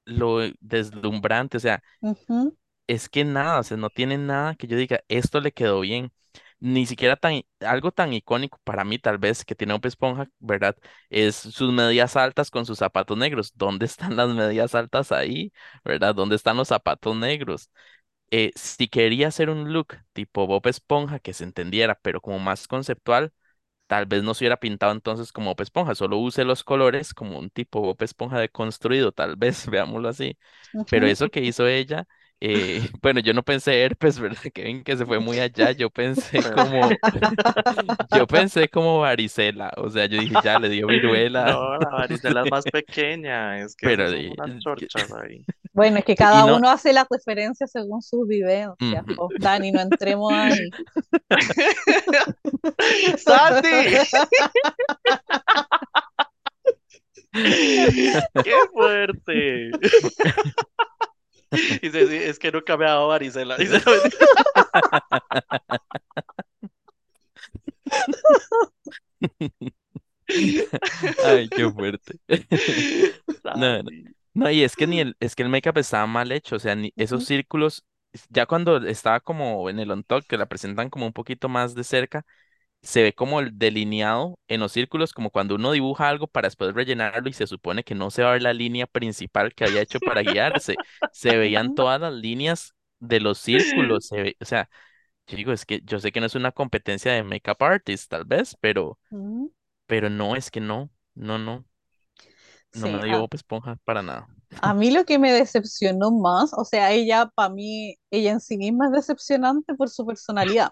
[0.08, 1.58] lo deslumbrante?
[1.58, 1.84] O sea,
[2.88, 6.12] es que nada, o sea, no tiene nada que yo diga, esto le quedó bien.
[6.60, 10.76] Ni siquiera tan, algo tan icónico para mí, tal vez, que tiene Bob Esponja, ¿verdad?
[11.10, 13.52] Es sus medias altas con sus zapatos negros.
[13.56, 15.52] ¿Dónde están las medias altas ahí?
[15.86, 16.16] ¿Verdad?
[16.16, 17.70] ¿Dónde están los zapatos negros?
[18.32, 22.68] eh, si quería hacer un look tipo Bob Esponja que se entendiera, pero como más
[22.68, 23.34] conceptual,
[23.88, 27.40] tal vez no se hubiera pintado entonces como Bob Esponja, solo use los colores como
[27.40, 30.38] un tipo Bob Esponja deconstruido, tal vez, veámoslo así.
[30.90, 32.08] Pero eso que hizo ella,
[32.40, 34.42] eh, bueno, yo no pensé herpes, ¿verdad?
[34.54, 37.00] Que ven que se fue muy allá, yo pensé como,
[38.10, 42.42] yo pensé como varicela, o sea, yo dije, ya le dio viruela, No, la varicela
[42.42, 45.46] es más pequeña, es que pero son unas chorchas ahí.
[45.78, 49.04] Bueno, es que cada no, uno hace las referencias según sus vivencias.
[49.06, 49.16] ujú.
[49.16, 50.72] Pues, Dani, no entremos ahí.
[53.20, 53.70] ¡Sandy!
[58.44, 59.70] ¡Qué fuerte!
[61.84, 63.56] Dice, sí, es que nunca me ha dado varicela.
[63.58, 63.80] Dice,
[71.24, 72.20] Ay, qué fuerte.
[73.56, 73.84] No.
[74.40, 76.76] No, y es que ni el, es que el make-up estaba mal hecho, o sea,
[76.76, 77.86] ni esos círculos,
[78.30, 81.76] ya cuando estaba como en el on top, que la presentan como un poquito más
[81.76, 82.26] de cerca,
[82.82, 86.74] se ve como el delineado en los círculos, como cuando uno dibuja algo para después
[86.76, 89.82] rellenarlo y se supone que no se va a ver la línea principal que había
[89.82, 90.80] hecho para guiarse,
[91.12, 94.70] se veían todas las líneas de los círculos, se ve, o sea,
[95.28, 98.26] yo digo, es que yo sé que no es una competencia de make-up artist, tal
[98.26, 99.52] vez, pero, ujú.
[99.86, 101.66] pero no, es que no, no, no,
[102.78, 104.28] no Sí, me dio a, Bob Esponja para nada.
[104.62, 108.58] a mí lo que me decepcionó más, o sea, ella, para mí, ella en sí
[108.58, 110.72] misma es decepcionante por su personalidad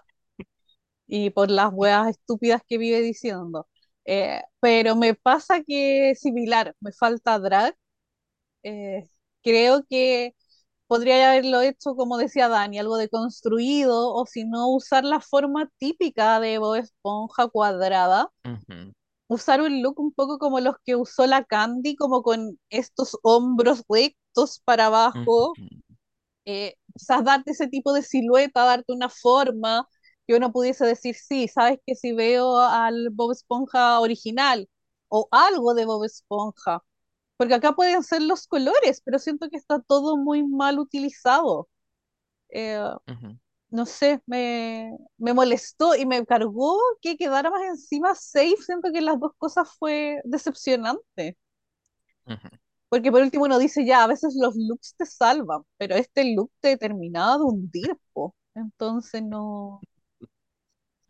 [1.06, 3.68] y por las weas estúpidas que vive diciendo.
[4.04, 7.76] Eh, pero me pasa que es similar, me falta drag.
[8.64, 9.08] eh,
[9.42, 10.34] creo que
[10.88, 15.70] podría haberlo hecho, como decía Dani, algo de construido, o si no, usar la forma
[15.78, 18.92] típica de Bob Esponja cuadrada Ujú,
[19.28, 23.82] usar un look un poco como los que usó la Candy, como con estos hombros
[23.88, 25.96] rectos para abajo, ujú,
[26.44, 29.88] eh, quizás darte ese tipo de silueta, darte una forma
[30.26, 34.68] que uno pudiese decir, sí, sabes que si veo al Bob Esponja original
[35.08, 36.82] o algo de Bob Esponja,
[37.36, 41.68] porque acá pueden ser los colores, pero siento que está todo muy mal utilizado.
[42.50, 42.80] Eh,
[43.70, 48.56] no sé, me, me molestó y me cargó que quedara más encima safe.
[48.64, 51.36] Siento que las dos cosas fue decepcionante.
[52.88, 56.50] Porque por último uno dice, ya, a veces los looks te salvan, pero este look
[56.60, 58.34] te terminaba de hundir, po.
[58.54, 59.80] Entonces no,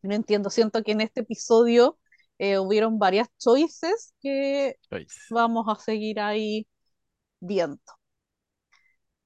[0.02, 0.50] no entiendo.
[0.50, 1.98] Siento que en este episodio
[2.38, 4.76] eh, hubieron varias choices que
[5.30, 6.66] vamos a seguir ahí
[7.40, 7.80] viendo.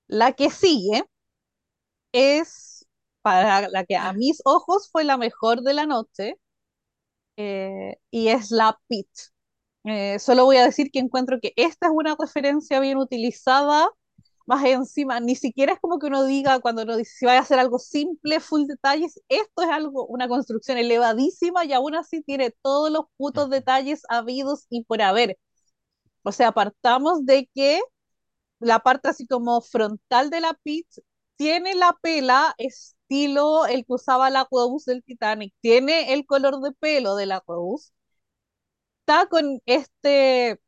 [0.08, 1.02] La que sigue
[2.12, 2.79] es,
[3.22, 6.36] para la que a mis ojos fue la mejor de la noche,
[7.36, 9.08] eh, y es la Pit.
[9.84, 13.88] Eh, solo voy a decir que encuentro que esta es una referencia bien utilizada,
[14.46, 17.40] más encima, ni siquiera es como que uno diga cuando uno dice si va a
[17.40, 22.52] hacer algo simple, full detalles, esto es algo, una construcción elevadísima y aún así tiene
[22.62, 25.38] todos los putos detalles habidos y por haber.
[26.22, 27.80] O sea, partamos de que
[28.60, 31.00] la parte así como frontal de la Peach
[31.36, 32.54] tiene la pela
[33.10, 37.42] estilo el que usaba la Rose del Titanic, tiene el color de pelo de la
[37.46, 37.92] Rose,
[39.00, 40.60] está con este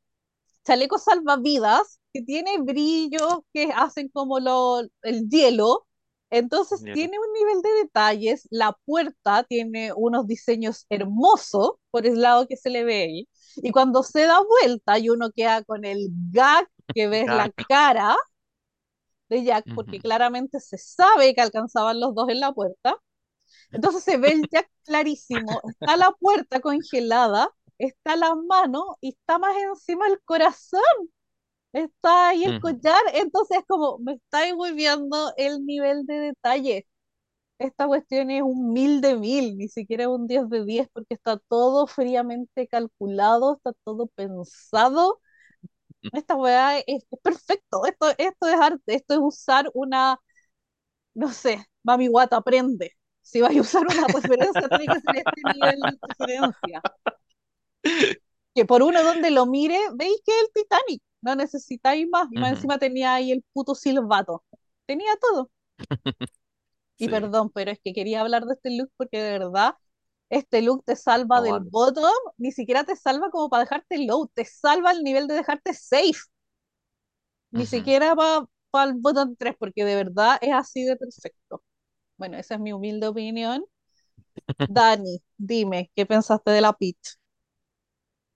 [0.64, 5.86] chaleco salvavidas que tiene brillos que hacen como lo, el hielo.
[6.30, 12.48] Entonces tiene un nivel de detalles, la puerta tiene unos diseños hermosos por el lado
[12.48, 13.28] que se le ve ahí.
[13.56, 18.16] Y cuando se da vuelta y uno queda con el gag que ves la cara
[19.32, 20.02] de Jack, porque Ujú.
[20.02, 22.96] claramente se sabe que alcanzaban los dos en la puerta.
[23.72, 29.38] Entonces se ve el Jack clarísimo, está la puerta congelada, está la mano y está
[29.38, 30.82] más encima el corazón,
[31.72, 34.42] está ahí el collar, entonces es como, me está
[34.74, 36.86] viendo el nivel de detalle.
[37.58, 41.38] Esta cuestión es un mil de mil, ni siquiera un 10 de 10, porque está
[41.48, 45.21] todo fríamente calculado, está todo pensado.
[46.10, 50.18] Esta weá es, es perfecto, esto, esto es arte, esto es usar una,
[51.14, 52.92] no sé, Mami Guata, aprende.
[53.22, 56.84] Si vais a usar una referencia, tiene que ser este nivel de referencia.
[58.54, 61.02] Que por uno donde lo mire, veis que es el Titanic.
[61.22, 62.28] No necesitáis más.
[62.32, 62.52] Y más Ujú.
[62.52, 64.44] encima tenía ahí el puto silbato.
[64.86, 65.50] Tenía todo.
[66.98, 69.74] Y Sí, perdón, pero es que quería hablar de este look porque de verdad
[70.32, 71.70] este look te salva No del vale.
[71.70, 75.74] bottom, ni siquiera te salva como para dejarte low, te salva al nivel de dejarte
[75.74, 76.20] safe,
[77.50, 77.92] ni ujú.
[78.06, 78.14] siquiera
[78.70, 81.62] para el bottom 3, porque de verdad es así de perfecto.
[82.18, 83.64] Bueno, esa es mi humilde opinión.
[84.66, 87.16] Dani, dime, ¿qué pensaste de la pitch?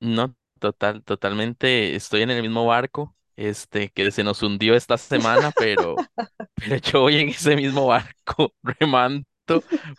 [0.01, 5.53] No, total, totalmente estoy en el mismo barco, este, que se nos hundió esta semana,
[5.53, 6.05] pero,
[6.57, 9.27] pero yo voy en ese mismo barco remando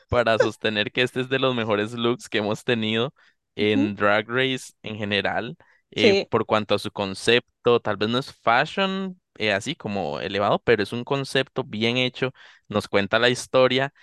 [0.09, 3.13] para sostener que este es de los mejores looks que hemos tenido
[3.55, 5.57] en Drag Race en general,
[5.91, 10.19] eh, Sí, por cuanto a su concepto, tal vez no es fashion eh, así como
[10.19, 12.31] elevado, pero es un concepto bien hecho,
[12.67, 13.93] nos cuenta la historia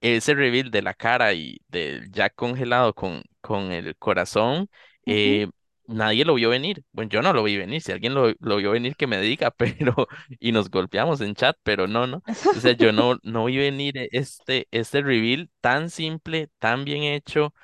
[0.00, 4.68] ese reveal de la cara y del Jack congelado con, con el corazón,
[5.06, 5.48] eh,
[5.86, 6.84] nadie lo vio venir.
[6.92, 7.82] Bueno, yo no lo vi venir.
[7.82, 10.08] Si alguien lo, lo vio venir, que me diga, pero,
[10.40, 12.22] y nos golpeamos en chat, pero no, no.
[12.52, 17.54] O sea, yo no, no vi venir este, este reveal tan simple, tan bien hecho,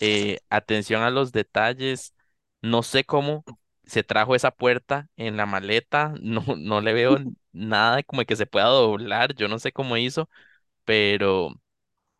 [0.00, 2.14] eh, atención a los detalles.
[2.62, 3.44] No sé cómo
[3.84, 7.18] se trajo esa puerta en la maleta, no, no le veo
[7.52, 10.28] nada como que se pueda doblar, yo no sé cómo hizo,
[10.84, 11.50] pero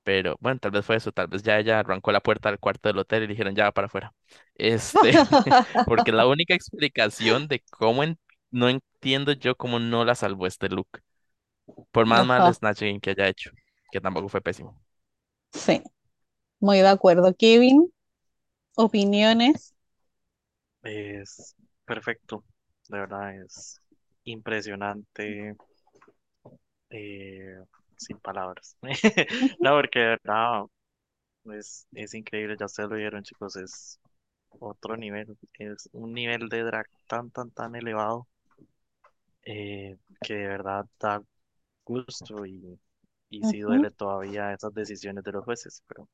[0.07, 2.89] pero bueno, tal vez fue eso, tal vez ya ella arrancó la puerta del cuarto
[2.89, 4.15] del hotel y dijeron ya va para afuera.
[4.55, 5.25] Este,
[5.85, 8.19] porque la única explicación de cómo en-
[8.53, 10.89] no entiendo yo cómo no la salvó este look.
[11.91, 13.51] Por más mal Ajá, Snatch Game que haya hecho,
[13.91, 14.81] que tampoco fue pésimo.
[15.53, 15.83] sí,
[16.61, 17.35] muy de acuerdo.
[17.37, 17.93] Kevin,
[18.77, 19.75] opiniones.
[20.83, 21.55] Es
[21.85, 22.43] perfecto.
[22.89, 23.81] De verdad es
[24.25, 25.55] impresionante.
[26.91, 27.67] eh,
[27.97, 28.77] sin palabras.
[29.61, 30.65] No, porque de verdad
[31.47, 32.57] es, es increíble.
[32.59, 33.57] Ya ustedes lo vieron, chicos.
[33.57, 34.01] Es
[34.61, 35.39] otro nivel.
[35.59, 38.29] Es un nivel de drag tan, tan, tan elevado
[39.45, 41.23] eh, que de verdad da
[41.85, 42.79] gusto y,
[43.31, 45.83] y sí duele todavía esas decisiones de los jueces.
[45.89, 46.09] Pero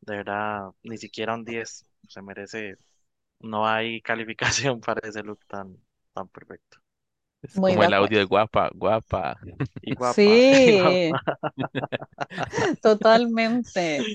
[0.00, 2.76] de verdad, ni siquiera un 10 se merece.
[3.40, 5.78] No hay calificación para ese look tan,
[6.14, 6.78] tan perfecto.
[7.42, 8.20] Es Muy como de el audio acuerdo.
[8.20, 9.38] de guapa, guapa.
[9.82, 11.22] Y guapa, y Sí, guapa.
[12.82, 14.08] totalmente.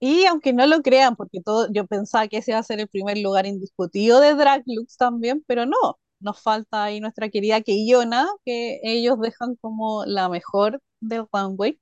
[0.00, 2.88] Y aunque no lo crean, porque todo, yo pensaba que ese iba a ser el
[2.88, 5.98] primer lugar indiscutido de Drag Lux también, pero no.
[6.20, 11.80] Nos falta ahí nuestra querida Keyona, que ellos dejan como la mejor del runway.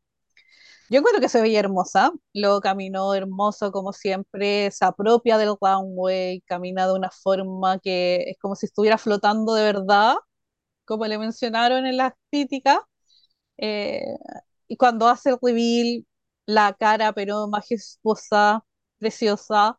[0.90, 6.40] Yo creo que se veía hermosa, lo caminó hermoso como siempre, se apropia del runway,
[6.42, 10.14] camina de una forma que es como si estuviera flotando de verdad,
[10.86, 12.78] como le mencionaron en las críticas.
[13.58, 14.02] Eh,
[14.68, 16.06] y cuando hace el reveal,
[16.46, 18.64] la cara, pero majestuosa,
[18.98, 19.78] preciosa.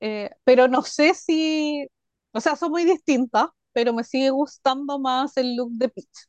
[0.00, 1.86] Eh, pero no sé si,
[2.32, 6.28] o sea, son muy distintas, pero me sigue gustando más el look de Peach.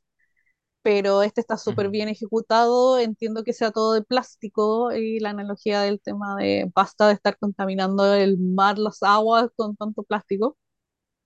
[0.81, 5.81] Pero este está súper bien ejecutado, entiendo que sea todo de plástico y la analogía
[5.81, 10.57] del tema de basta de estar contaminando el mar, las aguas con tanto plástico.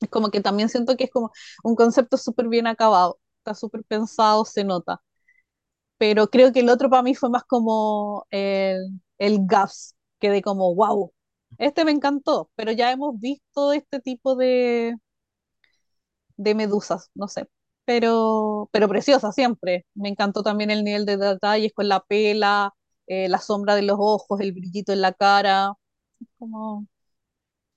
[0.02, 1.32] Es como que también siento que es como
[1.64, 5.02] un concepto súper bien acabado, está súper pensado, se nota.
[5.98, 10.74] Pero creo que el otro para mí fue más como el, el Gaps, quedé como,
[10.76, 11.14] wow,
[11.60, 14.96] este me encantó, pero ya hemos visto este tipo de,
[16.38, 17.48] de medusas, no sé,
[17.86, 19.86] pero, pero preciosa siempre.
[19.94, 22.74] Me encantó también el nivel de detalles con la pela,
[23.08, 25.74] eh, la sombra de los ojos, el brillito en la cara,
[26.40, 26.88] como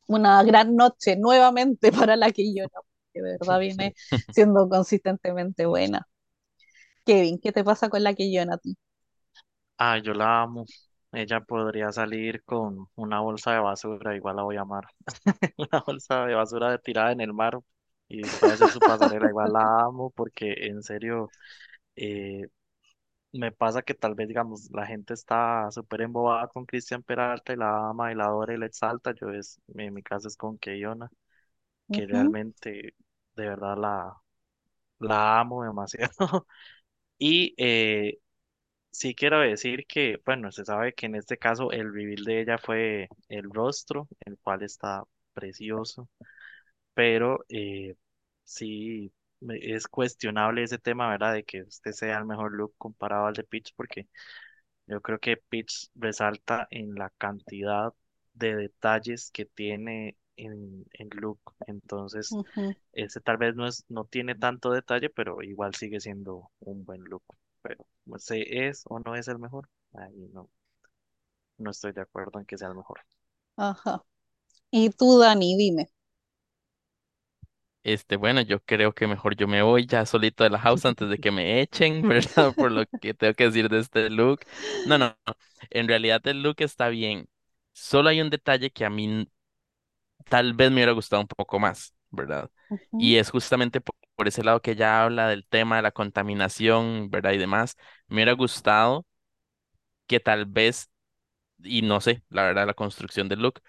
[0.07, 2.83] una gran noche nuevamente para la que yo no.
[3.13, 3.95] porque de verdad viene
[4.31, 6.07] siendo consistentemente buena.
[7.05, 8.77] Kevin, ¿qué te pasa con la que a ti?
[9.79, 10.65] Ah, yo la amo.
[11.13, 14.85] Ella podría salir con una bolsa de basura, igual la voy a amar.
[15.59, 17.59] Una bolsa de basura tirada en el mar
[18.09, 21.31] y puede ser su pasarela, igual la amo porque en serio
[21.97, 22.49] eh,
[23.35, 27.57] me pasa que tal vez, digamos, la gente está súper embobada con Cristian Peralta y
[27.57, 29.13] la ama y la adora y la exalta.
[29.15, 31.11] Yo es, en mi caso es con Keyona,
[31.91, 32.95] que Ujú, realmente
[33.37, 34.15] de verdad la,
[35.01, 36.13] la amo demasiado.
[37.19, 38.19] Y eh,
[38.93, 42.59] Sí quiero decir que, bueno, se sabe que en este caso el reveal de ella
[42.59, 45.05] fue el rostro, el cual está
[45.35, 46.09] precioso,
[46.95, 47.97] pero eh,
[48.45, 49.13] sí
[49.51, 51.35] es cuestionable ese tema, ¿verdad?
[51.35, 54.09] De que este sea el mejor look comparado al de Peach, porque
[54.87, 57.93] yo creo que Peach resalta en la cantidad
[58.35, 62.39] de detalles que tiene en el look, entonces
[62.93, 67.03] ese tal vez no es, no tiene tanto detalle, pero igual sigue siendo un buen
[67.05, 67.25] look.
[67.63, 69.69] Pero no sé, ¿es o no es el mejor?
[69.95, 70.51] Ahí no,
[71.59, 73.01] no estoy de acuerdo en que sea el mejor.
[73.57, 74.05] Ajá.
[74.73, 75.91] Y tú, Dani, dime.
[77.85, 81.11] Este, bueno, yo creo que mejor yo me voy ya solito de la house antes
[81.11, 82.55] de que me echen, ¿verdad?
[82.57, 84.41] Por lo que tengo que decir de este look.
[84.85, 85.37] No, no, no.
[85.71, 87.29] En realidad el look está bien.
[87.75, 89.29] Solo hay un detalle que a mí
[90.29, 92.51] tal vez me hubiera gustado un poco más, ¿verdad?
[92.97, 97.11] Y es justamente po- por, ese lado que ella habla del tema de la contaminación,
[97.11, 97.33] ¿verdad?
[97.33, 97.77] Y demás.
[98.09, 99.07] Me hubiera gustado
[100.07, 100.91] que tal vez,
[101.59, 103.63] y no sé, la verdad, la construcción del look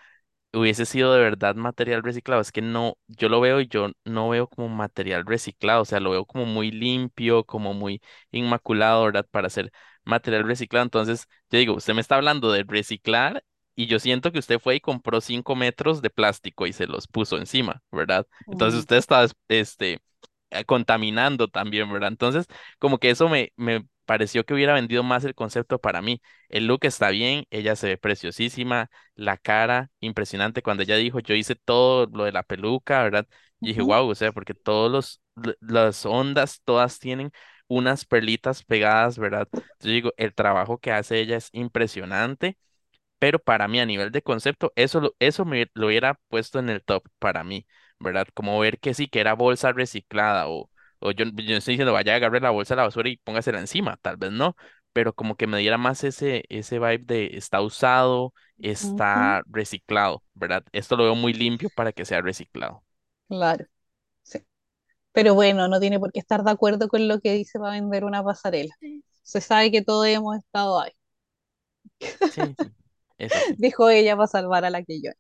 [0.56, 2.42] hubiese sido de verdad material reciclado.
[2.42, 6.00] Es que no, yo lo veo y yo no veo como material reciclado, o sea,
[6.00, 8.02] lo veo como muy limpio, como muy
[8.32, 9.28] inmaculado, ¿verdad?
[9.32, 9.72] Para hacer
[10.04, 10.84] material reciclado.
[10.84, 13.44] Entonces, yo digo, usted me está hablando de reciclar
[13.76, 17.08] y yo siento que usted fue y compró cinco metros de plástico y se los
[17.08, 18.26] puso encima, ¿verdad?
[18.50, 20.00] Entonces usted está, este,
[20.50, 22.10] eh, contaminando también, ¿verdad?
[22.10, 22.46] Entonces,
[22.80, 26.22] como que eso me, me pareció que hubiera vendido más el concepto para mí.
[26.50, 31.36] El look está bien, ella se ve preciosísima la cara, impresionante cuando ella dijo, yo
[31.36, 33.28] hice todo lo de la peluca, ¿verdad?
[33.62, 35.22] Y dije, wow, o sea, porque todos los,
[35.62, 37.32] las ondas, todas tienen
[37.68, 39.48] unas perlitas pegadas, ¿verdad?
[39.74, 42.58] Entonces digo, el trabajo que hace ella es impresionante
[43.20, 46.70] pero para mí a nivel de concepto, eso, lo- eso me lo hubiera puesto en
[46.70, 47.66] el top para mí,
[48.00, 48.28] ¿verdad?
[48.34, 50.70] Como ver que sí, que era bolsa reciclada o,
[51.06, 53.18] o yo, yo no estoy diciendo vaya a agarrar la bolsa de la basura y
[53.18, 54.56] póngasela encima, tal vez no,
[54.94, 60.64] pero como que me diera más ese, ese vibe de está usado, está reciclado, ¿verdad?
[60.72, 62.84] Esto lo veo muy limpio para que sea reciclado.
[63.28, 63.66] Claro,
[64.24, 64.40] sí.
[65.14, 68.06] Pero bueno, no tiene por qué estar de acuerdo con lo que dice para vender
[68.06, 68.76] una pasarela.
[69.24, 70.92] Se sabe que todos hemos estado ahí,
[72.24, 72.74] Sí, sí,
[73.18, 73.56] eso sí.
[73.58, 75.12] dijo ella para salvar a la que yo.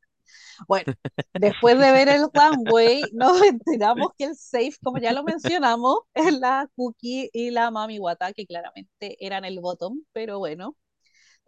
[0.68, 0.93] Bueno,
[1.35, 6.34] después de ver el runway, nos enteramos que el safe, como ya lo mencionamos, es
[6.39, 10.76] la Cookie y la Mami Wata, que claramente eran el bottom, pero bueno,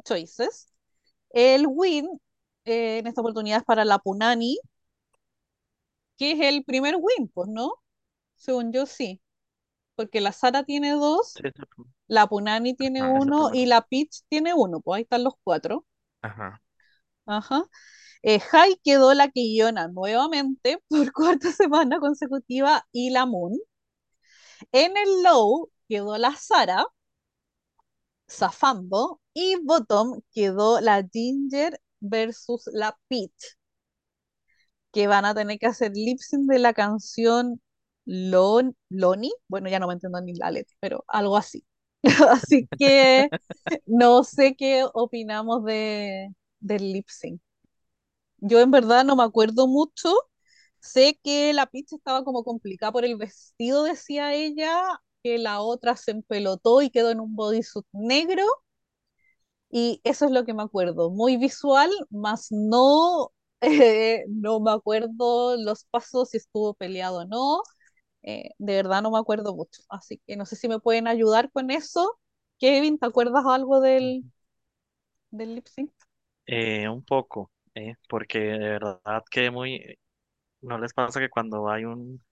[0.06, 0.74] choices.
[1.32, 2.08] El win
[2.66, 4.60] eh, en esta oportunidad es para la Punani,
[6.18, 7.74] que es el primer win, pues, ¿no?
[8.36, 9.22] Según yo sí,
[9.96, 11.36] porque la Sara tiene dos,
[12.08, 15.86] la Punani tiene el uno y la Peach tiene uno, pues ahí están los cuatro.
[16.22, 16.62] Ajá.
[17.26, 17.64] Ajá.
[18.24, 23.54] Eh, Hai quedó la Quillona nuevamente por cuarta semana consecutiva y la Moon.
[24.72, 26.86] En el low quedó la Sara
[28.30, 33.58] zafando y bottom quedó la Ginger versus la Peach,
[34.92, 37.62] que van a tener que hacer lip sync de la canción
[38.06, 39.32] Lon Loni.
[39.48, 41.66] Bueno, ya no me entiendo ni la letra, pero algo así.
[42.32, 43.30] así que
[43.86, 46.30] no sé qué opinamos de,
[46.60, 47.42] del lip sync.
[48.40, 50.14] Yo en verdad no me acuerdo mucho.
[50.80, 55.96] Sé que la pista estaba como complicada por el vestido, decía ella, que la otra
[55.98, 58.44] se empelotó y quedó en un bodysuit negro.
[59.70, 61.10] Y eso es lo que me acuerdo.
[61.12, 63.32] Muy visual, más no,
[63.62, 67.62] eh, no me acuerdo los pasos, si estuvo peleado o no.
[68.24, 69.82] Eh, de verdad no me acuerdo mucho.
[69.90, 72.20] Así que no sé si me pueden ayudar con eso.
[72.60, 74.26] Kevin, ¿te acuerdas algo del,
[75.32, 75.92] del lip sync?
[76.46, 79.98] Eh, un poco, eh, porque de verdad que muy,
[80.62, 82.24] ¿no les pasa que cuando hay un,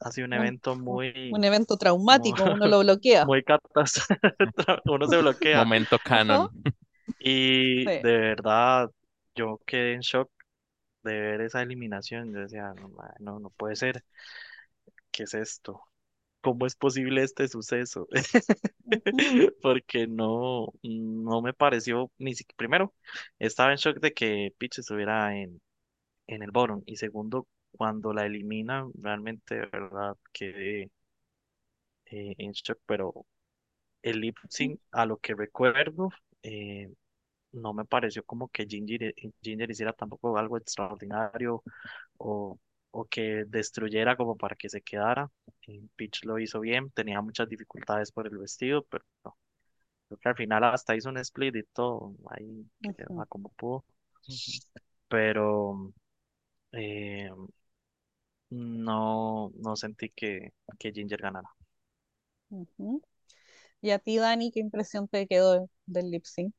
[0.00, 3.30] así un Un, evento un muy, evento como, traumático, uno lo bloquea.
[3.30, 4.18] muy catastrófico,
[4.86, 5.66] uno se bloquea?
[5.66, 6.48] Momento Ajá.
[6.48, 6.50] canon.
[7.18, 7.90] Y Sí.
[8.00, 8.90] de verdad,
[9.36, 10.30] yo quedé en shock
[11.04, 12.32] de ver esa eliminación.
[12.34, 12.90] Yo decía, no,
[13.20, 14.04] no, no puede ser.
[15.10, 15.80] ¿Qué es esto?
[16.44, 18.06] ¿Cómo es posible este suceso?
[19.62, 22.94] Porque no, no me pareció, ni siquiera, primero,
[23.38, 25.60] estaba en shock de que Peach estuviera en,
[26.28, 26.82] en el bottom.
[26.86, 30.90] Y segundo, cuando la eliminan, realmente, de verdad, quedé
[32.06, 33.26] eh, en shock, pero
[34.02, 36.10] el lip sync, a lo que recuerdo,
[36.42, 36.92] eh,
[37.52, 41.62] no me pareció como que Ginger, Ginger hiciera tampoco algo extraordinario
[42.18, 42.58] o,
[42.94, 45.30] o que destruyera como para que se quedara.
[45.96, 49.36] Peach lo hizo bien, tenía muchas dificultades por el vestido, pero no,
[50.08, 53.84] creo que al final hasta hizo un split y todo, ahí Ujú, va como pudo,
[55.08, 55.92] pero
[56.72, 57.30] eh,
[58.50, 61.50] no, no sentí que, que Ginger ganara.
[63.82, 66.54] Y a ti, Dani, ¿qué impresión te quedó del lip sync?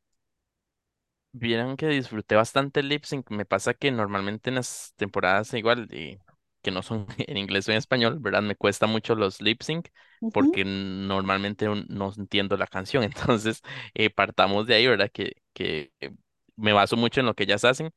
[1.33, 3.29] Vieron que disfruté bastante el lip sync.
[3.29, 6.19] Me pasa que normalmente en las temporadas igual, eh,
[6.65, 8.41] que no son en inglés o en español, ¿verdad?
[8.43, 9.89] Me cuesta mucho los lip sync
[10.31, 13.03] porque normalmente no entiendo la canción.
[13.05, 13.61] Entonces,
[13.93, 15.09] eh, partamos de ahí, ¿verdad?
[15.13, 16.11] Que, que eh,
[16.57, 17.91] me baso mucho en lo que ellas hacen.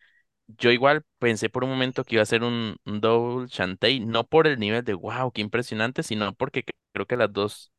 [0.59, 4.27] Yo igual pensé por un momento que iba a ser un, un double chantey, no
[4.27, 7.73] por el nivel de wow, qué impresionante, sino porque cre- creo que las dos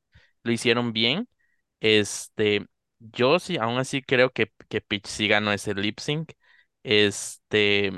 [0.44, 1.28] lo hicieron bien.
[1.82, 2.68] Este,
[3.00, 6.34] yo sí, aún así creo que, que Peach sí ganó ese lip sync.
[6.84, 7.92] Este,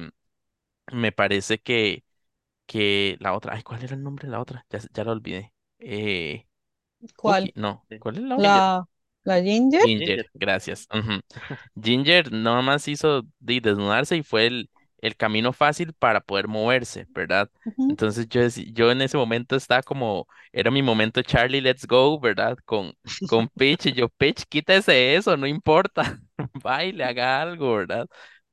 [0.92, 2.04] me parece que,
[2.72, 4.66] que la otra, ay, ¿cuál era el nombre de la otra?
[4.70, 5.54] Ya, ya la olvidé.
[5.80, 6.48] Eh,
[7.24, 7.54] Cookie, ¿Cuál?
[7.56, 7.86] no.
[8.00, 8.52] ¿cuál es la otra?
[8.52, 8.86] Ginger, ¿La,
[9.24, 9.82] la Ginger?
[9.82, 10.88] Ginger, gracias.
[11.82, 14.70] Ginger nada más hizo de desnudarse y fue el,
[15.00, 17.50] el camino fácil para poder moverse, ¿verdad?
[17.88, 18.42] Entonces yo,
[18.74, 22.58] yo en ese momento estaba como, era mi momento Charlie, let's go, ¿verdad?
[22.66, 22.94] Con,
[23.26, 26.20] con Peach y yo, Peach, quítese eso, no importa,
[26.64, 28.08] baile, haga algo, ¿verdad?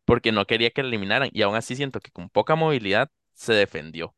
[0.05, 3.55] Porque no quería que la eliminaran y aún así siento que con poca movilidad se
[3.55, 4.15] defendió.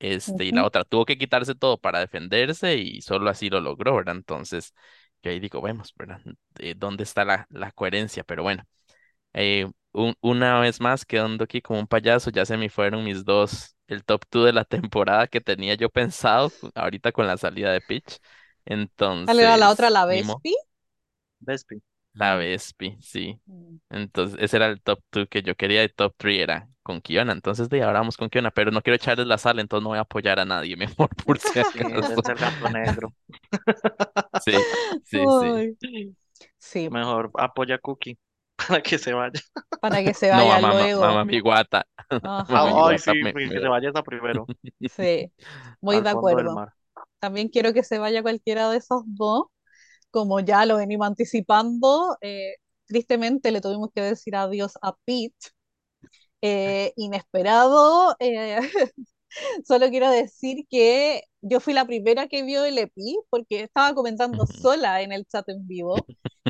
[0.00, 3.96] Este, y la otra tuvo que quitarse todo para defenderse y solo así lo logró,
[3.96, 4.16] ¿verdad?
[4.16, 4.74] Entonces,
[5.22, 6.20] yo ahí digo, vemos, ¿verdad?
[6.58, 8.24] Eh, ¿dónde está la, la coherencia?
[8.24, 8.64] Pero bueno,
[9.34, 13.24] eh, un- una vez más quedando aquí como un payaso, ya se me fueron mis
[13.24, 17.72] dos, el top two de la temporada que tenía yo pensado, ahorita con la salida
[17.72, 18.18] de Pitch.
[19.24, 20.54] ¿Cuál era la otra, Entonces, la Vespi?
[21.40, 21.82] Vespi.
[22.14, 23.40] la Vespi, sí.
[23.48, 23.78] mm.
[23.90, 25.82] Entonces, ese era el top 2 que yo quería.
[25.82, 27.32] El top 3 era con Kiona.
[27.34, 29.98] Entonces, de ahora vamos con Kiona, pero no quiero echarles la sal, entonces no voy
[29.98, 32.06] a apoyar a nadie, mejor por si Sí, acaso.
[32.06, 33.14] dense el gato negro.
[34.36, 34.66] Sí,
[35.02, 35.30] sí,
[36.58, 36.90] sí.
[36.90, 38.18] Mejor apoya a Cookie
[38.56, 39.40] para que se vaya.
[39.80, 41.00] para que se No, a vaya mamá, luego.
[41.00, 41.86] mamá mi guata.
[42.48, 44.50] Mamá mi Ajá, Ay, sí, me, pues, me que se vaya hasta primero,
[44.86, 45.32] sí,
[45.80, 46.64] muy al de acuerdo.
[47.20, 49.46] También quiero que se vaya cualquiera de esos dos,
[50.12, 52.16] como ya lo venimos anticipando.
[52.22, 52.56] eh,
[52.86, 55.48] tristemente le tuvimos que decir adiós a Pete.
[56.42, 58.58] Eh, inesperado, eh,
[59.66, 64.46] Solo quiero decir que yo fui la primera que vio el EPI porque estaba comentando
[64.46, 65.96] sola en el chat en vivo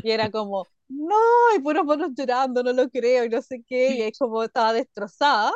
[0.03, 1.15] y era como, no,
[1.51, 4.73] hay puros monos llorando, no lo creo y no sé qué, y es como estaba
[4.73, 5.51] destrozada.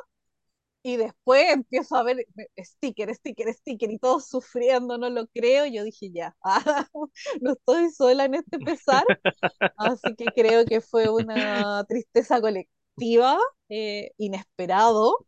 [0.83, 2.25] Y después empiezo a ver
[2.57, 5.65] sticker, sticker, sticker y todos sufriendo, no lo creo.
[5.67, 6.87] Y yo dije, ya, ah,
[7.41, 9.03] no estoy sola en este pesar.
[9.77, 13.37] Así que creo que fue una tristeza colectiva,
[13.71, 15.25] eh, inesperado.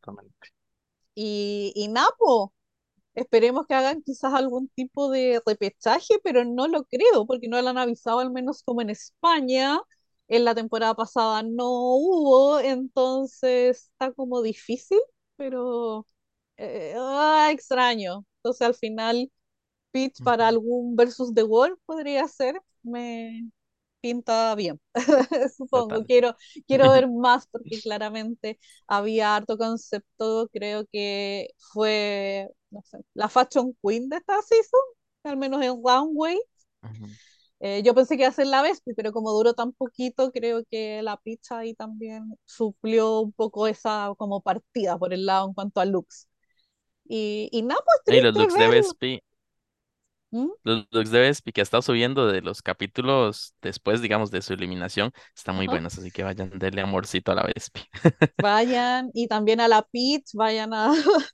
[1.16, 2.54] Y, y Napo,
[3.16, 7.70] Esperemos que hagan quizás algún tipo de repechaje, pero no lo creo, porque no lo
[7.70, 9.80] han avisado, al menos como en España.
[10.30, 11.66] En la temporada pasada no
[11.98, 15.00] hubo, entonces está como difícil,
[15.38, 16.08] pero
[16.58, 18.26] eh, ah, extraño.
[18.40, 19.32] Entonces al final,
[19.92, 23.50] pitch para algún versus The World podría ser, me
[24.04, 24.82] pinta bien.
[25.58, 26.06] Supongo, Total.
[26.06, 26.36] quiero,
[26.68, 33.78] quiero ver más porque claramente había harto concepto, creo que fue, no sé, la Fashion
[33.84, 34.82] Queen de esta season,
[35.26, 36.40] al menos en Runway.
[37.60, 40.64] Eh, yo pensé que iba a ser la Vespi, pero como duró tan poquito, creo
[40.70, 45.54] que la pizza ahí también suplió un poco esa como partida por el lado en
[45.54, 46.28] cuanto a looks.
[47.06, 48.68] Y, y nada, pues Y los triste looks de.
[48.70, 49.22] Vespi,
[50.34, 50.52] ¿Mm?
[50.64, 54.54] los looks de Vespi que ha estado subiendo de los capítulos después, digamos, de su
[54.54, 57.82] eliminación, están muy buenos, así que vayan, denle amorcito a la Vespi.
[58.38, 60.92] Vayan y también a la Peach, vayan a,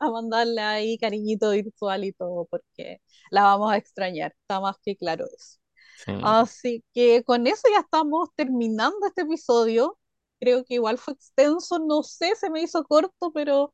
[0.00, 3.00] a mandarle ahí cariñito virtual y todo, porque
[3.30, 5.58] la vamos a extrañar, está más que claro eso.
[5.94, 6.12] Sí.
[6.20, 9.98] Así que con eso ya estamos terminando este episodio.
[10.40, 13.72] Creo que igual fue extenso, no sé, se me hizo corto, pero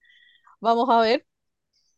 [0.60, 1.26] vamos a ver.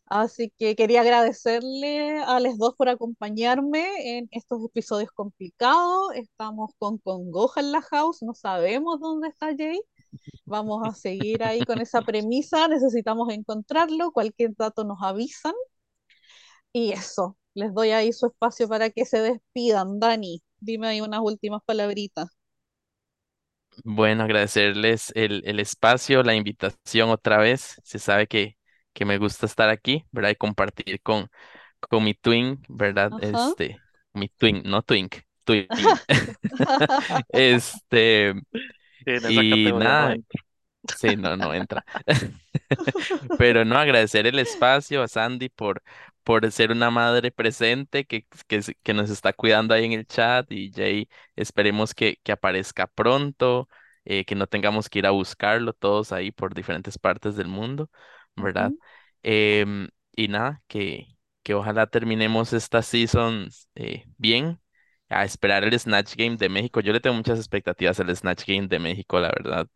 [0.06, 6.14] Así que quería agradecerle a los dos por acompañarme en estos episodios complicados.
[6.14, 9.80] Estamos con Congoja en la house, no sabemos dónde está Jay.
[10.46, 15.54] Vamos a seguir ahí con esa premisa, necesitamos encontrarlo, cualquier dato nos avisan.
[16.72, 19.98] Y eso, les doy ahí su espacio para que se despidan.
[19.98, 22.28] Dani, dime ahí unas últimas palabritas.
[23.84, 27.80] Bueno, agradecerles el, el espacio, la invitación otra vez.
[27.84, 28.56] Se sabe que
[28.96, 30.30] que me gusta estar aquí, ¿verdad?
[30.30, 31.28] Y compartir con,
[31.80, 33.12] con mi twin, ¿verdad?
[33.18, 33.78] Este,
[34.14, 35.68] mi twin, no twink, twin.
[37.32, 38.34] Este,
[39.28, 40.16] y nada,
[40.96, 41.84] sí, no, no entra.
[43.36, 45.82] Pero no, agradecer el espacio a Sandy por,
[46.24, 48.26] por ser una madre presente que,
[48.82, 53.68] que nos está cuidando ahí en el chat y Jay, esperemos que, que aparezca pronto,
[54.04, 57.90] eh, que no tengamos que ir a buscarlo todos ahí por diferentes partes del mundo,
[58.36, 58.74] ¿verdad?
[59.22, 61.08] Em, y nada, que,
[61.42, 64.60] que ojalá terminemos esta season eh, bien.
[65.08, 66.80] A esperar el Snatch Game de México.
[66.80, 69.68] Yo le tengo muchas expectativas al Snatch Game de México, la verdad.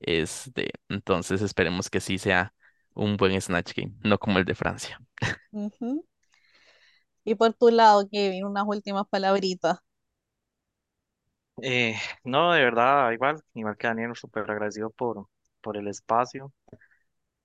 [0.00, 2.54] Este, entonces esperemos que sí sea
[2.94, 5.00] un buen Snatch Game, no como el de Francia.
[7.24, 9.78] Y por tu lado, Kevin, unas últimas palabritas.
[11.62, 15.26] Eh, no, de verdad, igual, igual que Daniel, súper agradecido por,
[15.60, 16.52] por el espacio.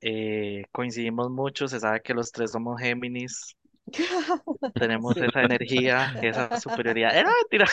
[0.02, 3.56] Eh, coincidimos mucho, se sabe que los tres somos Géminis,
[4.78, 5.22] tenemos Sí.
[5.22, 7.18] esa energía, esa superioridad.
[7.18, 7.66] ¡Eh, no, mentira!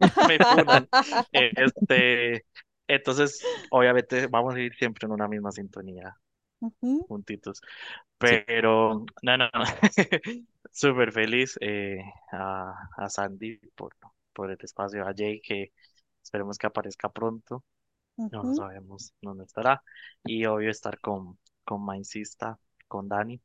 [0.20, 0.88] Me funan.
[1.32, 2.46] Este,
[2.88, 6.16] entonces, obviamente, vamos a ir siempre en una misma sintonía,
[7.08, 7.60] juntitos.
[8.24, 8.36] Sí.
[8.46, 9.64] Pero, no, no, no.
[10.72, 11.98] Súper feliz eh,
[12.32, 13.96] a, a Sandy por,
[14.32, 15.72] por el espacio, a Jay, que
[16.22, 17.64] esperemos que aparezca pronto.
[18.30, 19.82] No ujú, sabemos dónde estará.
[20.24, 23.40] Y obvio estar con, con Mainsista, con Dani.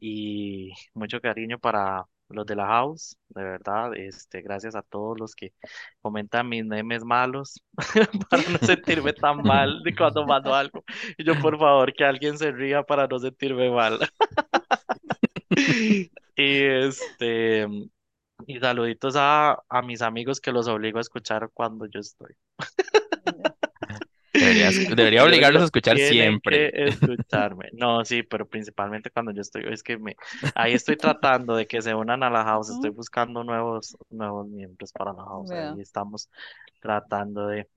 [0.00, 3.94] Y mucho cariño para los de la house, de verdad.
[3.96, 5.54] Este, gracias a todos los que
[6.02, 7.62] comentan mis memes malos
[8.30, 10.84] para no sentirme tan mal de cuando mando algo.
[11.18, 14.00] Y yo, por favor, que alguien se ría para no sentirme mal.
[16.36, 17.66] Y este,
[18.46, 22.34] y saluditos a, a mis amigos que los obligo a escuchar cuando yo estoy.
[24.96, 26.88] Debería, obligarlos a escuchar tienen que siempre.
[26.88, 27.68] escucharme.
[27.72, 30.16] No, sí, pero principalmente cuando yo estoy, es que me,
[30.54, 34.92] ahí estoy tratando de que se unan a la house, estoy buscando nuevos, nuevos miembros
[34.92, 36.28] para la house, ahí estamos
[36.80, 37.68] tratando de,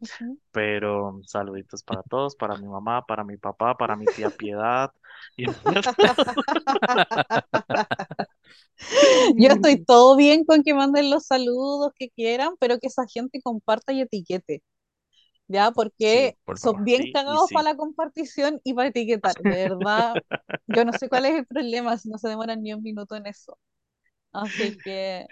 [0.52, 4.92] pero saluditos para todos, para mi mamá, para mi papá, para mi tía Piedad.
[5.36, 5.46] Y...
[9.38, 13.42] Yo estoy todo bien con que manden los saludos que quieran, pero que esa gente
[13.42, 14.62] comparta y etiquete,
[15.48, 15.72] ¿ya?
[16.00, 17.54] Sí, Porque por son bien Sí, cagados sí.
[17.54, 19.38] para la compartición y para etiquetar.
[19.44, 20.20] De verdad,
[20.68, 23.28] yo no sé cuál es el problema si no se demoran ni un minuto en
[23.28, 23.58] eso.
[24.34, 25.28] Así que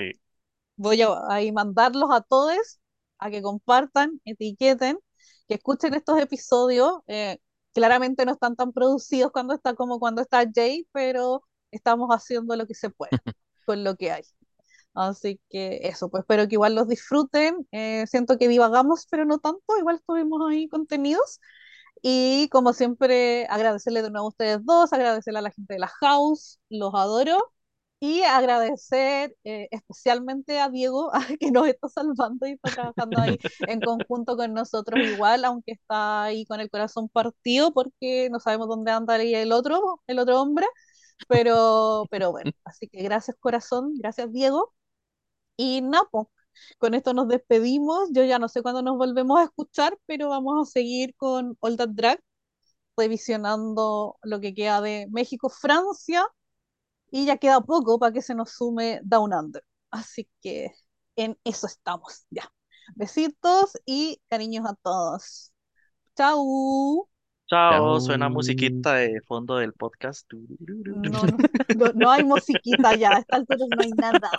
[0.77, 2.79] voy a ahí mandarlos a todos
[3.19, 4.99] a que compartan, etiqueten,
[5.47, 6.99] que escuchen estos episodios.
[7.07, 7.39] eh,
[7.73, 12.67] claramente no están tan producidos cuando está como cuando está Jay, pero estamos haciendo lo
[12.67, 13.11] que se puede
[13.65, 14.23] con lo que hay.
[14.95, 17.67] Así que eso, pues espero que igual los disfruten.
[17.71, 19.77] eh, siento que divagamos, pero no tanto.
[19.79, 21.39] Igual tuvimos ahí contenidos.
[22.01, 25.87] Y como siempre, agradecerle de nuevo a ustedes dos, agradecerle a la gente de la
[26.01, 27.39] house, los adoro.
[27.99, 33.81] Y agradecer eh, especialmente a Diego, que nos está salvando y está trabajando ahí en
[33.81, 38.91] conjunto con nosotros igual, aunque está ahí con el corazón partido porque no sabemos dónde
[38.91, 40.67] andaría el otro, el otro hombre.
[41.27, 44.73] Pero, pero bueno, así que gracias corazón, gracias Diego.
[45.57, 46.31] Y Napo,
[46.79, 48.09] con esto nos despedimos.
[48.13, 51.77] Yo ya no sé cuándo nos volvemos a escuchar, pero vamos a seguir con All
[51.77, 52.21] That Drag,
[52.97, 56.25] revisionando lo que queda de México, Francia,
[57.11, 59.63] y ya queda poco para que se nos sume Down Under.
[59.91, 60.71] Así que
[61.15, 62.51] en eso estamos, ya.
[62.95, 65.53] Besitos y cariños a todos.
[66.17, 67.09] Chau.
[67.47, 70.31] Chao, suena musiquita de fondo del podcast.
[70.33, 71.37] No, no,
[71.75, 74.31] no, no hay musiquita ya, a esta altura no hay nada,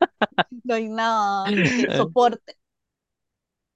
[0.64, 2.59] no hay nada que soporte.